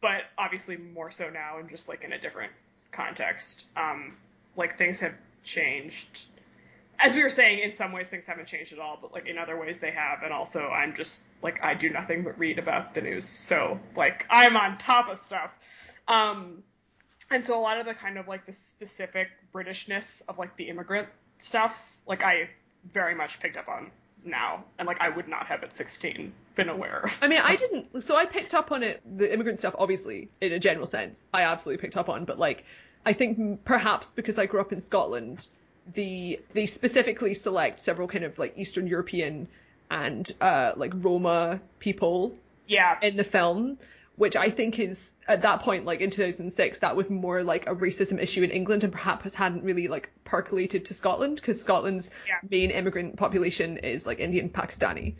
but 0.00 0.22
obviously 0.36 0.76
more 0.76 1.10
so 1.10 1.30
now 1.30 1.58
and 1.58 1.68
just 1.68 1.88
like 1.88 2.04
in 2.04 2.12
a 2.12 2.18
different 2.18 2.52
context. 2.90 3.66
Um, 3.76 4.08
like 4.56 4.76
things 4.76 4.98
have 5.00 5.16
changed. 5.44 6.26
As 7.00 7.14
we 7.14 7.22
were 7.22 7.30
saying, 7.30 7.60
in 7.60 7.74
some 7.76 7.92
ways 7.92 8.08
things 8.08 8.26
haven't 8.26 8.46
changed 8.46 8.72
at 8.72 8.78
all, 8.78 8.98
but 9.00 9.12
like 9.12 9.28
in 9.28 9.38
other 9.38 9.58
ways 9.58 9.78
they 9.78 9.92
have. 9.92 10.22
And 10.22 10.32
also, 10.32 10.68
I'm 10.68 10.94
just 10.94 11.26
like 11.42 11.64
I 11.64 11.74
do 11.74 11.90
nothing 11.90 12.24
but 12.24 12.38
read 12.38 12.58
about 12.58 12.94
the 12.94 13.00
news, 13.00 13.24
so 13.24 13.78
like 13.96 14.26
I'm 14.30 14.56
on 14.56 14.78
top 14.78 15.08
of 15.08 15.18
stuff. 15.18 15.94
Um, 16.08 16.62
and 17.30 17.44
so 17.44 17.58
a 17.58 17.62
lot 17.62 17.78
of 17.78 17.86
the 17.86 17.94
kind 17.94 18.18
of 18.18 18.26
like 18.26 18.46
the 18.46 18.52
specific 18.52 19.28
Britishness 19.52 20.22
of 20.28 20.38
like 20.38 20.56
the 20.56 20.68
immigrant 20.68 21.08
stuff, 21.38 21.96
like 22.06 22.22
I 22.22 22.50
very 22.92 23.14
much 23.14 23.40
picked 23.40 23.56
up 23.56 23.68
on 23.68 23.90
now 24.24 24.64
and 24.78 24.86
like 24.86 25.00
I 25.00 25.08
would 25.08 25.28
not 25.28 25.46
have 25.46 25.62
at 25.62 25.72
16 25.72 26.32
been 26.54 26.68
aware. 26.68 27.04
I 27.22 27.28
mean, 27.28 27.40
I 27.42 27.56
didn't 27.56 28.02
so 28.02 28.16
I 28.16 28.26
picked 28.26 28.54
up 28.54 28.72
on 28.72 28.82
it 28.82 29.00
the 29.18 29.32
immigrant 29.32 29.58
stuff 29.58 29.74
obviously 29.78 30.28
in 30.40 30.52
a 30.52 30.58
general 30.58 30.86
sense. 30.86 31.24
I 31.32 31.42
absolutely 31.42 31.80
picked 31.80 31.96
up 31.96 32.08
on, 32.08 32.24
but 32.24 32.38
like 32.38 32.64
I 33.06 33.12
think 33.12 33.64
perhaps 33.64 34.10
because 34.10 34.38
I 34.38 34.46
grew 34.46 34.60
up 34.60 34.72
in 34.72 34.80
Scotland, 34.80 35.46
the 35.94 36.40
they 36.52 36.66
specifically 36.66 37.34
select 37.34 37.80
several 37.80 38.08
kind 38.08 38.24
of 38.24 38.38
like 38.38 38.56
Eastern 38.56 38.86
European 38.86 39.48
and 39.90 40.30
uh, 40.40 40.72
like 40.76 40.92
Roma 40.94 41.60
people 41.78 42.34
yeah. 42.66 42.98
in 43.00 43.16
the 43.16 43.24
film, 43.24 43.78
which 44.16 44.36
I 44.36 44.50
think 44.50 44.78
is 44.78 45.12
at 45.26 45.42
that 45.42 45.62
point, 45.62 45.84
like 45.84 46.00
in 46.00 46.10
2006, 46.10 46.80
that 46.80 46.96
was 46.96 47.10
more 47.10 47.42
like 47.42 47.66
a 47.66 47.74
racism 47.74 48.20
issue 48.20 48.42
in 48.42 48.50
England 48.50 48.84
and 48.84 48.92
perhaps 48.92 49.34
hadn't 49.34 49.64
really 49.64 49.88
like 49.88 50.10
percolated 50.24 50.86
to 50.86 50.94
Scotland 50.94 51.36
because 51.36 51.60
Scotland's 51.60 52.10
yeah. 52.26 52.38
main 52.48 52.70
immigrant 52.70 53.16
population 53.16 53.78
is 53.78 54.06
like 54.06 54.20
Indian 54.20 54.50
Pakistani. 54.50 55.14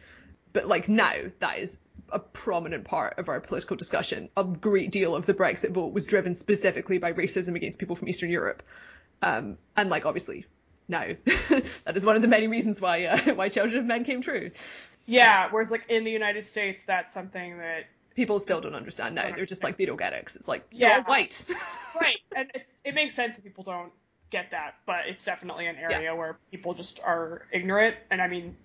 But 0.53 0.67
like 0.67 0.89
now, 0.89 1.15
that 1.41 1.59
is 1.59 1.79
a 2.11 2.19
prominent 2.19 2.85
part 2.85 3.19
of 3.19 3.29
our 3.29 3.41
political 3.41 3.77
discussion. 3.77 4.31
A 4.37 4.45
great 4.45 4.91
deal 4.91 5.15
of 5.15 5.27
the 5.27 5.35
Brexit 5.35 5.71
vote 5.71 5.93
was 5.93 6.07
driven 6.07 6.35
specifically 6.35 6.99
by 6.99 7.13
racism 7.13 7.55
against 7.55 7.79
people 7.79 7.97
from 7.97 8.09
Eastern 8.09 8.31
Europe. 8.31 8.63
Um, 9.21 9.59
and 9.77 9.91
like 9.91 10.07
obviously 10.07 10.47
now, 10.89 11.07
that 11.25 11.97
is 11.97 12.05
one 12.05 12.17
of 12.17 12.23
the 12.23 12.29
many 12.29 12.49
reasons 12.49 12.81
why 12.81 13.05
uh, 13.05 13.19
why 13.35 13.49
Children 13.49 13.81
of 13.81 13.87
Men 13.87 14.05
came 14.05 14.23
true. 14.23 14.51
Yeah, 15.07 15.49
whereas 15.51 15.71
like 15.71 15.85
in 15.89 16.05
the 16.05 16.11
United 16.11 16.45
States, 16.45 16.83
that's 16.87 17.15
something 17.15 17.59
that 17.59 17.85
people 18.15 18.41
still 18.41 18.61
don't 18.61 18.75
understand 18.75 19.15
now. 19.15 19.31
They're 19.31 19.47
just 19.47 19.63
like 19.63 19.77
they 19.77 19.85
don't 19.85 19.99
get 19.99 20.13
it. 20.13 20.25
Cause 20.25 20.37
it's 20.37 20.49
like 20.49 20.67
yeah, 20.71 21.03
white. 21.05 21.49
right, 22.01 22.19
and 22.35 22.51
it's 22.55 22.81
it 22.85 22.95
makes 22.95 23.15
sense 23.15 23.37
that 23.37 23.45
people 23.45 23.65
don't 23.65 23.93
get 24.31 24.51
that, 24.51 24.77
but 24.87 25.07
it's 25.07 25.25
definitely 25.25 25.67
an 25.67 25.77
area 25.77 26.03
yeah. 26.03 26.13
where 26.13 26.39
people 26.51 26.75
just 26.75 27.01
are 27.05 27.47
ignorant. 27.53 27.97
And 28.11 28.21
I 28.21 28.29
mean, 28.29 28.57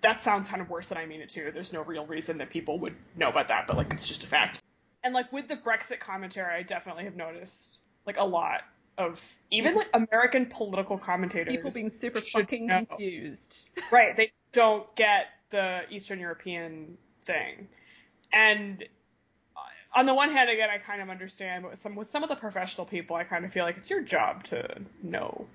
that 0.00 0.20
sounds 0.20 0.48
kind 0.48 0.62
of 0.62 0.70
worse 0.70 0.88
than 0.88 0.98
I 0.98 1.06
mean 1.06 1.20
it 1.20 1.28
to. 1.30 1.50
There's 1.52 1.72
no 1.72 1.82
real 1.82 2.06
reason 2.06 2.38
that 2.38 2.50
people 2.50 2.78
would 2.80 2.94
know 3.16 3.28
about 3.28 3.48
that, 3.48 3.66
but 3.66 3.76
like 3.76 3.92
it's 3.92 4.06
just 4.06 4.24
a 4.24 4.26
fact. 4.26 4.60
And 5.02 5.12
like 5.12 5.32
with 5.32 5.48
the 5.48 5.56
Brexit 5.56 6.00
commentary, 6.00 6.54
I 6.54 6.62
definitely 6.62 7.04
have 7.04 7.16
noticed 7.16 7.80
like 8.06 8.16
a 8.16 8.24
lot 8.24 8.62
of 8.98 9.22
even 9.50 9.74
like 9.74 9.88
American 9.94 10.46
political 10.46 10.98
commentators. 10.98 11.52
People 11.52 11.70
being 11.70 11.90
super 11.90 12.20
fucking 12.20 12.66
know. 12.66 12.84
confused. 12.84 13.70
right. 13.92 14.16
They 14.16 14.32
don't 14.52 14.94
get 14.96 15.26
the 15.50 15.82
Eastern 15.90 16.20
European 16.20 16.96
thing. 17.24 17.68
And 18.32 18.84
uh, 19.56 19.60
on 19.98 20.06
the 20.06 20.14
one 20.14 20.30
hand, 20.30 20.50
again, 20.50 20.70
I 20.70 20.78
kind 20.78 21.00
of 21.00 21.10
understand, 21.10 21.62
but 21.62 21.72
with 21.72 21.80
some 21.80 21.94
with 21.94 22.08
some 22.08 22.22
of 22.22 22.28
the 22.28 22.36
professional 22.36 22.86
people, 22.86 23.16
I 23.16 23.24
kind 23.24 23.44
of 23.44 23.52
feel 23.52 23.64
like 23.64 23.76
it's 23.76 23.90
your 23.90 24.02
job 24.02 24.44
to 24.44 24.82
know 25.02 25.46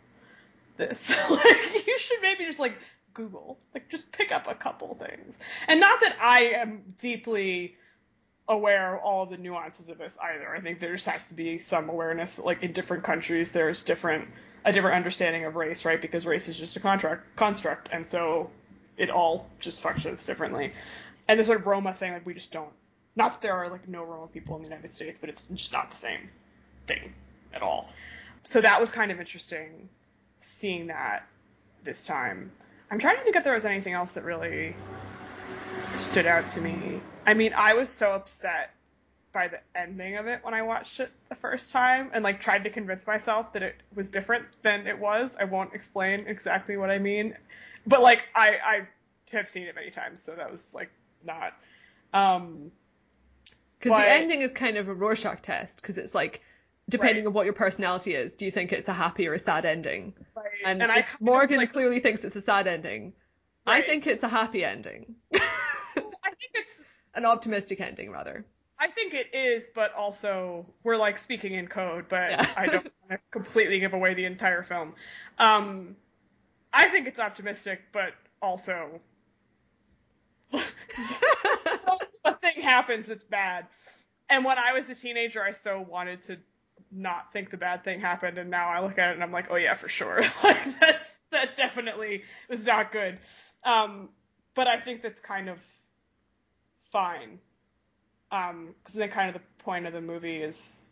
this. 0.78 1.10
like 1.30 1.88
you 1.88 1.99
should 1.99 2.21
maybe 2.21 2.45
just 2.45 2.60
like 2.60 2.73
Google. 3.13 3.60
Like, 3.73 3.89
just 3.89 4.12
pick 4.12 4.32
up 4.32 4.47
a 4.47 4.56
couple 4.56 4.95
things. 4.95 5.39
And 5.67 5.80
not 5.80 5.99
that 6.02 6.17
I 6.21 6.41
am 6.56 6.95
deeply 6.97 7.75
aware 8.49 8.95
of 8.95 9.03
all 9.03 9.27
the 9.27 9.38
nuances 9.38 9.89
of 9.89 9.99
this 9.99 10.17
either. 10.21 10.53
I 10.53 10.59
think 10.59 10.79
there 10.79 10.93
just 10.93 11.07
has 11.07 11.27
to 11.27 11.35
be 11.35 11.59
some 11.59 11.88
awareness 11.88 12.33
that, 12.33 12.45
like, 12.45 12.63
in 12.63 12.73
different 12.73 13.03
countries, 13.03 13.51
there's 13.51 13.83
different 13.83 14.27
a 14.65 14.73
different 14.73 14.97
understanding 14.97 15.45
of 15.45 15.55
race, 15.55 15.85
right? 15.85 16.01
Because 16.01 16.25
race 16.25 16.49
is 16.49 16.59
just 16.59 16.75
a 16.75 16.81
contract 16.81 17.35
construct, 17.38 17.88
and 17.93 18.05
so 18.05 18.49
it 18.97 19.09
all 19.09 19.47
just 19.59 19.81
functions 19.81 20.25
differently. 20.25 20.73
And 21.29 21.39
the 21.39 21.45
sort 21.45 21.62
of 21.62 21.67
Roma 21.67 21.93
thing, 21.93 22.12
like, 22.12 22.25
we 22.25 22.33
just 22.33 22.51
don't. 22.51 22.71
Not 23.15 23.33
that 23.33 23.41
there 23.41 23.53
are 23.53 23.69
like 23.69 23.88
no 23.88 24.03
Roma 24.03 24.27
people 24.27 24.55
in 24.55 24.63
the 24.63 24.67
United 24.67 24.93
States, 24.93 25.19
but 25.19 25.29
it's 25.29 25.43
just 25.43 25.71
not 25.71 25.91
the 25.91 25.97
same 25.97 26.29
thing 26.88 27.13
at 27.53 27.62
all. 27.62 27.89
So 28.43 28.62
that 28.62 28.81
was 28.81 28.91
kind 28.91 29.12
of 29.12 29.19
interesting 29.19 29.89
seeing 30.39 30.88
that 30.88 31.25
this 31.83 32.05
time. 32.05 32.51
I'm 32.91 32.99
trying 32.99 33.17
to 33.17 33.23
think 33.23 33.35
if 33.35 33.43
there 33.43 33.53
was 33.53 33.65
anything 33.65 33.93
else 33.93 34.13
that 34.13 34.23
really 34.23 34.75
stood 35.97 36.25
out 36.25 36.49
to 36.49 36.62
me. 36.62 37.01
I 37.25 37.34
mean, 37.34 37.53
I 37.55 37.73
was 37.75 37.89
so 37.89 38.13
upset 38.13 38.71
by 39.32 39.47
the 39.47 39.60
ending 39.75 40.15
of 40.15 40.27
it 40.27 40.43
when 40.43 40.53
I 40.53 40.63
watched 40.63 40.99
it 40.99 41.12
the 41.27 41.36
first 41.36 41.71
time 41.71 42.10
and 42.13 42.23
like 42.23 42.41
tried 42.41 42.63
to 42.63 42.69
convince 42.69 43.05
myself 43.05 43.53
that 43.53 43.62
it 43.62 43.75
was 43.93 44.10
different 44.10 44.45
than 44.63 44.88
it 44.88 44.97
was. 44.97 45.38
I 45.39 45.43
won't 45.43 45.73
explain 45.73 46.25
exactly 46.27 46.77
what 46.77 46.89
I 46.89 46.97
mean. 46.99 47.36
But 47.86 48.01
like 48.01 48.25
I 48.36 48.58
I 48.63 48.88
have 49.32 49.47
seen 49.47 49.63
it 49.63 49.75
many 49.75 49.91
times, 49.91 50.21
so 50.23 50.36
that 50.36 50.49
was 50.49 50.73
like 50.73 50.89
not 51.23 51.53
um 52.13 52.71
because 53.79 53.97
the 53.97 54.10
ending 54.10 54.41
is 54.41 54.53
kind 54.53 54.77
of 54.77 54.89
a 54.89 54.93
Rorschach 54.93 55.41
test 55.41 55.82
because 55.82 55.97
it's 55.97 56.13
like 56.15 56.41
depending 56.89 57.23
right. 57.23 57.27
on 57.27 57.34
what 57.34 57.45
your 57.45 57.53
personality 57.53 58.13
is, 58.13 58.34
do 58.34 58.45
you 58.45 58.51
think 58.51 58.73
it's 58.73 58.89
a 58.89 58.93
happy 58.93 59.27
or 59.27 59.34
a 59.34 59.39
sad 59.39 59.63
ending? 59.63 60.13
Right. 60.36 60.45
And, 60.65 60.82
and 60.82 61.05
Morgan 61.19 61.58
like, 61.58 61.71
clearly 61.71 61.99
thinks 61.99 62.23
it's 62.23 62.36
a 62.36 62.41
sad 62.41 62.67
ending. 62.67 63.13
Right. 63.65 63.84
I 63.84 63.88
think 63.88 64.08
it's 64.08 64.23
a 64.23 64.27
happy 64.27 64.65
ending. 64.65 65.15
I 67.13 67.22
think 67.22 67.26
it's 67.26 67.26
an 67.26 67.26
optimistic 67.26 67.82
ending, 67.82 68.12
rather. 68.12 68.45
I 68.80 68.88
think 68.88 69.13
it 69.13 69.36
is, 69.36 69.69
but 69.76 69.93
also 69.93 70.65
we're 70.84 70.98
like 70.98 71.17
speaking 71.17 71.54
in 71.54 71.67
code, 71.67 72.06
but 72.08 72.32
yeah. 72.32 72.48
I 72.56 72.67
don't 72.67 72.86
want 72.86 73.12
to 73.12 73.19
completely 73.32 73.80
give 73.80 73.93
away 73.93 74.13
the 74.13 74.26
entire 74.26 74.63
film. 74.63 74.93
Um, 75.38 75.98
I 76.72 76.88
think 76.88 77.08
it's 77.08 77.19
optimistic, 77.19 77.82
but 77.91 78.13
also 78.41 79.02
a 80.54 82.34
thing 82.34 82.62
happens 82.62 83.08
that's 83.08 83.24
bad. 83.24 83.68
And 84.30 84.45
when 84.45 84.57
I 84.57 84.74
was 84.74 84.89
a 84.89 84.95
teenager, 84.95 85.43
I 85.43 85.51
so 85.51 85.82
wanted 85.82 86.22
to 86.24 86.38
not 86.91 87.34
think 87.34 87.49
the 87.49 87.57
bad 87.57 87.84
thing 87.84 87.99
happened, 87.99 88.38
and 88.38 88.49
now 88.49 88.70
I 88.70 88.82
look 88.82 88.97
at 88.97 89.10
it 89.10 89.14
and 89.14 89.24
I'm 89.24 89.32
like, 89.32 89.47
oh 89.51 89.55
yeah, 89.55 89.74
for 89.74 89.89
sure. 89.89 90.22
like 90.43 90.80
that's 90.80 91.18
that 91.32 91.57
definitely 91.57 92.24
was 92.49 92.66
not 92.66 92.91
good. 92.93 93.20
Um, 93.64 94.10
but 94.55 94.68
I 94.68 94.80
think 94.80 95.01
that's 95.01 95.20
kind 95.20 95.49
of 95.49 95.60
fine. 96.91 97.39
Um, 98.31 98.75
because 98.77 98.95
then 98.95 99.09
kind 99.09 99.27
of 99.27 99.33
the 99.33 99.63
point 99.63 99.87
of 99.87 99.93
the 99.93 100.01
movie 100.01 100.37
is 100.37 100.89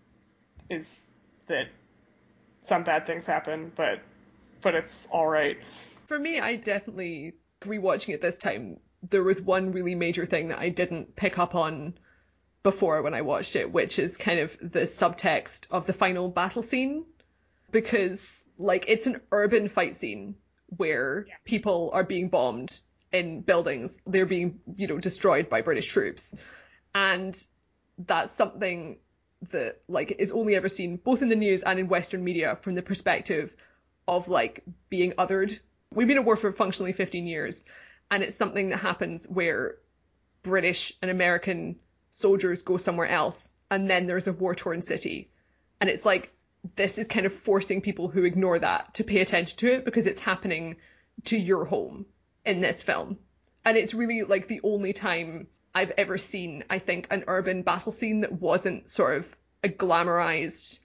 is 0.69 1.09
that 1.47 1.67
some 2.61 2.83
bad 2.83 3.05
things 3.05 3.25
happen, 3.25 3.71
but 3.75 4.01
but 4.61 4.75
it's 4.75 5.07
all 5.11 5.27
right. 5.27 5.57
For 6.07 6.17
me, 6.17 6.39
I 6.39 6.55
definitely 6.55 7.33
rewatching 7.61 8.13
it 8.13 8.21
this 8.21 8.37
time. 8.37 8.79
There 9.03 9.23
was 9.23 9.41
one 9.41 9.71
really 9.71 9.95
major 9.95 10.25
thing 10.25 10.49
that 10.49 10.59
I 10.59 10.69
didn't 10.69 11.15
pick 11.15 11.37
up 11.37 11.55
on 11.55 11.93
before 12.63 13.01
when 13.01 13.13
I 13.13 13.21
watched 13.21 13.55
it, 13.55 13.71
which 13.71 13.99
is 13.99 14.17
kind 14.17 14.39
of 14.39 14.57
the 14.59 14.81
subtext 14.81 15.71
of 15.71 15.85
the 15.85 15.93
final 15.93 16.29
battle 16.29 16.63
scene. 16.63 17.05
Because, 17.71 18.45
like, 18.57 18.85
it's 18.87 19.07
an 19.07 19.21
urban 19.31 19.67
fight 19.67 19.95
scene 19.95 20.35
where 20.67 21.25
yeah. 21.27 21.35
people 21.45 21.91
are 21.93 22.03
being 22.03 22.29
bombed 22.29 22.79
in 23.12 23.41
buildings. 23.41 23.97
They're 24.05 24.26
being, 24.26 24.60
you 24.76 24.88
know, 24.88 24.97
destroyed 24.97 25.49
by 25.49 25.62
British 25.62 25.88
troops. 25.88 26.36
And 26.93 27.38
that's 27.97 28.32
something 28.32 28.97
that, 29.51 29.82
like, 29.88 30.16
is 30.20 30.32
only 30.32 30.55
ever 30.55 30.70
seen 30.70 30.97
both 30.97 31.22
in 31.22 31.30
the 31.30 31.36
news 31.36 31.64
and 31.64 31.80
in 31.80 31.88
Western 31.88 32.24
media 32.24 32.58
from 32.62 32.76
the 32.76 32.82
perspective 32.82 33.53
of, 34.08 34.28
like, 34.28 34.64
being 34.89 35.12
othered. 35.14 35.60
We've 35.93 36.08
been 36.08 36.18
at 36.18 36.26
war 36.26 36.36
for 36.36 36.51
functionally 36.51 36.93
15 36.93 37.28
years. 37.28 37.66
And 38.10 38.24
it's 38.24 38.36
something 38.36 38.70
that 38.70 38.78
happens 38.78 39.28
where 39.28 39.78
British 40.41 40.93
and 41.01 41.12
American 41.12 41.78
soldiers 42.10 42.64
go 42.64 42.78
somewhere 42.78 43.08
else, 43.08 43.51
and 43.70 43.89
then 43.89 44.08
there's 44.08 44.28
a 44.28 44.34
war 44.34 44.55
torn 44.55 44.82
city. 44.82 45.30
And 45.80 45.89
it's 45.89 46.05
like, 46.05 46.32
this 46.76 46.97
is 46.97 47.08
kind 47.08 47.26
of 47.26 47.34
forcing 47.34 47.82
people 47.82 48.08
who 48.08 48.24
ignore 48.24 48.58
that 48.60 48.95
to 48.95 49.03
pay 49.03 49.20
attention 49.22 49.58
to 49.60 49.74
it 49.74 49.86
because 49.86 50.08
it's 50.08 50.20
happening 50.20 50.78
to 51.26 51.38
your 51.38 51.66
home 51.66 52.05
in 52.47 52.61
this 52.61 52.83
film. 52.83 53.17
And 53.65 53.77
it's 53.77 53.93
really 53.93 54.23
like 54.23 54.47
the 54.47 54.61
only 54.63 54.93
time 54.93 55.47
I've 55.75 55.91
ever 55.97 56.17
seen, 56.17 56.63
I 56.69 56.79
think, 56.79 57.07
an 57.11 57.25
urban 57.27 57.61
battle 57.61 57.91
scene 57.91 58.21
that 58.21 58.31
wasn't 58.31 58.89
sort 58.89 59.17
of 59.17 59.35
a 59.63 59.69
glamorized 59.69 60.79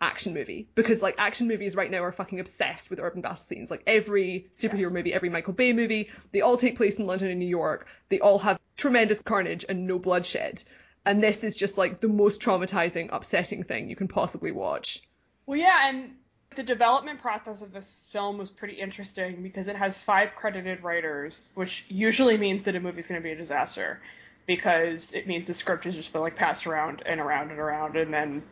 action 0.00 0.34
movie 0.34 0.68
because 0.74 1.02
like 1.02 1.14
action 1.18 1.48
movies 1.48 1.74
right 1.74 1.90
now 1.90 2.02
are 2.02 2.12
fucking 2.12 2.38
obsessed 2.38 2.90
with 2.90 3.00
urban 3.00 3.22
battle 3.22 3.42
scenes. 3.42 3.70
Like 3.70 3.82
every 3.86 4.48
superhero 4.52 4.82
yes. 4.82 4.92
movie, 4.92 5.14
every 5.14 5.28
Michael 5.28 5.54
Bay 5.54 5.72
movie, 5.72 6.10
they 6.32 6.40
all 6.40 6.56
take 6.56 6.76
place 6.76 6.98
in 6.98 7.06
London 7.06 7.30
and 7.30 7.40
New 7.40 7.48
York. 7.48 7.86
They 8.08 8.20
all 8.20 8.38
have 8.38 8.58
tremendous 8.76 9.22
carnage 9.22 9.64
and 9.68 9.86
no 9.86 9.98
bloodshed. 9.98 10.62
And 11.06 11.22
this 11.22 11.44
is 11.44 11.56
just 11.56 11.76
like 11.76 12.00
the 12.00 12.08
most 12.08 12.40
traumatizing, 12.40 13.08
upsetting 13.12 13.64
thing 13.64 13.88
you 13.88 13.96
can 13.96 14.08
possibly 14.08 14.52
watch. 14.52 15.02
Well, 15.46 15.58
yeah, 15.58 15.88
and 15.88 16.12
the 16.56 16.62
development 16.62 17.20
process 17.20 17.62
of 17.62 17.72
this 17.72 18.00
film 18.10 18.38
was 18.38 18.50
pretty 18.50 18.74
interesting 18.74 19.42
because 19.42 19.66
it 19.66 19.76
has 19.76 19.98
five 19.98 20.34
credited 20.34 20.82
writers, 20.82 21.52
which 21.54 21.84
usually 21.88 22.36
means 22.36 22.62
that 22.62 22.76
a 22.76 22.80
movie's 22.80 23.06
going 23.06 23.20
to 23.20 23.24
be 23.24 23.32
a 23.32 23.36
disaster 23.36 24.00
because 24.46 25.12
it 25.12 25.26
means 25.26 25.46
the 25.46 25.54
script 25.54 25.84
has 25.84 25.94
just 25.94 26.12
been 26.12 26.22
like 26.22 26.36
passed 26.36 26.66
around 26.66 27.02
and 27.06 27.20
around 27.20 27.50
and 27.50 27.58
around 27.58 27.96
and 27.96 28.12
then 28.12 28.42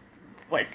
like 0.51 0.69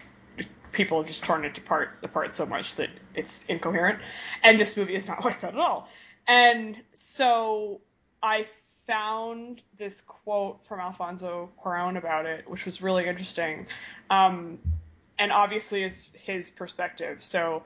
people 0.71 0.99
have 0.99 1.07
just 1.07 1.23
torn 1.23 1.43
it 1.43 1.57
apart 1.57 1.89
apart 2.03 2.33
so 2.33 2.45
much 2.45 2.75
that 2.75 2.89
it's 3.15 3.45
incoherent. 3.45 3.99
And 4.43 4.59
this 4.59 4.77
movie 4.77 4.95
is 4.95 5.07
not 5.07 5.25
like 5.25 5.41
that 5.41 5.53
at 5.53 5.59
all. 5.59 5.89
And 6.27 6.81
so 6.93 7.81
I 8.21 8.45
found 8.85 9.61
this 9.77 10.01
quote 10.01 10.65
from 10.65 10.79
Alfonso 10.79 11.49
Cuarón 11.63 11.97
about 11.97 12.25
it, 12.25 12.49
which 12.49 12.65
was 12.65 12.81
really 12.81 13.05
interesting. 13.05 13.67
Um, 14.09 14.59
and 15.19 15.31
obviously 15.31 15.83
is 15.83 16.09
his 16.13 16.49
perspective. 16.49 17.23
So 17.23 17.63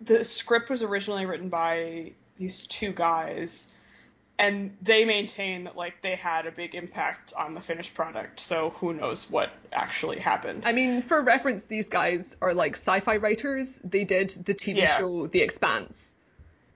the 0.00 0.24
script 0.24 0.70
was 0.70 0.82
originally 0.82 1.26
written 1.26 1.48
by 1.48 2.12
these 2.36 2.66
two 2.66 2.92
guys 2.92 3.68
and 4.38 4.76
they 4.82 5.04
maintain 5.04 5.64
that 5.64 5.76
like 5.76 6.02
they 6.02 6.14
had 6.14 6.46
a 6.46 6.50
big 6.50 6.74
impact 6.74 7.32
on 7.36 7.54
the 7.54 7.60
finished 7.60 7.94
product. 7.94 8.40
So 8.40 8.70
who 8.70 8.92
knows 8.92 9.30
what 9.30 9.50
actually 9.72 10.18
happened. 10.18 10.62
I 10.66 10.72
mean 10.72 11.02
for 11.02 11.20
reference 11.20 11.64
these 11.64 11.88
guys 11.88 12.36
are 12.42 12.52
like 12.52 12.72
sci-fi 12.72 13.16
writers. 13.16 13.80
They 13.82 14.04
did 14.04 14.30
the 14.30 14.54
tv 14.54 14.78
yeah. 14.78 14.98
show 14.98 15.26
the 15.26 15.40
expanse. 15.40 16.16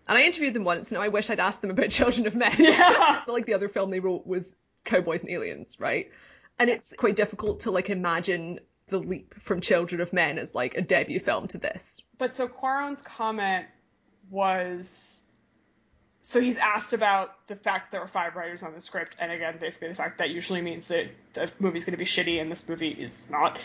And 0.09 0.16
i 0.16 0.22
interviewed 0.22 0.55
them 0.55 0.64
once 0.64 0.90
and 0.90 1.01
i 1.01 1.09
wish 1.09 1.30
i'd 1.30 1.40
asked 1.40 1.61
them 1.61 1.70
about 1.70 1.90
children 1.90 2.26
of 2.26 2.34
men. 2.34 2.55
Yeah. 2.59 3.20
But 3.26 3.32
like 3.32 3.46
the 3.46 3.55
other 3.55 3.68
film 3.68 3.90
they 3.90 4.01
wrote 4.01 4.26
was 4.26 4.57
cowboys 4.84 5.22
and 5.22 5.30
aliens 5.30 5.78
right? 5.78 6.11
And 6.59 6.70
it's 6.70 6.92
quite 6.96 7.16
difficult 7.16 7.61
to 7.61 7.70
like 7.70 7.90
imagine 7.90 8.61
the 8.91 9.01
leap 9.01 9.34
from 9.41 9.61
children 9.61 10.01
of 10.01 10.12
men 10.12 10.38
as 10.38 10.55
like 10.55 10.76
a 10.76 10.82
debut 10.82 11.20
film 11.20 11.49
to 11.49 11.59
this. 11.59 12.03
But 12.18 12.34
so 12.34 12.49
Cuarón's 12.49 13.03
comment 13.03 13.66
was 14.30 15.22
so 16.23 16.41
he's 16.41 16.59
asked 16.59 16.93
about 16.93 17.35
the 17.47 17.57
fact 17.57 17.91
there 17.91 18.01
are 18.01 18.07
five 18.07 18.37
writers 18.37 18.62
on 18.62 18.75
the 18.75 18.81
script, 18.81 19.16
and 19.18 19.33
again, 19.33 19.57
basically 19.59 19.89
the 19.89 19.95
fact 19.95 20.18
that 20.18 20.31
usually 20.31 20.61
means 20.61 20.87
that 20.89 21.07
the 21.33 21.51
movie's 21.61 21.85
going 21.85 21.93
to 21.93 21.99
be 21.99 22.05
shitty, 22.05 22.41
and 22.41 22.51
this 22.51 22.68
movie 22.68 22.91
is 22.91 23.23
not. 23.31 23.59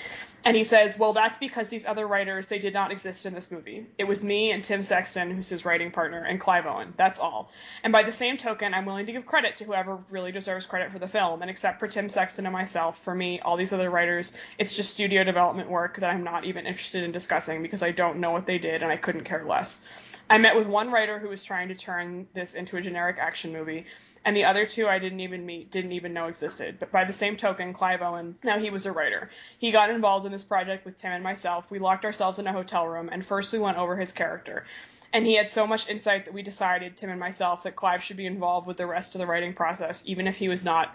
And 0.46 0.56
he 0.56 0.64
says, 0.64 0.98
"Well, 0.98 1.12
that's 1.12 1.38
because 1.38 1.68
these 1.68 1.86
other 1.86 2.08
writers 2.08 2.48
they 2.48 2.60
did 2.60 2.74
not 2.74 2.92
exist 2.92 3.26
in 3.26 3.34
this 3.34 3.52
movie. 3.52 3.86
It 3.98 4.06
was 4.06 4.24
me 4.24 4.52
and 4.52 4.64
Tim 4.64 4.84
Sexton, 4.84 5.32
who's 5.32 5.50
his 5.50 5.66
writing 5.66 5.92
partner, 5.92 6.24
and 6.24 6.40
Clive 6.40 6.66
Owen. 6.66 6.94
That's 6.96 7.20
all. 7.20 7.52
And 7.84 7.92
by 7.92 8.04
the 8.04 8.12
same 8.12 8.38
token, 8.38 8.74
I'm 8.74 8.86
willing 8.86 9.08
to 9.08 9.12
give 9.12 9.26
credit 9.26 9.58
to 9.58 9.66
whoever 9.66 10.00
really 10.10 10.32
deserves 10.32 10.66
credit 10.66 10.92
for 10.92 11.00
the 11.00 11.08
film. 11.08 11.42
And 11.42 11.52
except 11.52 11.80
for 11.80 11.88
Tim 11.88 12.08
Sexton 12.08 12.46
and 12.46 12.54
myself, 12.54 13.04
for 13.04 13.14
me, 13.14 13.42
all 13.42 13.58
these 13.58 13.74
other 13.74 13.90
writers, 13.90 14.32
it's 14.58 14.74
just 14.74 14.92
studio 14.92 15.26
development 15.26 15.70
work 15.70 16.00
that 16.00 16.10
I'm 16.10 16.24
not 16.24 16.46
even 16.46 16.66
interested 16.66 17.04
in 17.04 17.12
discussing 17.12 17.62
because 17.62 17.84
I 17.84 17.92
don't 17.92 18.20
know 18.20 18.32
what 18.32 18.46
they 18.46 18.60
did, 18.60 18.82
and 18.82 18.92
I 18.92 18.98
couldn't 18.98 19.26
care 19.26 19.44
less." 19.44 19.82
I 20.28 20.40
met 20.40 20.56
with 20.56 20.66
one 20.66 20.92
writer 20.92 21.20
who 21.20 21.30
was 21.30 21.44
trying 21.44 21.68
to 21.68 21.76
turn 21.76 22.28
this 22.34 22.45
into 22.54 22.78
a 22.78 22.82
generic 22.82 23.18
action 23.20 23.52
movie, 23.52 23.86
and 24.24 24.36
the 24.36 24.46
other 24.46 24.66
two 24.66 24.88
I 24.88 25.00
didn't 25.00 25.22
even 25.22 25.46
meet, 25.46 25.72
didn't 25.72 25.94
even 25.94 26.14
know 26.14 26.28
existed. 26.28 26.78
But 26.80 26.92
by 26.92 27.06
the 27.06 27.14
same 27.14 27.38
token, 27.38 27.74
Clive 27.74 28.02
Owen, 28.02 28.36
now 28.44 28.60
he 28.60 28.70
was 28.70 28.86
a 28.86 28.92
writer. 28.92 29.30
He 29.58 29.72
got 29.72 29.90
involved 29.90 30.26
in 30.26 30.32
this 30.32 30.44
project 30.44 30.86
with 30.86 30.96
Tim 30.96 31.12
and 31.12 31.24
myself. 31.24 31.72
We 31.72 31.80
locked 31.80 32.06
ourselves 32.06 32.38
in 32.38 32.48
a 32.48 32.54
hotel 32.54 32.88
room, 32.88 33.10
and 33.12 33.26
first 33.26 33.54
we 33.54 33.60
went 33.60 33.78
over 33.78 33.96
his 33.96 34.12
character. 34.12 34.66
And 35.14 35.26
he 35.26 35.36
had 35.36 35.50
so 35.50 35.66
much 35.66 35.88
insight 35.88 36.26
that 36.26 36.34
we 36.34 36.42
decided, 36.42 36.98
Tim 36.98 37.10
and 37.10 37.20
myself, 37.20 37.64
that 37.64 37.76
Clive 37.76 38.04
should 38.04 38.18
be 38.18 38.26
involved 38.26 38.68
with 38.68 38.78
the 38.78 38.86
rest 38.86 39.16
of 39.16 39.20
the 39.20 39.28
writing 39.28 39.54
process, 39.54 40.04
even 40.06 40.28
if 40.28 40.36
he 40.36 40.50
was 40.50 40.66
not 40.66 40.94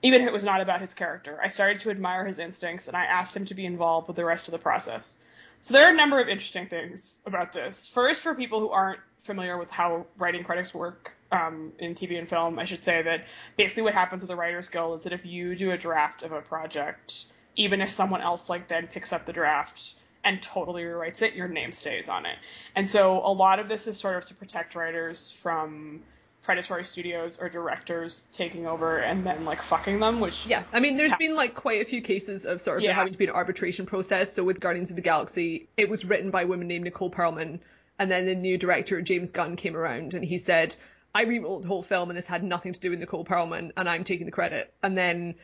even 0.00 0.20
if 0.22 0.28
it 0.28 0.32
was 0.32 0.44
not 0.44 0.60
about 0.60 0.80
his 0.80 0.94
character. 0.94 1.40
I 1.42 1.48
started 1.48 1.80
to 1.80 1.90
admire 1.90 2.24
his 2.24 2.38
instincts, 2.38 2.86
and 2.86 2.96
I 2.96 3.04
asked 3.06 3.36
him 3.36 3.46
to 3.46 3.54
be 3.54 3.66
involved 3.66 4.06
with 4.06 4.16
the 4.16 4.24
rest 4.24 4.46
of 4.46 4.52
the 4.52 4.58
process. 4.58 5.18
So 5.60 5.74
there 5.74 5.86
are 5.86 5.92
a 5.92 5.96
number 5.96 6.20
of 6.20 6.28
interesting 6.28 6.68
things 6.68 7.18
about 7.26 7.52
this. 7.52 7.86
First, 7.86 8.22
for 8.22 8.34
people 8.34 8.60
who 8.60 8.70
aren't 8.70 9.00
familiar 9.20 9.58
with 9.58 9.70
how 9.70 10.06
writing 10.16 10.44
credits 10.44 10.72
work 10.72 11.14
um, 11.30 11.72
in 11.78 11.94
TV 11.94 12.18
and 12.18 12.28
film, 12.28 12.58
I 12.58 12.64
should 12.64 12.82
say 12.82 13.02
that 13.02 13.26
basically 13.56 13.82
what 13.82 13.94
happens 13.94 14.22
with 14.22 14.28
the 14.28 14.36
Writers 14.36 14.68
Guild 14.68 14.96
is 14.96 15.02
that 15.04 15.12
if 15.12 15.26
you 15.26 15.54
do 15.54 15.70
a 15.70 15.78
draft 15.78 16.22
of 16.22 16.32
a 16.32 16.40
project, 16.40 17.24
even 17.56 17.80
if 17.80 17.90
someone 17.90 18.20
else 18.20 18.48
like 18.48 18.68
then 18.68 18.86
picks 18.86 19.12
up 19.12 19.26
the 19.26 19.32
draft 19.32 19.94
and 20.24 20.40
totally 20.42 20.82
rewrites 20.82 21.22
it, 21.22 21.34
your 21.34 21.48
name 21.48 21.72
stays 21.72 22.08
on 22.08 22.26
it. 22.26 22.36
And 22.74 22.86
so 22.86 23.20
a 23.24 23.32
lot 23.32 23.58
of 23.58 23.68
this 23.68 23.86
is 23.86 23.98
sort 23.98 24.16
of 24.16 24.26
to 24.26 24.34
protect 24.34 24.74
writers 24.74 25.30
from 25.30 26.02
predatory 26.42 26.84
studios 26.84 27.38
or 27.38 27.48
directors 27.50 28.26
taking 28.32 28.66
over 28.66 28.98
and 28.98 29.26
then 29.26 29.44
like 29.44 29.60
fucking 29.60 30.00
them, 30.00 30.18
which 30.20 30.46
yeah, 30.46 30.62
I 30.72 30.80
mean, 30.80 30.96
there's 30.96 31.12
ha- 31.12 31.18
been 31.18 31.34
like 31.36 31.54
quite 31.54 31.82
a 31.82 31.84
few 31.84 32.00
cases 32.00 32.46
of 32.46 32.62
sort 32.62 32.78
of 32.78 32.84
yeah. 32.84 32.94
having 32.94 33.12
to 33.12 33.18
be 33.18 33.26
an 33.26 33.32
arbitration 33.32 33.84
process. 33.84 34.32
So 34.32 34.44
with 34.44 34.58
Guardians 34.58 34.90
of 34.90 34.96
the 34.96 35.02
Galaxy, 35.02 35.68
it 35.76 35.90
was 35.90 36.04
written 36.04 36.30
by 36.30 36.42
a 36.42 36.46
woman 36.46 36.66
named 36.66 36.84
Nicole 36.84 37.10
Perlman, 37.10 37.60
and 37.98 38.10
then 38.10 38.26
the 38.26 38.34
new 38.34 38.58
director 38.58 39.00
James 39.02 39.32
Gunn 39.32 39.56
came 39.56 39.76
around 39.76 40.14
and 40.14 40.24
he 40.24 40.38
said, 40.38 40.76
"I 41.14 41.22
rewrote 41.22 41.62
the 41.62 41.68
whole 41.68 41.82
film 41.82 42.10
and 42.10 42.18
this 42.18 42.26
had 42.26 42.42
nothing 42.42 42.72
to 42.72 42.80
do 42.80 42.90
with 42.90 43.00
Nicole 43.00 43.24
Perlman, 43.24 43.72
and 43.76 43.88
I'm 43.88 44.04
taking 44.04 44.26
the 44.26 44.32
credit." 44.32 44.72
And 44.82 44.96
then 44.96 45.34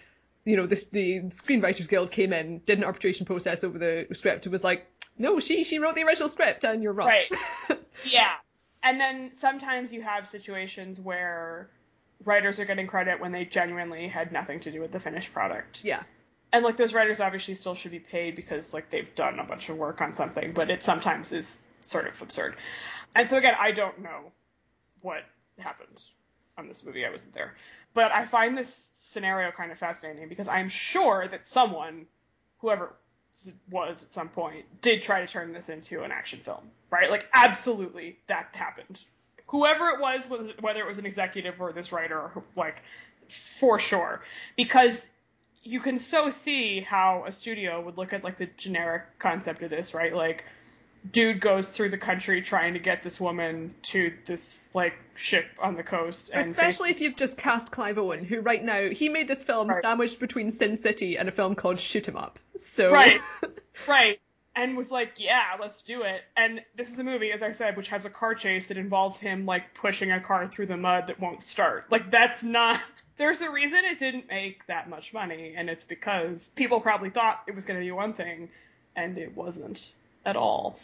you 0.45 0.57
know, 0.57 0.67
this, 0.67 0.89
the 0.89 1.21
Screenwriters 1.21 1.89
Guild 1.89 2.11
came 2.11 2.35
in, 2.35 2.61
did 2.67 2.77
an 2.77 2.85
arbitration 2.85 3.25
process 3.25 3.65
over 3.65 3.79
the 3.79 4.07
script, 4.13 4.45
and 4.45 4.53
was 4.53 4.63
like, 4.63 4.87
no, 5.17 5.41
she 5.41 5.65
she 5.65 5.79
wrote 5.79 5.95
the 5.95 6.05
original 6.05 6.29
script, 6.29 6.65
and 6.65 6.83
you're 6.83 6.93
wrong. 6.93 7.09
Right. 7.09 7.33
yeah 8.05 8.35
and 8.85 9.01
then 9.01 9.33
sometimes 9.33 9.93
you 9.93 10.03
have 10.03 10.29
situations 10.29 11.01
where 11.01 11.69
writers 12.25 12.61
are 12.61 12.67
getting 12.67 12.87
credit 12.87 13.19
when 13.19 13.33
they 13.33 13.45
genuinely 13.45 14.07
had 14.07 14.31
nothing 14.31 14.61
to 14.61 14.71
do 14.71 14.81
with 14.81 14.93
the 14.93 15.01
finished 15.01 15.33
product. 15.33 15.83
Yeah. 15.83 16.03
And 16.55 16.63
like 16.63 16.77
those 16.77 16.95
writers 16.95 17.19
obviously 17.19 17.57
still 17.57 17.75
should 17.75 17.91
be 17.91 17.99
paid 17.99 18.37
because 18.37 18.73
like 18.73 18.89
they've 18.89 19.13
done 19.17 19.41
a 19.41 19.45
bunch 19.45 19.71
of 19.71 19.77
work 19.77 20.01
on 20.01 20.13
something, 20.13 20.53
but 20.53 20.71
it 20.71 20.85
sometimes 20.85 21.33
is 21.33 21.67
sort 21.81 22.07
of 22.07 22.23
absurd. 22.23 22.55
And 23.13 23.29
so 23.29 23.37
again, 23.39 23.57
I 23.59 23.73
don't 23.73 23.99
know 23.99 24.31
what 25.01 25.25
happened 25.59 26.01
on 26.57 26.69
this 26.69 26.85
movie. 26.85 27.05
I 27.05 27.11
wasn't 27.11 27.33
there. 27.33 27.57
But 27.93 28.13
I 28.13 28.25
find 28.25 28.57
this 28.57 28.73
scenario 28.73 29.51
kind 29.51 29.73
of 29.73 29.79
fascinating 29.79 30.29
because 30.29 30.47
I'm 30.47 30.69
sure 30.69 31.27
that 31.27 31.45
someone, 31.45 32.07
whoever 32.59 32.95
was 33.69 34.05
at 34.05 34.13
some 34.13 34.29
point 34.29 34.65
did 34.81 35.03
try 35.03 35.23
to 35.23 35.27
turn 35.27 35.53
this 35.53 35.69
into 35.69 36.05
an 36.05 36.13
action 36.13 36.39
film, 36.39 36.71
right? 36.89 37.11
Like 37.11 37.29
absolutely 37.35 38.21
that 38.29 38.51
happened. 38.53 39.03
Whoever 39.49 39.89
it 39.89 40.01
was, 40.01 40.31
was 40.31 40.53
whether 40.61 40.79
it 40.83 40.87
was 40.87 40.99
an 40.99 41.07
executive 41.07 41.61
or 41.61 41.73
this 41.73 41.91
writer, 41.91 42.31
like 42.55 42.77
for 43.29 43.81
sure, 43.81 44.23
because 44.57 45.11
you 45.65 45.81
can 45.81 45.99
so 45.99 46.31
see 46.31 46.81
how 46.81 47.25
a 47.27 47.33
studio 47.33 47.81
would 47.81 47.97
look 47.99 48.13
at 48.13 48.23
like 48.23 48.39
the 48.39 48.49
generic 48.57 49.03
concept 49.19 49.63
of 49.63 49.71
this, 49.71 49.95
right? 49.95 50.15
Like 50.15 50.45
dude 51.11 51.41
goes 51.41 51.69
through 51.69 51.91
the 51.91 51.99
country 51.99 52.41
trying 52.43 52.75
to 52.75 52.79
get 52.79 53.03
this 53.03 53.21
woman 53.21 53.75
to 53.83 54.13
this 54.27 54.71
like 54.75 54.95
ship 55.15 55.47
on 55.59 55.77
the 55.77 55.83
coast. 55.83 56.31
Especially 56.33 56.91
if 56.91 57.01
you've 57.01 57.17
just 57.17 57.39
cast 57.39 57.71
Clive 57.71 57.99
Owen, 57.99 58.25
who 58.25 58.41
right 58.41 58.63
now 58.63 58.89
he 58.89 59.09
made 59.09 59.29
this 59.29 59.43
film 59.43 59.69
right. 59.69 59.83
sandwiched 59.83 60.19
between 60.19 60.51
Sin 60.51 60.77
City 60.77 61.17
and 61.17 61.29
a 61.29 61.33
film 61.33 61.55
called 61.55 61.79
Shoot 61.79 62.09
'Em 62.09 62.17
Up. 62.17 62.39
So 62.57 62.91
right, 62.91 63.21
right. 63.89 64.21
and 64.57 64.77
was 64.77 64.91
like, 64.91 65.15
"Yeah, 65.19 65.57
let's 65.61 65.83
do 65.83 66.03
it." 66.03 66.23
And 66.37 66.63
this 66.75 66.91
is 66.91 66.99
a 66.99 67.05
movie, 67.05 67.33
as 67.33 67.43
I 67.43 67.53
said, 67.53 67.77
which 67.77 67.89
has 67.89 68.05
a 68.05 68.11
car 68.11 68.35
chase 68.35 68.67
that 68.67 68.77
involves 68.77 69.19
him 69.19 69.47
like 69.47 69.75
pushing 69.75 70.11
a 70.11 70.21
car 70.21 70.49
through 70.49 70.67
the 70.67 70.77
mud 70.77 71.09
that 71.09 71.21
won't 71.21 71.41
start. 71.41 71.91
Like 71.91 72.11
that's 72.11 72.43
not. 72.43 72.81
There's 73.17 73.41
a 73.41 73.51
reason 73.51 73.85
it 73.85 73.99
didn't 73.99 74.29
make 74.29 74.67
that 74.67 74.89
much 74.89 75.13
money, 75.13 75.55
and 75.57 75.71
it's 75.71 75.85
because 75.85 76.51
people 76.51 76.81
probably 76.81 77.11
thought 77.11 77.43
it 77.47 77.55
was 77.55 77.65
going 77.65 77.79
to 77.79 77.85
be 77.85 77.93
one 77.93 78.13
thing, 78.15 78.49
and 78.97 79.19
it 79.19 79.37
wasn't 79.37 79.95
at 80.27 80.37
all. 80.37 80.77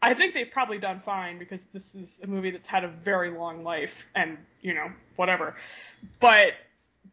I 0.00 0.14
think 0.14 0.34
they've 0.34 0.50
probably 0.50 0.78
done 0.78 1.00
fine 1.00 1.38
because 1.38 1.62
this 1.72 1.94
is 1.94 2.20
a 2.22 2.26
movie 2.26 2.50
that's 2.50 2.66
had 2.66 2.84
a 2.84 2.88
very 2.88 3.30
long 3.30 3.64
life, 3.64 4.06
and 4.14 4.38
you 4.62 4.74
know 4.74 4.90
whatever. 5.16 5.56
But 6.20 6.52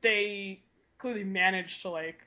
they 0.02 0.60
clearly 0.98 1.24
managed 1.24 1.82
to 1.82 1.90
like 1.90 2.20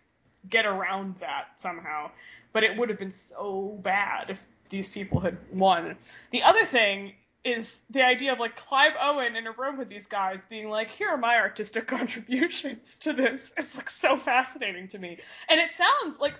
get 0.48 0.66
around 0.66 1.14
that 1.20 1.46
somehow 1.56 2.10
but 2.54 2.62
it 2.62 2.78
would 2.78 2.88
have 2.88 2.98
been 2.98 3.10
so 3.10 3.78
bad 3.82 4.30
if 4.30 4.42
these 4.70 4.88
people 4.88 5.20
had 5.20 5.36
won. 5.52 5.96
The 6.30 6.44
other 6.44 6.64
thing 6.64 7.12
is 7.44 7.80
the 7.90 8.02
idea 8.02 8.32
of 8.32 8.38
like 8.40 8.56
Clive 8.56 8.94
Owen 9.00 9.36
in 9.36 9.46
a 9.46 9.52
room 9.52 9.76
with 9.76 9.88
these 9.88 10.06
guys 10.06 10.46
being 10.46 10.70
like, 10.70 10.88
here 10.88 11.08
are 11.08 11.18
my 11.18 11.36
artistic 11.36 11.86
contributions 11.86 12.98
to 13.00 13.12
this. 13.12 13.52
It's 13.56 13.76
like 13.76 13.90
so 13.90 14.16
fascinating 14.16 14.88
to 14.88 14.98
me. 14.98 15.18
And 15.48 15.60
it 15.60 15.70
sounds 15.72 16.18
like 16.18 16.34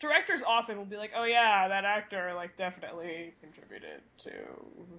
directors 0.00 0.42
often 0.46 0.76
will 0.76 0.84
be 0.84 0.96
like, 0.96 1.12
oh 1.16 1.24
yeah, 1.24 1.68
that 1.68 1.84
actor 1.84 2.32
like 2.34 2.56
definitely 2.56 3.34
contributed 3.40 4.02
to 4.18 4.32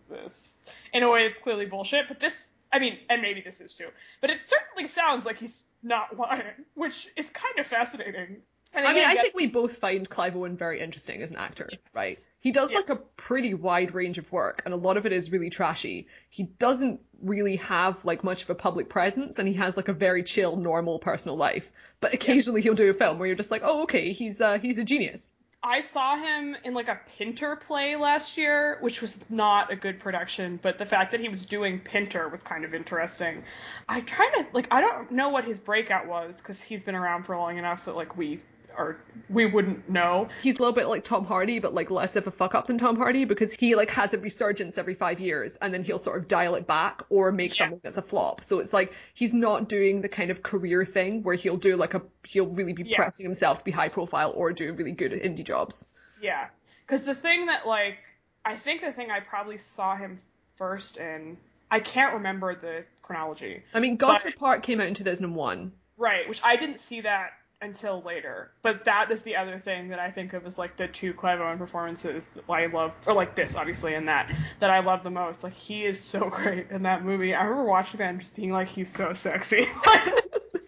this 0.10 0.66
in 0.94 1.04
a 1.04 1.10
way 1.10 1.24
that's 1.24 1.40
clearly 1.40 1.66
bullshit. 1.66 2.08
But 2.08 2.20
this, 2.20 2.48
I 2.72 2.80
mean, 2.80 3.00
and 3.10 3.22
maybe 3.22 3.42
this 3.42 3.62
is 3.62 3.74
too, 3.74 3.90
but 4.22 4.30
it 4.30 4.40
certainly 4.46 4.88
sounds 4.88 5.26
like 5.26 5.38
he's 5.38 5.66
not 5.84 6.18
lying, 6.18 6.66
which 6.76 7.10
is 7.16 7.30
kind 7.30 7.60
of 7.60 7.68
fascinating. 7.68 8.38
And 8.72 8.86
I 8.86 8.94
mean, 8.94 9.06
I 9.06 9.16
think 9.16 9.34
we 9.34 9.48
both 9.48 9.78
find 9.78 10.08
Clive 10.08 10.36
Owen 10.36 10.56
very 10.56 10.80
interesting 10.80 11.22
as 11.22 11.32
an 11.32 11.38
actor, 11.38 11.68
yes. 11.72 11.96
right? 11.96 12.30
He 12.40 12.52
does 12.52 12.72
yeah. 12.72 12.78
like 12.78 12.90
a 12.90 12.96
pretty 12.96 13.54
wide 13.54 13.96
range 13.96 14.18
of 14.20 14.32
work, 14.32 14.62
and 14.64 14.74
a 14.74 14.78
lot 14.78 14.96
of 14.96 15.06
it 15.06 15.12
is 15.12 15.32
really 15.32 15.50
trashy. 15.50 16.08
He 16.30 16.44
doesn't 16.44 17.02
really 17.22 17.56
have 17.58 18.06
like 18.06 18.24
much 18.24 18.44
of 18.44 18.50
a 18.52 18.56
public 18.56 18.88
presence, 18.88 19.40
and 19.40 19.48
he 19.48 19.56
has 19.56 19.76
like 19.76 19.88
a 19.88 19.94
very 19.94 20.24
chill, 20.24 20.56
normal 20.56 21.00
personal 21.00 21.36
life. 21.36 21.72
But 22.00 22.14
occasionally 22.14 22.62
yeah. 22.62 22.66
he'll 22.66 22.76
do 22.76 22.90
a 22.90 22.94
film 22.94 23.18
where 23.18 23.28
you're 23.28 23.36
just 23.36 23.52
like, 23.52 23.64
oh, 23.66 23.84
okay, 23.84 24.14
he's 24.14 24.40
uh, 24.40 24.60
he's 24.60 24.78
a 24.78 24.84
genius. 24.84 25.32
I 25.62 25.82
saw 25.82 26.16
him 26.16 26.56
in 26.64 26.74
like 26.74 26.88
a 26.88 27.02
Pinter 27.18 27.58
play 27.58 27.98
last 27.98 28.38
year, 28.38 28.78
which 28.80 29.02
was 29.02 29.20
not 29.30 29.72
a 29.72 29.76
good 29.76 30.00
production, 30.00 30.58
but 30.62 30.78
the 30.78 30.86
fact 30.86 31.12
that 31.12 31.20
he 31.20 31.28
was 31.28 31.46
doing 31.46 31.80
Pinter 31.80 32.30
was 32.30 32.42
kind 32.42 32.64
of 32.64 32.74
interesting. 32.74 33.44
I 33.88 34.02
try 34.02 34.30
to 34.36 34.48
like 34.54 34.68
I 34.72 34.80
don't 34.80 35.12
know 35.12 35.30
what 35.30 35.44
his 35.44 35.60
breakout 35.60 36.08
was 36.08 36.38
because 36.38 36.62
he's 36.62 36.84
been 36.84 36.96
around 36.96 37.24
for 37.24 37.36
long 37.36 37.58
enough 37.58 37.86
that 37.86 37.96
like 37.96 38.16
we 38.16 38.40
or 38.78 38.98
we 39.30 39.46
wouldn't 39.46 39.90
know. 39.90 40.30
He's 40.42 40.58
a 40.58 40.62
little 40.62 40.74
bit 40.74 40.88
like 40.88 41.04
Tom 41.04 41.26
Hardy, 41.26 41.60
but 41.60 41.74
like 41.74 41.92
less 41.92 42.16
of 42.16 42.28
a 42.28 42.32
fuck 42.32 42.56
up 42.56 42.68
than 42.68 42.78
Tom 42.78 42.96
Hardy 42.96 43.26
because 43.26 43.52
he 43.52 43.76
like 43.76 43.90
has 43.92 44.14
a 44.14 44.18
resurgence 44.18 44.78
every 44.78 44.94
five 44.94 45.20
years 45.20 45.56
and 45.58 45.74
then 45.74 45.84
he'll 45.84 46.00
sort 46.00 46.20
of 46.20 46.28
dial 46.28 46.56
it 46.56 46.68
back 46.68 47.04
or 47.10 47.32
make 47.32 47.58
yeah. 47.58 47.66
something 47.66 47.82
that's 47.84 47.98
a 47.98 48.02
flop. 48.02 48.44
So 48.44 48.60
it's 48.60 48.74
like 48.74 48.94
he's 49.14 49.34
not 49.34 49.70
doing 49.70 50.02
the 50.02 50.10
kind 50.10 50.32
of 50.32 50.44
career 50.44 50.86
thing 50.86 51.24
where 51.24 51.36
he'll 51.36 51.58
do 51.58 51.76
like 51.76 51.94
a 51.94 52.02
he'll 52.26 52.48
really 52.48 52.74
be 52.74 52.84
yeah. 52.84 52.98
pressing 52.98 53.26
himself 53.26 53.60
to 53.60 53.64
be 53.64 53.72
high 53.72 53.90
profile 53.90 54.32
or 54.36 54.54
do 54.54 54.74
really 54.74 54.92
good 54.92 55.12
indie 55.12 55.44
jobs. 55.44 55.90
Yeah, 56.22 56.48
because 56.86 57.04
the 57.04 57.16
thing 57.16 57.48
that 57.48 57.68
like 57.68 57.98
I 58.46 58.56
think 58.56 58.82
the 58.82 58.92
thing 58.92 59.12
I 59.12 59.20
probably 59.20 59.58
saw 59.58 59.96
him 59.96 60.22
first 60.56 60.98
in 60.98 61.38
I 61.72 61.80
can't 61.80 62.16
remember 62.16 62.56
the 62.56 62.86
chronology. 63.02 63.64
I 63.74 63.80
mean, 63.80 63.98
Gosford 63.98 64.34
but, 64.36 64.40
Park 64.40 64.64
came 64.64 64.82
out 64.82 64.88
in 64.88 64.96
2001. 64.96 65.72
Right, 65.98 66.28
which 66.28 66.42
I 66.44 66.56
didn't 66.56 66.80
see 66.80 67.02
that 67.02 67.34
until 67.62 68.02
later. 68.02 68.52
But 68.62 68.86
that 68.86 69.12
is 69.12 69.22
the 69.24 69.36
other 69.36 69.60
thing 69.60 69.90
that 69.90 70.00
I 70.00 70.12
think 70.12 70.34
of 70.34 70.46
as 70.46 70.58
like 70.58 70.78
the 70.78 70.88
two 70.88 71.14
Clive 71.14 71.42
Owen 71.42 71.58
performances 71.58 72.28
that 72.36 72.44
I 72.50 72.68
love, 72.68 72.94
or 73.06 73.14
like 73.14 73.36
this 73.36 73.56
obviously 73.56 73.94
and 73.96 74.08
that 74.08 74.32
that 74.60 74.70
I 74.70 74.80
love 74.80 75.04
the 75.04 75.12
most. 75.12 75.44
Like 75.44 75.54
he 75.54 75.84
is 75.84 76.00
so 76.00 76.30
great 76.30 76.72
in 76.72 76.84
that 76.84 77.04
movie. 77.04 77.36
I 77.36 77.44
remember 77.44 77.66
watching 77.66 78.00
that 78.00 78.10
and 78.10 78.20
just 78.20 78.36
being 78.36 78.52
like, 78.52 78.68
he's 78.68 78.92
so 78.92 79.14
sexy. 79.14 79.68
I 79.86 80.22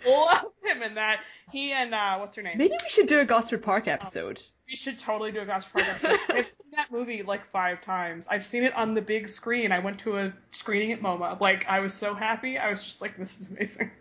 love 0.06 0.52
him 0.64 0.84
in 0.84 0.96
that. 0.96 1.22
He 1.52 1.72
and 1.72 1.94
uh, 1.94 2.18
what's 2.18 2.36
her 2.36 2.42
name? 2.42 2.58
Maybe 2.58 2.76
we 2.82 2.90
should 2.90 3.08
do 3.08 3.20
a 3.20 3.26
Gosford 3.26 3.62
Park 3.62 3.88
episode. 3.88 4.38
Um, 4.38 4.44
we 4.70 4.76
should 4.76 5.00
totally 5.00 5.32
do 5.32 5.42
a 5.42 5.46
Gosford 5.46 5.84
Park 5.84 5.88
episode. 5.90 6.20
I've 6.30 6.48
seen 6.48 6.72
that 6.74 6.92
movie 6.92 7.24
like 7.24 7.46
five 7.46 7.82
times. 7.82 8.26
I've 8.30 8.44
seen 8.44 8.64
it 8.64 8.74
on 8.74 8.94
the 8.94 9.02
big 9.02 9.28
screen. 9.28 9.72
I 9.72 9.80
went 9.80 10.00
to 10.00 10.18
a 10.18 10.34
screening 10.50 10.94
at 10.94 11.02
MoMA. 11.02 11.40
Like 11.42 11.66
I 11.68 11.82
was 11.82 11.94
so 11.94 12.14
happy. 12.14 12.58
I 12.58 12.70
was 12.70 12.82
just 12.82 13.02
like, 13.02 13.18
this 13.18 13.40
is 13.40 13.50
amazing. 13.50 13.92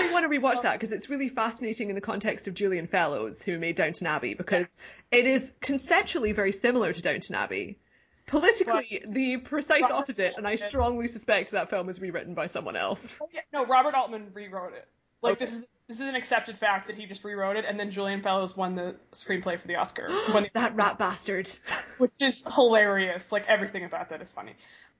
I 0.00 0.02
really 0.04 0.14
want 0.14 0.32
to 0.32 0.40
rewatch 0.40 0.62
that 0.62 0.72
because 0.72 0.92
it's 0.92 1.10
really 1.10 1.28
fascinating 1.28 1.90
in 1.90 1.94
the 1.94 2.00
context 2.00 2.48
of 2.48 2.54
Julian 2.54 2.86
Fellowes, 2.86 3.42
who 3.42 3.58
made 3.58 3.76
Downton 3.76 4.06
Abbey, 4.06 4.34
because 4.34 4.60
yes. 4.74 5.08
it 5.12 5.26
is 5.26 5.52
conceptually 5.60 6.32
very 6.32 6.52
similar 6.52 6.92
to 6.92 7.02
Downton 7.02 7.34
Abbey. 7.34 7.78
Politically, 8.26 9.00
but 9.02 9.12
the 9.12 9.38
precise 9.38 9.82
Robert 9.82 9.94
opposite, 9.94 10.34
and 10.36 10.46
I 10.46 10.54
strongly 10.54 11.08
suspect 11.08 11.50
that 11.50 11.68
film 11.68 11.86
was 11.88 12.00
rewritten 12.00 12.34
by 12.34 12.46
someone 12.46 12.76
else. 12.76 13.18
Oh. 13.20 13.28
No, 13.52 13.66
Robert 13.66 13.94
Altman 13.94 14.28
rewrote 14.32 14.74
it. 14.74 14.86
Like 15.20 15.32
okay. 15.32 15.46
this 15.46 15.54
is 15.54 15.66
this 15.88 15.98
is 15.98 16.06
an 16.06 16.14
accepted 16.14 16.56
fact 16.56 16.86
that 16.86 16.94
he 16.94 17.06
just 17.06 17.24
rewrote 17.24 17.56
it, 17.56 17.64
and 17.66 17.78
then 17.78 17.90
Julian 17.90 18.22
Fellowes 18.22 18.56
won 18.56 18.76
the 18.76 18.94
screenplay 19.12 19.58
for 19.58 19.66
the 19.66 19.74
Oscar. 19.74 20.08
the 20.28 20.48
that 20.54 20.76
rat 20.76 20.98
bastard. 20.98 21.48
Which 21.98 22.12
is 22.20 22.44
hilarious. 22.54 23.32
Like 23.32 23.48
everything 23.48 23.84
about 23.84 24.10
that 24.10 24.22
is 24.22 24.30
funny. 24.30 24.54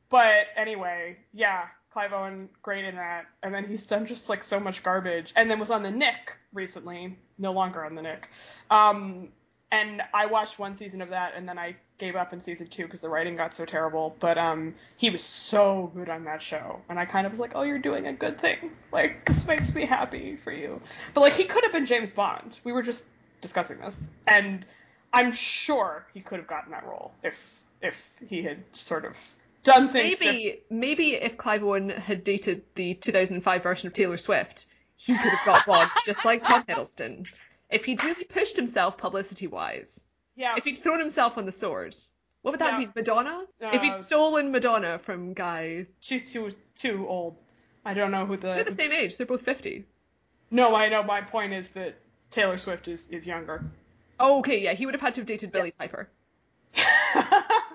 But 0.08 0.46
anyway, 0.56 1.18
yeah, 1.32 1.66
Clive 1.92 2.12
Owen 2.12 2.48
great 2.62 2.84
in 2.84 2.96
that, 2.96 3.26
and 3.42 3.52
then 3.52 3.66
he's 3.66 3.86
done 3.86 4.06
just 4.06 4.28
like 4.28 4.44
so 4.44 4.60
much 4.60 4.82
garbage, 4.82 5.32
and 5.34 5.50
then 5.50 5.58
was 5.58 5.70
on 5.70 5.82
the 5.82 5.90
Knick 5.90 6.36
recently, 6.52 7.18
no 7.36 7.52
longer 7.52 7.84
on 7.84 7.94
the 7.96 8.02
Knick. 8.02 8.28
Um, 8.70 9.28
and 9.72 10.02
I 10.14 10.26
watched 10.26 10.58
one 10.58 10.74
season 10.74 11.02
of 11.02 11.10
that, 11.10 11.32
and 11.36 11.48
then 11.48 11.58
I 11.58 11.76
gave 11.98 12.16
up 12.16 12.32
in 12.32 12.40
season 12.40 12.68
two 12.68 12.84
because 12.84 13.00
the 13.00 13.08
writing 13.08 13.36
got 13.36 13.54
so 13.54 13.64
terrible. 13.64 14.16
But 14.20 14.38
um, 14.38 14.74
he 14.96 15.10
was 15.10 15.22
so 15.22 15.90
good 15.94 16.08
on 16.08 16.24
that 16.24 16.42
show, 16.42 16.80
and 16.88 16.98
I 16.98 17.04
kind 17.04 17.26
of 17.26 17.32
was 17.32 17.40
like, 17.40 17.52
"Oh, 17.54 17.62
you're 17.62 17.78
doing 17.78 18.06
a 18.06 18.12
good 18.12 18.40
thing. 18.40 18.70
Like 18.92 19.24
this 19.24 19.46
makes 19.46 19.74
me 19.74 19.84
happy 19.84 20.36
for 20.36 20.52
you." 20.52 20.80
But 21.14 21.22
like 21.22 21.34
he 21.34 21.44
could 21.44 21.64
have 21.64 21.72
been 21.72 21.86
James 21.86 22.12
Bond. 22.12 22.58
We 22.64 22.72
were 22.72 22.82
just 22.82 23.04
discussing 23.40 23.78
this, 23.78 24.08
and 24.26 24.64
I'm 25.12 25.32
sure 25.32 26.06
he 26.14 26.20
could 26.20 26.38
have 26.38 26.48
gotten 26.48 26.72
that 26.72 26.86
role 26.86 27.12
if 27.22 27.62
if 27.82 28.10
he 28.28 28.42
had 28.42 28.62
sort 28.72 29.04
of 29.04 29.16
done 29.62 29.88
things. 29.88 30.20
Maybe 30.20 30.62
maybe 30.70 31.14
if 31.14 31.36
Clive 31.36 31.62
Owen 31.62 31.90
had 31.90 32.24
dated 32.24 32.62
the 32.74 32.94
2005 32.94 33.62
version 33.62 33.86
of 33.86 33.92
Taylor 33.92 34.16
Swift, 34.16 34.66
he 34.96 35.16
could 35.16 35.30
have 35.30 35.46
got 35.46 35.66
bogged 35.66 35.90
just 36.06 36.24
like 36.24 36.42
Tom 36.42 36.62
Hiddleston. 36.64 37.32
If 37.70 37.84
he'd 37.84 38.02
really 38.02 38.24
pushed 38.24 38.56
himself 38.56 38.98
publicity 38.98 39.46
wise. 39.46 40.04
Yeah. 40.36 40.54
If 40.56 40.64
he'd 40.64 40.78
thrown 40.78 40.98
himself 40.98 41.38
on 41.38 41.46
the 41.46 41.52
sword. 41.52 41.94
What 42.42 42.52
would 42.52 42.60
that 42.60 42.72
yeah. 42.72 42.78
mean? 42.78 42.92
Madonna? 42.96 43.44
Uh, 43.62 43.70
if 43.74 43.82
he'd 43.82 43.98
stolen 43.98 44.50
Madonna 44.50 44.98
from 44.98 45.34
Guy. 45.34 45.86
She's 46.00 46.32
too 46.32 46.50
too 46.74 47.06
old. 47.06 47.36
I 47.84 47.94
don't 47.94 48.10
know 48.10 48.26
who 48.26 48.36
the. 48.36 48.48
They're 48.48 48.64
the 48.64 48.70
same 48.70 48.92
age. 48.92 49.16
They're 49.16 49.26
both 49.26 49.42
fifty. 49.42 49.84
No, 50.50 50.74
I 50.74 50.88
know. 50.88 51.02
My 51.02 51.20
point 51.20 51.52
is 51.52 51.68
that 51.70 51.96
Taylor 52.30 52.58
Swift 52.58 52.88
is 52.88 53.08
is 53.08 53.26
younger. 53.26 53.64
Oh, 54.18 54.38
okay. 54.40 54.60
Yeah, 54.60 54.74
he 54.74 54.86
would 54.86 54.94
have 54.94 55.00
had 55.00 55.14
to 55.14 55.20
have 55.20 55.26
dated 55.26 55.52
Billie 55.52 55.74
yeah. 55.78 55.86
Piper. 55.86 56.08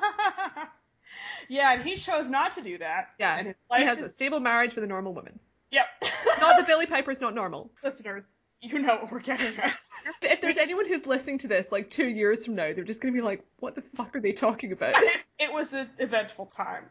Yeah, 1.49 1.73
and 1.73 1.83
he 1.83 1.95
chose 1.97 2.29
not 2.29 2.53
to 2.55 2.61
do 2.61 2.77
that. 2.79 3.09
Yeah, 3.19 3.37
and 3.37 3.55
he 3.77 3.83
has 3.83 3.99
is... 3.99 4.07
a 4.07 4.09
stable 4.09 4.39
marriage 4.39 4.75
with 4.75 4.83
a 4.83 4.87
normal 4.87 5.13
woman. 5.13 5.39
Yep. 5.71 5.85
not 6.39 6.57
that 6.57 6.67
Billie 6.67 6.85
Piper's 6.85 7.21
not 7.21 7.35
normal. 7.35 7.69
Listeners, 7.83 8.37
you 8.61 8.79
know 8.79 8.95
what 8.95 9.11
we're 9.11 9.19
getting 9.19 9.57
at. 9.59 9.75
if 10.21 10.41
there's 10.41 10.57
anyone 10.57 10.87
who's 10.87 11.05
listening 11.05 11.39
to 11.39 11.47
this 11.47 11.71
like 11.71 11.89
two 11.89 12.07
years 12.07 12.45
from 12.45 12.55
now, 12.55 12.73
they're 12.73 12.83
just 12.83 13.01
gonna 13.01 13.13
be 13.13 13.21
like, 13.21 13.43
"What 13.59 13.75
the 13.75 13.83
fuck 13.95 14.15
are 14.15 14.21
they 14.21 14.31
talking 14.31 14.71
about?" 14.71 14.93
it 15.39 15.51
was 15.51 15.73
an 15.73 15.89
eventful 15.99 16.47
time. 16.47 16.85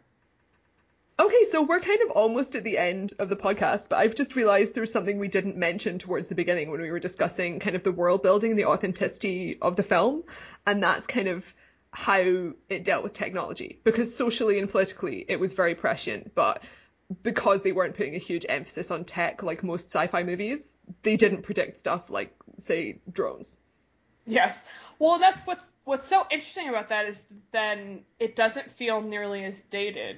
Okay, 1.17 1.45
so 1.45 1.63
we're 1.63 1.81
kind 1.81 2.01
of 2.03 2.11
almost 2.11 2.57
at 2.57 2.65
the 2.65 2.77
end 2.77 3.13
of 3.21 3.29
the 3.29 3.37
podcast, 3.37 3.89
but 3.89 4.01
I've 4.01 4.17
just 4.17 4.35
realized 4.35 4.75
there's 4.75 4.91
something 4.91 5.19
we 5.19 5.29
didn't 5.29 5.57
mention 5.57 6.01
towards 6.01 6.29
the 6.29 6.35
beginning 6.35 6.73
when 6.73 6.81
we 6.81 6.91
were 6.91 6.99
discussing 6.99 7.61
kind 7.61 7.77
of 7.77 7.85
the 7.85 7.93
world 7.93 8.23
building, 8.23 8.51
and 8.51 8.59
the 8.59 8.65
authenticity 8.65 9.57
of 9.63 9.77
the 9.77 9.85
film, 9.85 10.25
and 10.67 10.83
that's 10.83 11.07
kind 11.07 11.29
of 11.29 11.55
how 11.95 12.53
it 12.69 12.83
dealt 12.83 13.05
with 13.05 13.13
technology 13.13 13.79
because 13.85 14.15
socially 14.15 14.59
and 14.59 14.69
politically 14.69 15.25
it 15.29 15.39
was 15.39 15.53
very 15.53 15.77
prescient, 15.77 16.35
but 16.35 16.65
because 17.23 17.63
they 17.63 17.71
weren't 17.71 17.97
putting 17.97 18.17
a 18.17 18.19
huge 18.19 18.45
emphasis 18.49 18.91
on 18.91 19.05
tech 19.05 19.45
like 19.45 19.63
most 19.63 19.87
sci-fi 19.87 20.25
movies, 20.25 20.77
they 21.05 21.17
didn't 21.17 21.43
predict 21.43 21.79
stuff 21.79 22.11
like 22.11 22.35
say 22.59 22.99
drones. 23.13 23.61
Yes. 24.27 24.67
Well, 24.99 25.21
that's 25.21 25.47
what's 25.47 25.71
what's 25.85 26.05
so 26.05 26.27
interesting 26.33 26.69
about 26.69 26.89
that 26.89 27.07
is 27.07 27.23
then 27.53 28.01
it 28.19 28.35
doesn't 28.35 28.69
feel 28.69 29.01
nearly 29.01 29.45
as 29.45 29.61
dated 29.61 30.17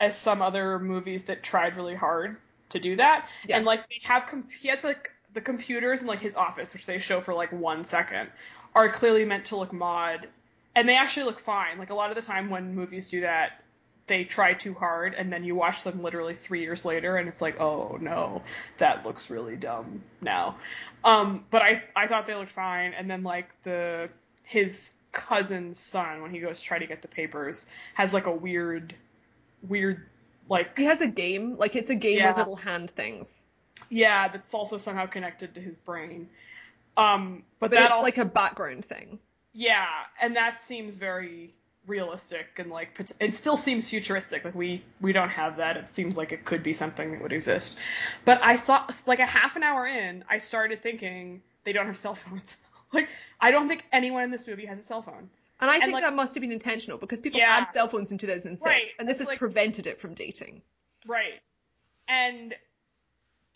as 0.00 0.14
some 0.14 0.42
other 0.42 0.78
movies 0.78 1.24
that 1.24 1.42
tried 1.42 1.76
really 1.76 1.94
hard 1.94 2.36
to 2.68 2.78
do 2.78 2.96
that. 2.96 3.30
Yeah. 3.46 3.56
And 3.56 3.64
like 3.64 3.88
they 3.88 4.00
have 4.02 4.26
com- 4.26 4.48
he 4.60 4.68
has 4.68 4.84
like 4.84 5.10
the 5.32 5.40
computers 5.40 6.02
in 6.02 6.06
like 6.06 6.20
his 6.20 6.34
office, 6.34 6.74
which 6.74 6.84
they 6.84 6.98
show 6.98 7.22
for 7.22 7.32
like 7.32 7.50
one 7.50 7.84
second, 7.84 8.28
are 8.74 8.90
clearly 8.90 9.24
meant 9.24 9.46
to 9.46 9.56
look 9.56 9.72
mod 9.72 10.28
and 10.78 10.88
they 10.88 10.96
actually 10.96 11.24
look 11.26 11.40
fine. 11.40 11.78
Like 11.78 11.90
a 11.90 11.94
lot 11.94 12.10
of 12.10 12.16
the 12.16 12.22
time 12.22 12.50
when 12.50 12.74
movies 12.74 13.10
do 13.10 13.22
that, 13.22 13.64
they 14.06 14.24
try 14.24 14.54
too 14.54 14.74
hard, 14.74 15.14
and 15.14 15.32
then 15.32 15.44
you 15.44 15.54
watch 15.54 15.82
them 15.82 16.02
literally 16.02 16.34
three 16.34 16.60
years 16.62 16.84
later, 16.84 17.16
and 17.16 17.28
it's 17.28 17.42
like, 17.42 17.60
oh 17.60 17.98
no, 18.00 18.42
that 18.78 19.04
looks 19.04 19.28
really 19.30 19.56
dumb 19.56 20.02
now. 20.20 20.56
Um, 21.04 21.44
but 21.50 21.62
I 21.62 21.82
I 21.96 22.06
thought 22.06 22.26
they 22.26 22.34
looked 22.34 22.50
fine, 22.52 22.94
and 22.94 23.10
then 23.10 23.22
like 23.22 23.50
the 23.62 24.08
his 24.44 24.94
cousin's 25.12 25.78
son 25.78 26.22
when 26.22 26.30
he 26.30 26.38
goes 26.40 26.60
to 26.60 26.64
try 26.64 26.78
to 26.78 26.86
get 26.86 27.02
the 27.02 27.08
papers 27.08 27.66
has 27.94 28.12
like 28.12 28.26
a 28.26 28.32
weird, 28.32 28.94
weird 29.62 30.06
like 30.48 30.78
He 30.78 30.84
has 30.84 31.00
a 31.00 31.08
game, 31.08 31.56
like 31.58 31.76
it's 31.76 31.90
a 31.90 31.94
game 31.94 32.18
Yeah. 32.18 32.28
with 32.28 32.38
little 32.38 32.56
hand 32.56 32.90
things. 32.90 33.44
yeah 33.90 34.28
that's 34.28 34.54
also 34.54 34.78
somehow 34.78 35.06
connected 35.06 35.54
to 35.56 35.60
his 35.60 35.76
brain. 35.78 36.28
Um, 36.96 37.42
but, 37.58 37.70
But 37.70 37.76
that 37.76 37.84
it's 37.86 37.90
also 37.92 38.02
like 38.04 38.18
a 38.18 38.24
background 38.24 38.84
thing. 38.84 39.18
Yeah, 39.58 39.88
and 40.22 40.36
that 40.36 40.62
seems 40.62 40.98
very 40.98 41.52
realistic 41.88 42.46
and 42.58 42.70
like 42.70 42.90
it 43.18 43.34
still 43.34 43.56
seems 43.56 43.90
futuristic. 43.90 44.44
Like 44.44 44.54
we 44.54 44.84
we 45.00 45.12
don't 45.12 45.30
have 45.30 45.56
that. 45.56 45.76
It 45.76 45.88
seems 45.96 46.16
like 46.16 46.30
it 46.30 46.44
could 46.44 46.62
be 46.62 46.72
something 46.72 47.10
that 47.10 47.20
would 47.20 47.32
exist. 47.32 47.76
But 48.24 48.40
I 48.44 48.56
thought 48.56 49.02
like 49.08 49.18
a 49.18 49.26
half 49.26 49.56
an 49.56 49.64
hour 49.64 49.84
in, 49.84 50.22
I 50.28 50.38
started 50.38 50.80
thinking 50.80 51.42
they 51.64 51.72
don't 51.72 51.86
have 51.86 51.96
cell 51.96 52.14
phones. 52.14 52.58
like 52.92 53.08
I 53.40 53.50
don't 53.50 53.66
think 53.66 53.84
anyone 53.90 54.22
in 54.22 54.30
this 54.30 54.46
movie 54.46 54.64
has 54.66 54.78
a 54.78 54.82
cell 54.82 55.02
phone. 55.02 55.28
And 55.60 55.68
I 55.68 55.80
think 55.80 55.92
like- 55.92 56.04
that 56.04 56.14
must 56.14 56.36
have 56.36 56.40
been 56.42 56.52
intentional 56.52 56.96
because 56.96 57.20
people 57.20 57.40
Yeah. 57.40 57.58
had 57.58 57.68
cell 57.68 57.88
phones 57.88 58.12
in 58.12 58.18
2006 58.18 58.64
Right, 58.64 58.88
and 59.00 59.08
this 59.08 59.18
has 59.18 59.26
like- 59.26 59.40
prevented 59.40 59.88
it 59.88 60.00
from 60.00 60.14
dating. 60.14 60.62
Right. 61.04 61.40
And 62.06 62.54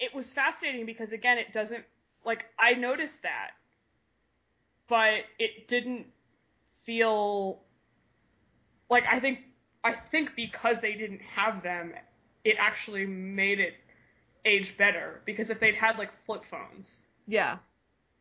it 0.01 0.13
was 0.13 0.33
fascinating 0.33 0.85
because 0.85 1.13
again, 1.13 1.39
it 1.39 1.53
doesn't 1.53 1.85
like 2.25 2.47
I 2.59 2.75
noticed 2.75 3.23
that, 3.23 3.53
but 4.93 5.25
it 5.39 5.69
didn't 5.69 6.05
feel 6.85 7.63
like 8.91 9.05
I 9.11 9.21
think 9.21 9.39
I 9.83 9.93
think 9.93 10.37
because 10.37 10.81
they 10.81 10.93
didn't 10.93 11.23
have 11.23 11.63
them, 11.63 11.95
it 12.45 12.57
actually 12.59 13.07
made 13.07 13.59
it 13.59 13.73
age 14.45 14.77
better 14.77 15.23
because 15.25 15.49
if 15.49 15.61
they'd 15.61 15.77
had 15.77 15.99
like 15.99 16.13
flip 16.13 16.45
phones, 16.45 17.01
Yeah. 17.27 17.57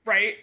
right? 0.05 0.35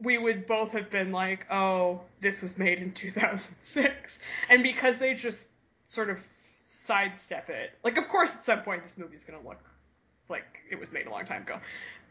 We 0.00 0.18
would 0.18 0.46
both 0.46 0.72
have 0.72 0.90
been 0.90 1.12
like, 1.12 1.46
"Oh, 1.48 2.00
this 2.18 2.42
was 2.42 2.58
made 2.58 2.80
in 2.80 2.90
2006," 2.90 4.18
and 4.48 4.64
because 4.64 4.98
they 4.98 5.14
just 5.14 5.52
sort 5.84 6.10
of 6.10 6.18
sidestep 6.64 7.48
it, 7.48 7.78
like, 7.84 7.96
of 7.96 8.08
course, 8.08 8.34
at 8.34 8.44
some 8.44 8.62
point 8.62 8.82
this 8.82 8.98
movie's 8.98 9.22
gonna 9.22 9.46
look 9.46 9.62
like 10.28 10.62
it 10.68 10.80
was 10.80 10.90
made 10.90 11.06
a 11.06 11.10
long 11.10 11.24
time 11.24 11.42
ago, 11.42 11.60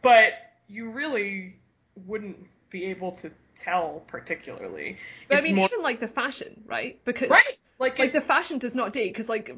but 0.01 0.31
you 0.69 0.91
really 0.91 1.57
wouldn't 2.05 2.47
be 2.73 2.85
able 2.85 3.11
to 3.13 3.31
tell 3.55 4.03
particularly. 4.07 4.97
But 5.29 5.37
It's 5.37 5.45
I 5.45 5.47
mean, 5.47 5.55
more- 5.55 5.69
even 5.71 5.81
like 5.83 5.99
the 5.99 6.07
fashion, 6.09 6.63
right? 6.65 6.99
Because 7.05 7.29
right, 7.29 7.41
like, 7.79 7.99
like 7.99 8.09
it- 8.09 8.13
the 8.13 8.19
fashion 8.21 8.57
does 8.57 8.75
not 8.75 8.91
date 8.91 9.13
because 9.13 9.29
like 9.29 9.55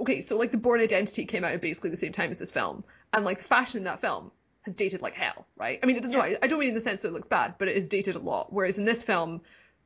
okay 0.00 0.20
so 0.22 0.38
like 0.38 0.50
the 0.52 0.56
Bourne 0.56 0.80
identity 0.80 1.26
came 1.26 1.44
out 1.44 1.52
at 1.52 1.60
basically 1.60 1.90
the 1.90 1.96
same 1.96 2.12
time 2.12 2.30
as 2.30 2.38
this 2.38 2.50
film 2.50 2.82
and 3.12 3.24
like 3.26 3.38
the 3.38 3.44
fashion 3.44 3.78
in 3.78 3.84
that 3.84 4.00
film 4.00 4.30
has 4.62 4.74
dated 4.74 5.02
like 5.02 5.12
hell 5.14 5.44
right 5.56 5.78
i 5.82 5.86
mean 5.86 5.96
it 5.96 6.00
doesn't 6.02 6.16
Yeah. 6.16 6.28
no, 6.30 6.36
I 6.42 6.46
don't 6.46 6.58
mean 6.58 6.70
in 6.70 6.74
the 6.74 6.80
sense 6.80 7.02
that 7.02 7.08
it 7.08 7.12
looks 7.14 7.28
bad 7.28 7.54
but 7.58 7.68
it 7.68 7.76
is 7.76 7.88
dated 7.88 8.16
a 8.16 8.18
lot 8.18 8.52
whereas 8.52 8.78
in 8.78 8.84
this 8.86 9.02
film 9.02 9.42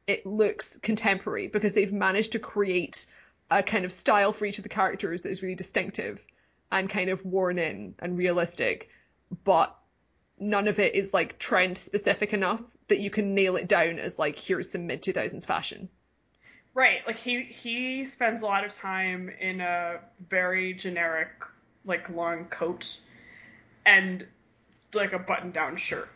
it 0.06 0.24
looks 0.24 0.78
contemporary 0.78 1.48
because 1.48 1.74
they've 1.74 1.92
managed 1.92 2.32
to 2.32 2.38
create 2.38 3.06
a 3.50 3.62
kind 3.64 3.84
of 3.84 3.90
style 3.92 4.32
for 4.32 4.46
each 4.46 4.58
of 4.58 4.62
the 4.62 4.68
characters 4.68 5.22
that 5.22 5.30
is 5.30 5.42
really 5.42 5.56
distinctive 5.56 6.20
and 6.70 6.88
kind 6.88 7.10
of 7.10 7.24
worn 7.24 7.58
in 7.58 7.94
and 7.98 8.16
realistic 8.16 8.88
but 9.44 9.76
none 10.38 10.68
of 10.68 10.78
it 10.78 10.94
is 10.94 11.14
like 11.14 11.38
trend 11.38 11.78
specific 11.78 12.32
enough 12.32 12.62
that 12.88 13.00
you 13.00 13.10
can 13.10 13.34
nail 13.34 13.56
it 13.56 13.68
down 13.68 13.98
as 13.98 14.18
like 14.18 14.38
here's 14.38 14.70
some 14.70 14.86
mid 14.86 15.02
2000s 15.02 15.46
fashion 15.46 15.88
Right, 16.76 17.00
like 17.06 17.16
he 17.16 17.42
he 17.44 18.04
spends 18.04 18.42
a 18.42 18.44
lot 18.44 18.62
of 18.62 18.74
time 18.74 19.30
in 19.40 19.62
a 19.62 19.98
very 20.28 20.74
generic 20.74 21.30
like 21.86 22.10
long 22.10 22.44
coat 22.46 22.98
and 23.86 24.26
like 24.92 25.14
a 25.14 25.18
button 25.18 25.52
down 25.52 25.78
shirt. 25.78 26.10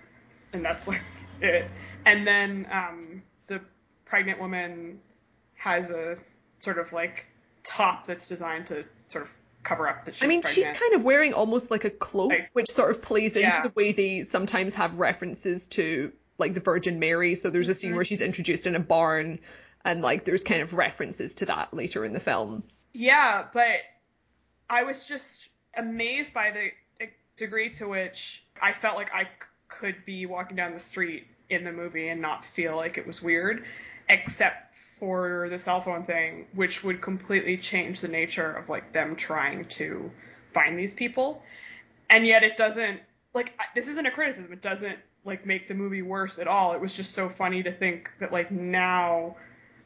And 0.53 0.63
that's 0.63 0.87
like 0.87 1.01
it. 1.41 1.71
And 2.05 2.27
then 2.27 2.67
um 2.71 3.23
the 3.47 3.63
pregnant 4.05 4.39
woman 4.39 5.01
has 5.55 5.89
a 5.89 6.17
sort 6.59 6.79
of 6.79 6.93
like 6.93 7.27
top 7.63 8.07
that's 8.07 8.29
designed 8.29 8.67
to 8.67 8.85
sort 9.09 9.25
of 9.25 9.33
cover 9.63 9.89
up 9.89 10.05
that 10.05 10.15
she's 10.15 10.23
I 10.23 10.27
mean, 10.27 10.43
pregnant. 10.43 10.69
she's 10.69 10.79
kind 10.79 10.95
of 10.95 11.03
wearing 11.03 11.35
almost 11.35 11.71
like 11.71 11.85
a 11.85 11.91
cloak, 11.91 12.31
Like- 12.31 12.51
which 12.53 12.71
sort 12.71 12.91
of 12.91 13.03
plays 13.03 13.37
into 13.37 13.61
the 13.63 13.73
way 13.75 13.93
they 13.93 14.23
sometimes 14.23 14.75
have 14.75 14.99
references 14.99 15.67
to 15.69 16.13
like 16.39 16.55
the 16.55 16.61
Virgin 16.61 16.99
Mary. 16.99 17.35
So 17.35 17.51
there's 17.51 17.69
a 17.69 17.75
scene 17.75 17.93
Mhm. 17.93 17.97
where 17.97 18.05
she's 18.05 18.23
introduced 18.23 18.67
in 18.67 18.75
a 18.75 18.81
barn, 18.81 19.41
and 19.85 20.01
like 20.03 20.25
there's 20.25 20.43
kind 20.45 20.63
of 20.63 20.73
references 20.75 21.35
to 21.37 21.47
that 21.47 21.75
later 21.75 22.05
in 22.05 22.13
the 22.15 22.21
film. 22.21 22.65
Yeah, 22.93 23.47
but 23.53 23.81
I 24.69 24.85
was 24.85 25.07
just 25.07 25.49
amazed 25.77 26.33
by 26.33 26.51
the 26.51 26.71
degree 27.37 27.71
to 27.71 27.89
which 27.89 28.45
I 28.61 28.73
felt 28.73 28.97
like 28.97 29.13
I 29.15 29.29
could 29.69 30.05
be 30.05 30.27
walking 30.27 30.57
down 30.57 30.73
the 30.75 30.81
street 30.81 31.27
in 31.49 31.65
the 31.65 31.73
movie 31.73 32.09
and 32.09 32.21
not 32.21 32.45
feel 32.45 32.77
like 32.77 32.99
it 32.99 33.07
was 33.07 33.23
weird, 33.23 33.65
except 34.11 34.75
for 34.99 35.49
the 35.49 35.59
cell 35.59 35.81
phone 35.81 36.05
thing, 36.05 36.47
which 36.55 36.85
would 36.85 37.01
completely 37.01 37.57
change 37.57 38.01
the 38.01 38.09
nature 38.09 38.53
of 38.53 38.69
like 38.69 38.93
them 38.93 39.17
trying 39.17 39.65
to 39.67 40.11
find 40.53 40.79
these 40.79 40.93
people. 40.93 41.43
And 42.11 42.27
yet 42.27 42.43
it 42.43 42.57
doesn't 42.57 43.01
like 43.33 43.59
this 43.75 43.89
isn't 43.89 44.07
a 44.07 44.11
criticism. 44.11 44.53
It 44.53 44.61
doesn't 44.61 44.99
like 45.25 45.47
make 45.47 45.69
the 45.69 45.75
movie 45.75 46.03
worse 46.03 46.39
at 46.39 46.49
all. 46.49 46.73
It 46.73 46.81
was 46.81 46.93
just 46.93 47.15
so 47.15 47.29
funny 47.29 47.63
to 47.63 47.73
think 47.73 48.11
that 48.19 48.33
like 48.33 48.51
now 48.51 49.37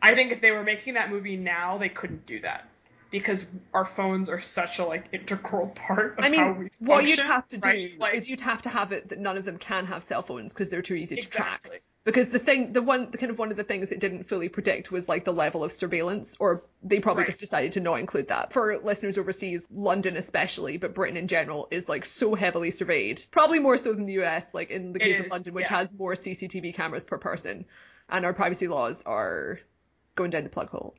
I 0.02 0.14
think 0.14 0.32
if 0.32 0.40
they 0.40 0.50
were 0.50 0.64
making 0.64 0.94
that 0.94 1.10
movie 1.10 1.36
now, 1.36 1.78
they 1.78 1.88
couldn't 1.88 2.26
do 2.26 2.40
that 2.40 2.68
because 3.14 3.46
our 3.72 3.84
phones 3.84 4.28
are 4.28 4.40
such 4.40 4.80
a 4.80 4.84
like 4.84 5.04
integral 5.12 5.68
part 5.68 6.18
of 6.18 6.24
I 6.24 6.34
how 6.36 6.54
mean, 6.54 6.58
we 6.58 6.68
what 6.84 7.06
you'd 7.06 7.20
have 7.20 7.46
to 7.50 7.58
do 7.58 7.68
right? 7.68 7.96
Like, 7.96 8.14
is 8.16 8.28
you'd 8.28 8.40
have 8.40 8.62
to 8.62 8.68
have 8.68 8.90
it 8.90 9.10
that 9.10 9.20
none 9.20 9.36
of 9.36 9.44
them 9.44 9.56
can 9.56 9.86
have 9.86 10.02
cell 10.02 10.22
phones 10.22 10.52
because 10.52 10.68
they're 10.68 10.82
too 10.82 10.96
easy 10.96 11.14
to 11.14 11.22
track. 11.22 11.60
exactly. 11.60 11.78
Because 12.02 12.30
the 12.30 12.40
thing, 12.40 12.72
the 12.72 12.82
one, 12.82 13.12
the 13.12 13.18
kind 13.18 13.30
of 13.30 13.38
one 13.38 13.52
of 13.52 13.56
the 13.56 13.62
things 13.62 13.92
it 13.92 14.00
didn't 14.00 14.24
fully 14.24 14.48
predict 14.48 14.90
was 14.90 15.08
like 15.08 15.24
the 15.24 15.32
level 15.32 15.62
of 15.62 15.70
surveillance, 15.70 16.36
or 16.40 16.64
they 16.82 16.98
probably 16.98 17.20
Right. 17.20 17.28
just 17.28 17.38
decided 17.38 17.70
to 17.72 17.80
not 17.80 18.00
include 18.00 18.28
that. 18.28 18.52
For 18.52 18.76
listeners 18.78 19.16
overseas, 19.16 19.68
London 19.70 20.16
especially, 20.16 20.76
but 20.78 20.92
Britain 20.92 21.16
in 21.16 21.28
general, 21.28 21.68
is 21.70 21.88
like 21.88 22.04
so 22.04 22.34
heavily 22.34 22.72
surveyed. 22.72 23.22
Probably 23.30 23.60
more 23.60 23.78
so 23.78 23.92
than 23.92 24.06
the 24.06 24.14
US, 24.24 24.52
like 24.52 24.70
in 24.70 24.92
the 24.92 24.98
case 24.98 25.20
of 25.20 25.28
London, 25.30 25.54
which 25.54 25.66
yeah. 25.70 25.78
has 25.78 25.94
more 25.94 26.14
CCTV 26.14 26.74
cameras 26.74 27.04
per 27.04 27.16
person. 27.16 27.64
And 28.08 28.24
our 28.24 28.34
privacy 28.34 28.66
laws 28.66 29.04
are 29.06 29.60
going 30.16 30.30
down 30.30 30.42
the 30.42 30.50
plug 30.50 30.70
hole. 30.70 30.96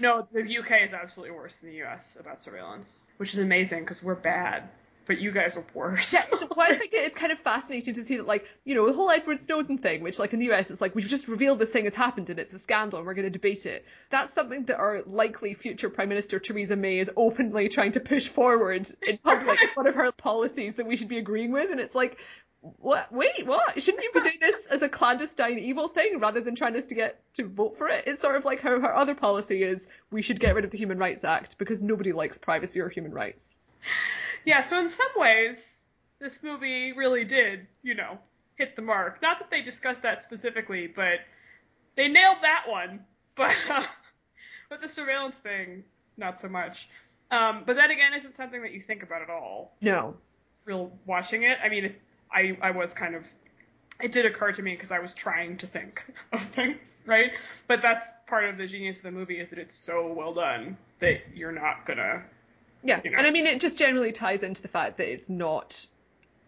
No, 0.00 0.26
the 0.32 0.58
UK 0.58 0.82
is 0.82 0.92
absolutely 0.92 1.36
worse 1.36 1.56
than 1.56 1.70
the 1.70 1.82
US 1.84 2.16
about 2.18 2.40
surveillance, 2.40 3.04
which 3.18 3.34
is 3.34 3.40
amazing 3.40 3.80
because 3.80 4.02
we're 4.02 4.14
bad, 4.14 4.68
but 5.06 5.18
you 5.18 5.30
guys 5.30 5.56
are 5.56 5.64
worse. 5.74 6.12
Yeah, 6.12 6.24
well, 6.32 6.60
I 6.60 6.76
think 6.76 6.92
it's 6.92 7.14
kind 7.14 7.32
of 7.32 7.38
fascinating 7.38 7.94
to 7.94 8.04
see 8.04 8.16
that, 8.16 8.26
like, 8.26 8.46
you 8.64 8.74
know, 8.74 8.86
the 8.86 8.92
whole 8.92 9.10
Edward 9.10 9.40
Snowden 9.40 9.78
thing, 9.78 10.02
which, 10.02 10.18
like, 10.18 10.32
in 10.32 10.38
the 10.38 10.50
US, 10.52 10.70
it's 10.70 10.80
like, 10.80 10.94
we've 10.94 11.06
just 11.06 11.28
revealed 11.28 11.58
this 11.58 11.70
thing 11.70 11.84
has 11.84 11.94
happened 11.94 12.30
and 12.30 12.38
it's 12.38 12.54
a 12.54 12.58
scandal 12.58 12.98
and 12.98 13.06
we're 13.06 13.14
going 13.14 13.26
to 13.26 13.30
debate 13.30 13.66
it. 13.66 13.84
That's 14.10 14.32
something 14.32 14.64
that 14.64 14.78
our 14.78 15.02
likely 15.06 15.54
future 15.54 15.90
Prime 15.90 16.08
Minister 16.08 16.38
Theresa 16.38 16.76
May 16.76 16.98
is 16.98 17.10
openly 17.16 17.68
trying 17.68 17.92
to 17.92 18.00
push 18.00 18.28
forward 18.28 18.88
in 19.06 19.18
public. 19.18 19.58
It's 19.62 19.76
one 19.76 19.86
of 19.86 19.94
her 19.94 20.10
policies 20.12 20.76
that 20.76 20.86
we 20.86 20.96
should 20.96 21.08
be 21.08 21.18
agreeing 21.18 21.52
with, 21.52 21.70
and 21.70 21.80
it's 21.80 21.94
like, 21.94 22.18
what? 22.62 23.12
Wait, 23.12 23.44
what? 23.44 23.82
Shouldn't 23.82 24.04
you 24.04 24.10
be 24.14 24.20
doing 24.20 24.38
this 24.40 24.66
as 24.66 24.82
a 24.82 24.88
clandestine 24.88 25.58
evil 25.58 25.88
thing 25.88 26.20
rather 26.20 26.40
than 26.40 26.54
trying 26.54 26.80
to 26.80 26.94
get 26.94 27.20
to 27.34 27.48
vote 27.48 27.76
for 27.76 27.88
it? 27.88 28.04
It's 28.06 28.20
sort 28.20 28.36
of 28.36 28.44
like 28.44 28.60
how 28.60 28.80
her 28.80 28.94
other 28.94 29.14
policy 29.16 29.64
is 29.64 29.88
we 30.12 30.22
should 30.22 30.38
get 30.38 30.54
rid 30.54 30.64
of 30.64 30.70
the 30.70 30.78
Human 30.78 30.98
Rights 30.98 31.24
Act 31.24 31.58
because 31.58 31.82
nobody 31.82 32.12
likes 32.12 32.38
privacy 32.38 32.80
or 32.80 32.88
human 32.88 33.12
rights. 33.12 33.58
Yeah, 34.44 34.60
so 34.60 34.78
in 34.78 34.88
some 34.88 35.10
ways, 35.16 35.88
this 36.20 36.42
movie 36.42 36.92
really 36.92 37.24
did, 37.24 37.66
you 37.82 37.94
know, 37.94 38.18
hit 38.54 38.76
the 38.76 38.82
mark. 38.82 39.20
Not 39.22 39.40
that 39.40 39.50
they 39.50 39.62
discussed 39.62 40.02
that 40.02 40.22
specifically, 40.22 40.86
but 40.86 41.20
they 41.96 42.08
nailed 42.08 42.38
that 42.42 42.64
one. 42.68 43.04
But 43.34 43.56
uh, 43.70 43.82
but 44.68 44.82
the 44.82 44.88
surveillance 44.88 45.38
thing, 45.38 45.84
not 46.18 46.38
so 46.38 46.46
much. 46.46 46.90
Um, 47.30 47.62
but 47.64 47.76
that 47.76 47.90
again 47.90 48.12
isn't 48.12 48.36
something 48.36 48.60
that 48.60 48.72
you 48.72 48.82
think 48.82 49.02
about 49.02 49.22
at 49.22 49.30
all. 49.30 49.74
No. 49.80 50.18
Real 50.66 50.92
watching 51.06 51.44
it. 51.44 51.56
I 51.64 51.70
mean, 51.70 51.86
it, 51.86 52.02
I 52.32 52.56
I 52.60 52.70
was 52.72 52.94
kind 52.94 53.14
of. 53.14 53.26
It 54.00 54.10
did 54.10 54.26
occur 54.26 54.50
to 54.52 54.62
me 54.62 54.72
because 54.72 54.90
I 54.90 54.98
was 54.98 55.14
trying 55.14 55.58
to 55.58 55.66
think 55.66 56.04
of 56.32 56.40
things, 56.40 57.00
right? 57.06 57.32
But 57.68 57.82
that's 57.82 58.12
part 58.26 58.46
of 58.46 58.58
the 58.58 58.66
genius 58.66 58.98
of 58.98 59.04
the 59.04 59.12
movie 59.12 59.38
is 59.38 59.50
that 59.50 59.58
it's 59.58 59.74
so 59.74 60.12
well 60.12 60.34
done 60.34 60.76
that 60.98 61.20
you're 61.34 61.52
not 61.52 61.86
gonna 61.86 62.24
Yeah, 62.82 63.00
you 63.04 63.10
know. 63.10 63.18
and 63.18 63.26
I 63.26 63.30
mean, 63.30 63.46
it 63.46 63.60
just 63.60 63.78
generally 63.78 64.12
ties 64.12 64.42
into 64.42 64.62
the 64.62 64.68
fact 64.68 64.96
that 64.98 65.12
it's 65.12 65.28
not 65.28 65.86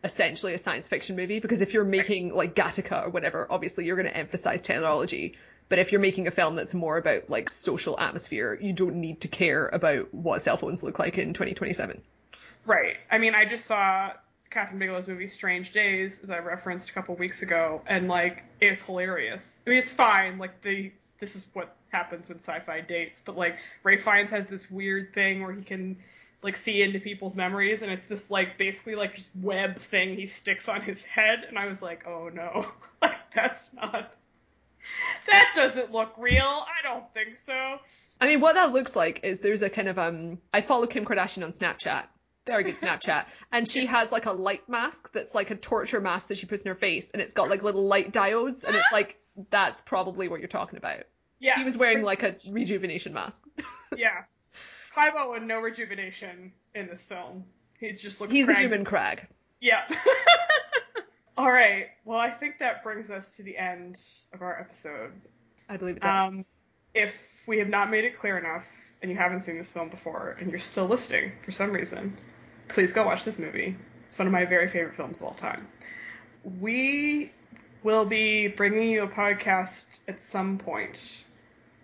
essentially 0.03 0.53
a 0.53 0.59
science 0.59 0.87
fiction 0.87 1.17
movie 1.17 1.41
because 1.41 1.63
if 1.63 1.73
you're 1.73 1.85
making 1.85 2.35
like 2.35 2.55
Gattaca 2.55 3.07
or 3.07 3.09
whatever, 3.09 3.47
obviously 3.49 3.87
you're 3.87 3.97
going 3.97 4.09
to 4.09 4.17
emphasize 4.17 4.61
technology. 4.61 5.35
But 5.71 5.79
if 5.79 5.93
you're 5.93 6.01
making 6.01 6.27
a 6.27 6.31
film 6.31 6.57
that's 6.57 6.75
more 6.75 6.99
about 6.99 7.31
like 7.31 7.49
social 7.49 7.99
atmosphere, 7.99 8.59
you 8.61 8.75
don't 8.75 8.97
need 8.97 9.23
to 9.23 9.29
care 9.29 9.67
about 9.67 10.13
what 10.13 10.43
cell 10.43 10.59
phones 10.59 10.85
look 10.85 10.99
like 10.99 11.17
in 11.17 11.33
2027. 11.33 12.03
Right. 12.67 12.97
I 13.11 13.17
mean, 13.19 13.35
I 13.35 13.47
just 13.47 13.65
saw 13.65 14.13
Kathryn 14.55 14.79
Bigelow's 14.79 15.09
movie 15.09 15.27
Strange 15.27 15.73
Days, 15.73 16.21
as 16.23 16.31
I 16.31 16.39
referenced 16.39 16.91
a 16.91 16.93
couple 16.93 17.15
weeks 17.17 17.43
ago, 17.43 17.83
and 17.87 18.09
like 18.09 18.45
it's 18.61 18.87
hilarious. 18.87 19.61
I 19.67 19.71
mean, 19.71 19.79
it's 19.79 19.93
fine. 19.93 20.39
Like 20.39 20.63
the 20.63 20.93
this 21.19 21.35
is 21.35 21.49
what 21.53 21.75
happens 21.91 22.29
when 22.29 22.39
sci-fi 22.39 22.81
dates, 22.81 23.21
but 23.21 23.37
like 23.37 23.59
Ray 23.83 23.97
Fiennes 23.97 24.31
has 24.31 24.47
this 24.47 24.71
weird 24.71 25.13
thing 25.13 25.43
where 25.43 25.53
he 25.53 25.63
can 25.63 25.97
like 26.43 26.57
see 26.57 26.83
into 26.83 27.01
people's 27.01 27.35
memories, 27.35 27.83
and 27.83 27.91
it's 27.91 28.05
this 28.05 28.31
like 28.31 28.57
basically 28.57 28.95
like 28.95 29.15
just 29.15 29.35
web 29.37 29.77
thing 29.77 30.15
he 30.15 30.27
sticks 30.27 30.69
on 30.69 30.83
his 30.83 31.05
head, 31.05 31.45
and 31.49 31.59
I 31.59 31.67
was 31.67 31.83
like, 31.83 32.07
oh 32.07 32.31
no, 32.33 32.65
like 33.03 33.19
that's 33.35 33.73
not 33.73 34.15
that 35.27 35.53
doesn't 35.55 35.93
look 35.93 36.13
real. 36.19 36.43
I 36.43 36.83
don't 36.83 37.13
think 37.15 37.39
so. 37.39 37.79
I 38.21 38.27
mean, 38.27 38.41
what 38.41 38.55
that 38.55 38.73
looks 38.73 38.95
like 38.95 39.21
is 39.23 39.41
there's 39.41 39.63
a 39.63 39.71
kind 39.71 39.89
of 39.89 39.99
um. 39.99 40.39
I 40.53 40.61
follow 40.61 40.87
Kim 40.87 41.05
Kardashian 41.05 41.45
on 41.45 41.53
Snapchat. 41.53 42.05
Very 42.47 42.65
good 42.65 42.77
Snapchat, 42.77 43.25
and 43.51 43.67
she 43.67 43.87
has 43.87 44.13
like 44.13 44.27
a 44.27 44.33
light 44.33 44.69
mask 44.69 45.13
that's 45.13 45.35
like 45.35 45.51
a 45.51 45.57
torture 45.57 46.01
mask 46.01 46.29
that 46.29 46.39
she 46.39 46.47
puts 46.47 46.63
in 46.63 46.69
her 46.69 46.75
face, 46.75 47.11
and 47.11 47.23
it's 47.23 47.33
got 47.33 47.49
like 47.49 47.63
little 47.63 47.87
light 47.87 48.13
diodes, 48.13 48.65
and 48.65 48.77
it's 48.77 48.93
like 48.93 49.19
that's 49.51 49.81
probably 49.81 50.29
what 50.29 50.41
you're 50.41 50.49
talking 50.49 50.77
about. 50.77 51.05
Yeah. 51.41 51.57
He 51.57 51.65
was 51.65 51.77
wearing 51.77 52.03
like 52.03 52.23
a 52.23 52.37
rejuvenation 52.51 53.13
mask. 53.13 53.43
yeah. 53.97 54.25
Clive 54.93 55.15
Owen, 55.17 55.47
no 55.47 55.61
rejuvenation 55.61 56.53
in 56.75 56.87
this 56.87 57.07
film. 57.07 57.45
He's 57.79 58.01
just 58.01 58.21
looks. 58.21 58.33
He's 58.33 58.47
craggy. 58.47 58.61
a 58.61 58.63
human 58.63 58.85
crag. 58.85 59.27
Yeah. 59.61 59.83
All 61.37 61.51
right. 61.51 61.89
Well, 62.05 62.19
I 62.19 62.31
think 62.31 62.61
that 62.61 62.85
brings 62.85 63.11
us 63.11 63.37
to 63.37 63.43
the 63.43 63.57
end 63.57 64.01
of 64.33 64.43
our 64.43 64.59
episode. 64.61 65.13
I 65.69 65.77
believe 65.77 65.97
it 65.97 66.03
does. 66.03 66.29
Um, 66.29 66.45
if 66.95 67.43
we 67.49 67.59
have 67.59 67.69
not 67.69 67.91
made 67.91 68.05
it 68.05 68.19
clear 68.19 68.39
enough, 68.39 68.67
and 69.03 69.11
you 69.11 69.17
haven't 69.17 69.41
seen 69.41 69.59
this 69.59 69.73
film 69.73 69.89
before, 69.89 70.37
and 70.41 70.51
you're 70.51 70.61
still 70.61 70.87
listening 70.87 71.33
for 71.45 71.51
some 71.51 71.73
reason, 71.73 72.17
please 72.69 72.93
go 72.93 73.05
watch 73.05 73.25
this 73.25 73.39
movie. 73.39 73.77
It's 74.07 74.19
one 74.19 74.27
of 74.27 74.33
my 74.33 74.45
very 74.45 74.69
favorite 74.69 74.95
films 74.95 75.21
of 75.21 75.27
all 75.27 75.35
time. 75.35 75.67
We 76.61 77.33
will 77.83 78.05
be 78.05 78.49
bringing 78.49 78.91
you 78.91 79.03
a 79.03 79.09
podcast 79.09 79.99
at 80.09 80.21
some 80.21 80.59
point 80.59 81.25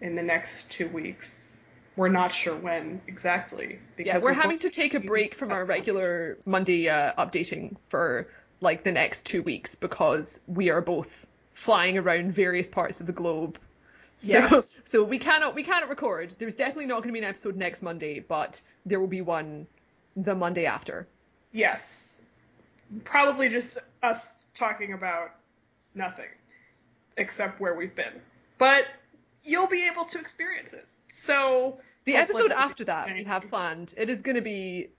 in 0.00 0.14
the 0.16 0.22
next 0.22 0.70
two 0.70 0.88
weeks. 0.88 1.68
We're 1.96 2.08
not 2.08 2.32
sure 2.32 2.56
when 2.56 3.00
exactly. 3.06 3.78
yeah, 3.98 4.18
we're, 4.22 4.32
having 4.32 4.58
to 4.60 4.70
take 4.70 4.94
a 4.94 5.00
break 5.00 5.34
from 5.34 5.52
our 5.52 5.64
regular 5.64 6.38
Monday 6.46 6.88
uh, 6.88 7.12
updating 7.18 7.76
for 7.88 8.28
like 8.60 8.82
the 8.82 8.92
next 8.92 9.26
two 9.26 9.42
weeks 9.42 9.74
because 9.74 10.40
we 10.46 10.70
are 10.70 10.80
both 10.80 11.26
flying 11.52 11.98
around 11.98 12.32
various 12.32 12.68
parts 12.68 13.00
of 13.00 13.06
the 13.06 13.12
globe. 13.12 13.58
So, 14.16 14.28
Yes. 14.28 14.70
so 14.86 15.02
we 15.02 15.18
cannot 15.18 15.54
we 15.54 15.62
cannot 15.62 15.88
record. 15.88 16.34
There's 16.38 16.54
definitely 16.54 16.86
not 16.86 17.02
going 17.02 17.08
to 17.08 17.12
be 17.12 17.18
an 17.18 17.24
episode 17.24 17.56
next 17.56 17.82
Monday, 17.82 18.20
but 18.20 18.62
there 18.86 19.00
will 19.00 19.06
be 19.06 19.20
one 19.20 19.66
the 20.16 20.34
Monday 20.34 20.66
after. 20.66 21.06
Yes. 21.52 22.20
Probably 23.04 23.48
just 23.48 23.78
us 24.02 24.46
talking 24.54 24.92
about 24.92 25.30
nothing 25.94 26.28
except 27.16 27.60
where 27.60 27.74
we've 27.74 27.94
been. 27.94 28.20
But 28.58 28.86
you'll 29.44 29.68
be 29.68 29.86
able 29.90 30.04
to 30.06 30.18
experience 30.18 30.72
it. 30.72 30.86
So 31.08 31.78
The 32.04 32.16
episode 32.16 32.52
after 32.52 32.84
that 32.84 33.06
we 33.12 33.24
have 33.24 33.48
planned. 33.48 33.94
It 33.96 34.10
is 34.10 34.22
going 34.22 34.36
to 34.36 34.42
be 34.42 34.90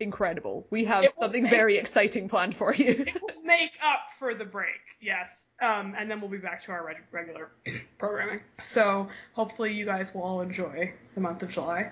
incredible. 0.00 0.64
We 0.70 0.84
have 0.84 1.06
something 1.18 1.42
make- 1.42 1.50
very 1.50 1.76
exciting 1.78 2.28
planned 2.28 2.54
for 2.54 2.72
you. 2.74 2.90
It 3.06 3.20
will 3.20 3.42
make 3.42 3.72
up 3.82 4.10
for 4.18 4.34
the 4.34 4.44
break, 4.44 4.78
yes. 5.00 5.50
Um, 5.60 5.94
and 5.98 6.08
then 6.10 6.20
we'll 6.20 6.30
be 6.30 6.38
back 6.38 6.62
to 6.64 6.72
our 6.72 6.86
reg- 6.86 7.02
regular 7.10 7.50
programming. 7.98 8.40
So 8.60 9.08
hopefully 9.32 9.72
you 9.72 9.84
guys 9.84 10.14
will 10.14 10.22
all 10.22 10.40
enjoy 10.40 10.92
the 11.16 11.20
month 11.20 11.42
of 11.42 11.50
July. 11.50 11.90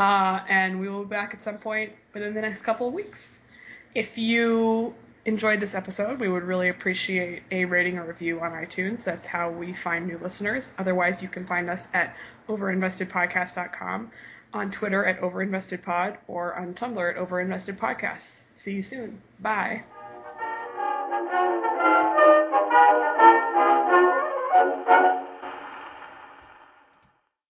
Uh, 0.00 0.40
and 0.48 0.80
we 0.80 0.88
will 0.88 1.04
be 1.04 1.10
back 1.10 1.34
at 1.34 1.42
some 1.42 1.58
point 1.58 1.92
within 2.14 2.32
the 2.32 2.40
next 2.40 2.62
couple 2.62 2.88
of 2.88 2.94
weeks. 2.94 3.42
If 3.94 4.16
you 4.16 4.94
enjoyed 5.26 5.60
this 5.60 5.74
episode, 5.74 6.20
we 6.20 6.28
would 6.28 6.42
really 6.42 6.70
appreciate 6.70 7.42
a 7.50 7.66
rating 7.66 7.98
or 7.98 8.06
review 8.06 8.40
on 8.40 8.52
iTunes. 8.52 9.04
That's 9.04 9.26
how 9.26 9.50
we 9.50 9.74
find 9.74 10.06
new 10.06 10.16
listeners. 10.16 10.72
Otherwise, 10.78 11.22
you 11.22 11.28
can 11.28 11.46
find 11.46 11.68
us 11.68 11.88
at 11.92 12.16
overinvestedpodcast.com, 12.48 14.10
on 14.54 14.70
Twitter 14.70 15.04
at 15.04 15.20
overinvestedpod, 15.20 16.16
or 16.28 16.54
on 16.56 16.72
Tumblr 16.72 17.10
at 17.10 17.16
overinvestedpodcasts. 17.16 18.44
See 18.54 18.72
you 18.72 18.82
soon. 18.82 19.20
Bye. 19.38 19.82